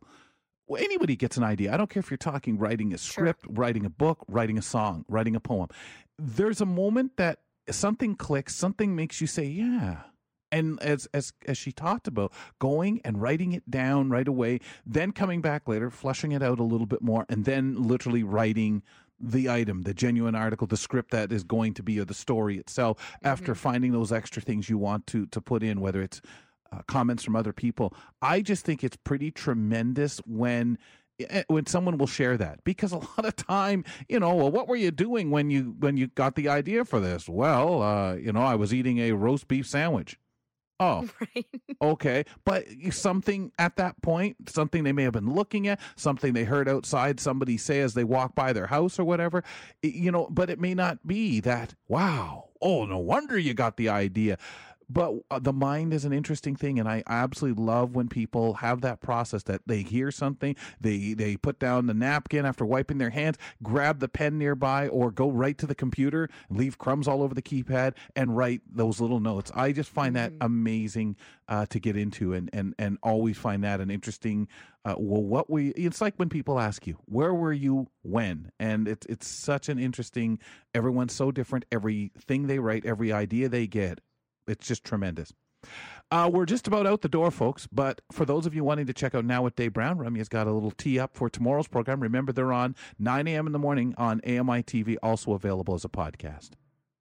[0.65, 1.73] well, anybody gets an idea.
[1.73, 3.53] I don't care if you're talking writing a script sure.
[3.53, 5.67] writing a book writing a song writing a poem.
[6.17, 7.39] There's a moment that
[7.69, 10.03] something clicks something makes you say yeah.
[10.51, 15.11] And as as as she talked about going and writing it down right away then
[15.11, 18.83] coming back later flushing it out a little bit more and then literally writing
[19.23, 22.57] the item, the genuine article, the script that is going to be or the story
[22.57, 23.27] itself mm-hmm.
[23.27, 26.21] after finding those extra things you want to to put in, whether it's
[26.71, 27.93] uh, comments from other people.
[28.21, 30.77] I just think it's pretty tremendous when
[31.19, 34.67] eh, when someone will share that because a lot of time you know well, what
[34.67, 38.31] were you doing when you when you got the idea for this well uh, you
[38.31, 40.17] know i was eating a roast beef sandwich
[40.79, 41.45] Oh, right.
[41.81, 42.25] okay.
[42.45, 46.67] But something at that point, something they may have been looking at, something they heard
[46.67, 49.43] outside somebody say as they walk by their house or whatever,
[49.81, 53.89] you know, but it may not be that, wow, oh, no wonder you got the
[53.89, 54.37] idea
[54.89, 58.81] but uh, the mind is an interesting thing and i absolutely love when people have
[58.81, 63.09] that process that they hear something they they put down the napkin after wiping their
[63.09, 67.33] hands grab the pen nearby or go right to the computer leave crumbs all over
[67.33, 69.51] the keypad and write those little notes.
[69.55, 70.45] I just find that mm-hmm.
[70.45, 71.15] amazing
[71.47, 74.47] uh, to get into and and and always find that an interesting
[74.85, 78.51] uh, well what we it's like when people ask you where were you when?
[78.59, 80.39] And it's it's such an interesting
[80.73, 81.65] everyone's so different.
[81.71, 83.99] Everything they write every idea they get
[84.47, 85.33] it's just tremendous.
[86.11, 87.67] Uh, we're just about out the door, folks.
[87.71, 90.29] But for those of you wanting to check out Now with Dave Brown, Rummy has
[90.29, 92.01] got a little tee up for tomorrow's program.
[92.01, 93.47] Remember, they're on 9 a.m.
[93.47, 96.51] in the morning on AMI TV, also available as a podcast.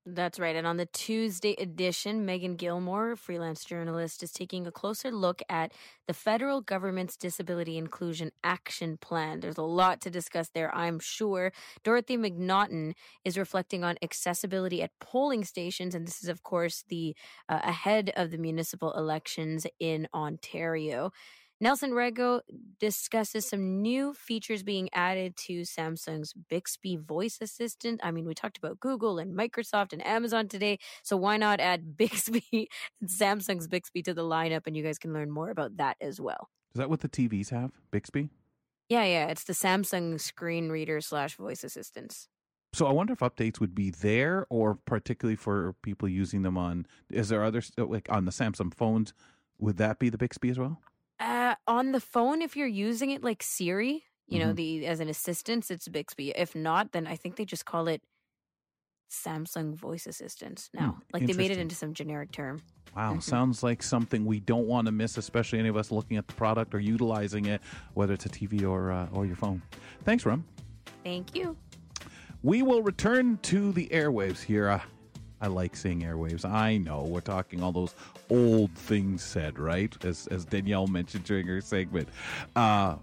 [0.05, 0.57] That's right.
[0.57, 5.73] And on the Tuesday edition, Megan Gilmore, freelance journalist, is taking a closer look at
[6.09, 9.39] the federal government's Disability Inclusion Action Plan.
[9.39, 11.53] There's a lot to discuss there, I'm sure.
[11.85, 15.95] Dorothy McNaughton is reflecting on accessibility at polling stations.
[15.95, 17.15] And this is, of course, the
[17.49, 21.13] uh, ahead of the municipal elections in Ontario.
[21.63, 22.41] Nelson Rego
[22.81, 28.01] discusses some new features being added to Samsung's Bixby voice assistant.
[28.03, 31.97] I mean, we talked about Google and Microsoft and Amazon today, so why not add
[31.97, 32.69] Bixby,
[33.05, 36.49] Samsung's Bixby to the lineup and you guys can learn more about that as well.
[36.75, 37.71] Is that what the TVs have?
[37.93, 38.31] Bixby?
[38.89, 42.27] Yeah, yeah, it's the Samsung screen reader slash voice assistants.
[42.73, 46.87] So I wonder if updates would be there, or particularly for people using them on.
[47.09, 49.15] Is there other like on the Samsung phones?
[49.61, 50.81] Would that be the Bixby as well?
[51.23, 54.49] Uh, on the phone, if you're using it like Siri, you mm-hmm.
[54.49, 56.31] know, the as an assistant, it's Bixby.
[56.31, 58.03] If not, then I think they just call it
[59.09, 60.91] Samsung Voice Assistant now.
[60.91, 62.61] Hmm, like they made it into some generic term.
[62.97, 63.21] Wow, mm-hmm.
[63.21, 66.35] sounds like something we don't want to miss, especially any of us looking at the
[66.35, 67.61] product or utilizing it,
[67.95, 69.63] whether it's a TV or uh, or your phone.
[70.05, 70.45] Thanks, Rum.
[71.05, 71.57] Thank you.
[72.43, 74.69] We will return to the airwaves here.
[74.69, 74.81] Uh,
[75.43, 76.45] I like seeing airwaves.
[76.49, 77.95] I know we're talking all those
[78.31, 79.93] old things said, right?
[80.05, 82.09] As as Danielle mentioned during her segment.
[82.55, 82.97] Uh,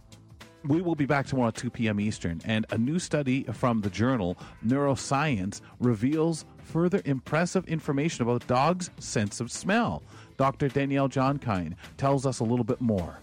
[0.66, 2.00] we will be back tomorrow at 2 p.m.
[2.02, 8.90] Eastern, and a new study from the journal Neuroscience reveals further impressive information about dogs'
[9.00, 10.04] sense of smell.
[10.38, 10.68] Dr.
[10.68, 13.20] Danielle Johnkind tells us a little bit more.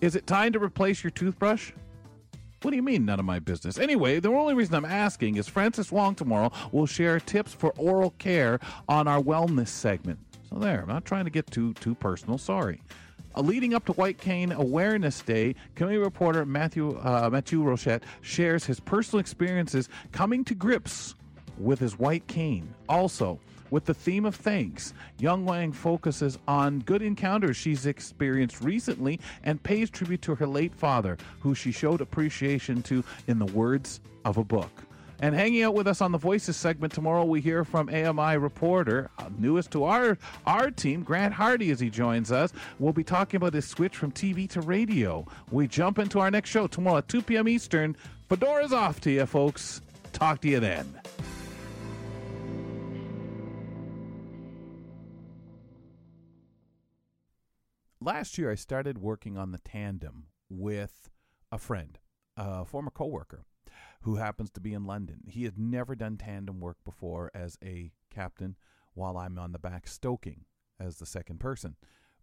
[0.00, 1.72] Is it time to replace your toothbrush?
[2.62, 3.78] What do you mean, none of my business?
[3.78, 8.10] Anyway, the only reason I'm asking is Francis Wong tomorrow will share tips for oral
[8.18, 10.18] care on our wellness segment.
[10.50, 12.36] So there, I'm not trying to get too too personal.
[12.36, 12.82] Sorry.
[13.34, 18.66] Uh, leading up to White Cane Awareness Day, community reporter Matthew uh, Matthew Rochette shares
[18.66, 21.14] his personal experiences coming to grips
[21.56, 22.74] with his white cane.
[22.90, 23.38] Also,
[23.70, 29.62] with the theme of thanks, Young Wang focuses on good encounters she's experienced recently and
[29.62, 34.36] pays tribute to her late father, who she showed appreciation to in the words of
[34.36, 34.70] a book.
[35.22, 39.10] And hanging out with us on the Voices segment tomorrow, we hear from AMI reporter,
[39.18, 40.16] uh, newest to our
[40.46, 42.52] our team, Grant Hardy, as he joins us.
[42.78, 45.26] We'll be talking about his switch from TV to radio.
[45.50, 47.48] We jump into our next show tomorrow at 2 p.m.
[47.48, 47.96] Eastern.
[48.30, 49.82] Fedora's off to you, folks.
[50.12, 51.00] Talk to you then.
[58.02, 61.10] Last year, I started working on the tandem with
[61.52, 61.98] a friend,
[62.34, 63.44] a former coworker,
[64.02, 65.20] who happens to be in London.
[65.26, 68.56] He had never done tandem work before as a captain,
[68.94, 70.46] while I'm on the back stoking
[70.80, 71.76] as the second person,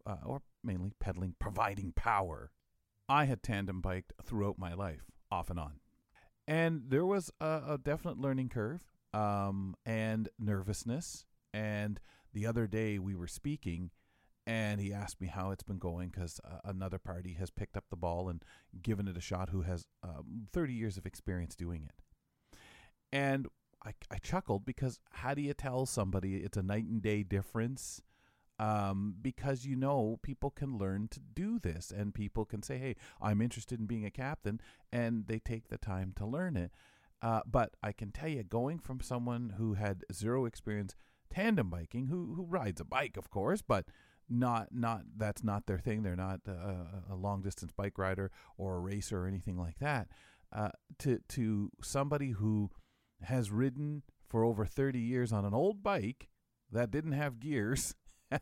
[0.04, 2.50] uh, or mainly pedaling, providing power.
[3.08, 5.80] I had tandem biked throughout my life, off and on.
[6.48, 8.82] And there was a, a definite learning curve
[9.14, 11.26] um, and nervousness.
[11.54, 12.00] And
[12.34, 13.92] the other day we were speaking,
[14.48, 17.84] and he asked me how it's been going because uh, another party has picked up
[17.90, 18.44] the ball and
[18.82, 22.58] given it a shot who has um, 30 years of experience doing it.
[23.12, 23.48] And
[23.86, 28.02] I, I, chuckled because how do you tell somebody it's a night and day difference?
[28.58, 32.96] Um, because you know people can learn to do this and people can say, hey,
[33.22, 34.60] I'm interested in being a captain,
[34.92, 36.72] and they take the time to learn it.
[37.22, 40.96] Uh, but I can tell you, going from someone who had zero experience
[41.30, 43.86] tandem biking, who who rides a bike, of course, but
[44.30, 46.04] not not that's not their thing.
[46.04, 50.08] They're not a, a long distance bike rider or a racer or anything like that.
[50.52, 52.70] Uh, to to somebody who
[53.24, 56.28] has ridden for over 30 years on an old bike
[56.72, 57.96] that didn't have gears,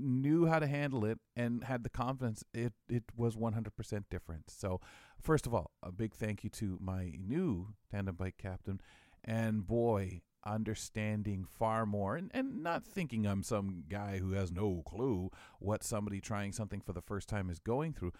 [0.00, 4.50] knew how to handle it, and had the confidence, it, it was 100% different.
[4.50, 4.80] So,
[5.20, 8.80] first of all, a big thank you to my new tandem bike captain.
[9.24, 14.82] And boy, understanding far more and, and not thinking I'm some guy who has no
[14.86, 18.12] clue what somebody trying something for the first time is going through,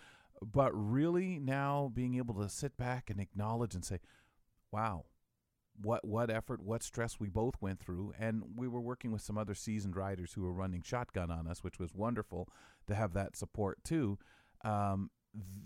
[0.43, 4.01] but really now being able to sit back and acknowledge and say,
[4.71, 5.05] wow,
[5.83, 9.39] what what effort, what stress we both went through, and we were working with some
[9.39, 12.49] other seasoned riders who were running shotgun on us, which was wonderful
[12.87, 14.19] to have that support too.
[14.63, 15.11] Um,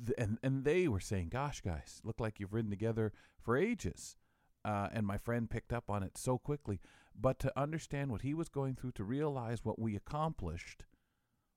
[0.06, 3.12] th- and and they were saying, "Gosh, guys, look like you've ridden together
[3.42, 4.16] for ages."
[4.64, 6.80] Uh, and my friend picked up on it so quickly.
[7.18, 10.84] But to understand what he was going through, to realize what we accomplished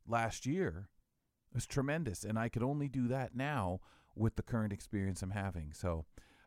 [0.07, 0.89] last year
[1.53, 2.23] was tremendous.
[2.23, 3.79] And I could only do that now
[4.15, 5.71] with the current experience I'm having.
[5.73, 6.05] So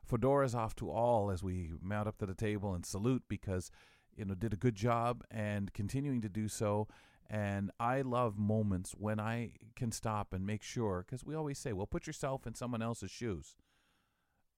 [0.09, 3.71] Fedora's off to all as we mount up to the table and salute because,
[4.17, 6.89] you know, did a good job and continuing to do so.
[7.29, 11.73] And I love moments when I can stop and make sure, because we always say,
[11.73, 13.55] well, put yourself in someone else's shoes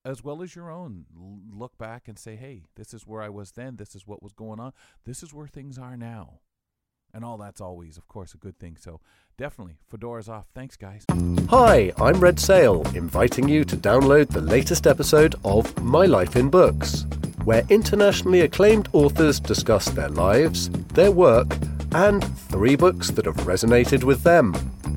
[0.04, 1.04] as well as your own.
[1.52, 3.76] look back and say, hey, this is where I was then.
[3.76, 4.72] This is what was going on.
[5.04, 6.40] This is where things are now.
[7.14, 8.76] And all that's always, of course, a good thing.
[8.80, 9.00] So
[9.36, 10.46] definitely, Fedora's off.
[10.54, 11.04] Thanks, guys.
[11.50, 16.48] Hi, I'm Red Sale, inviting you to download the latest episode of My Life in
[16.48, 17.04] Books,
[17.44, 21.54] where internationally acclaimed authors discuss their lives, their work,
[21.94, 24.54] and three books that have resonated with them.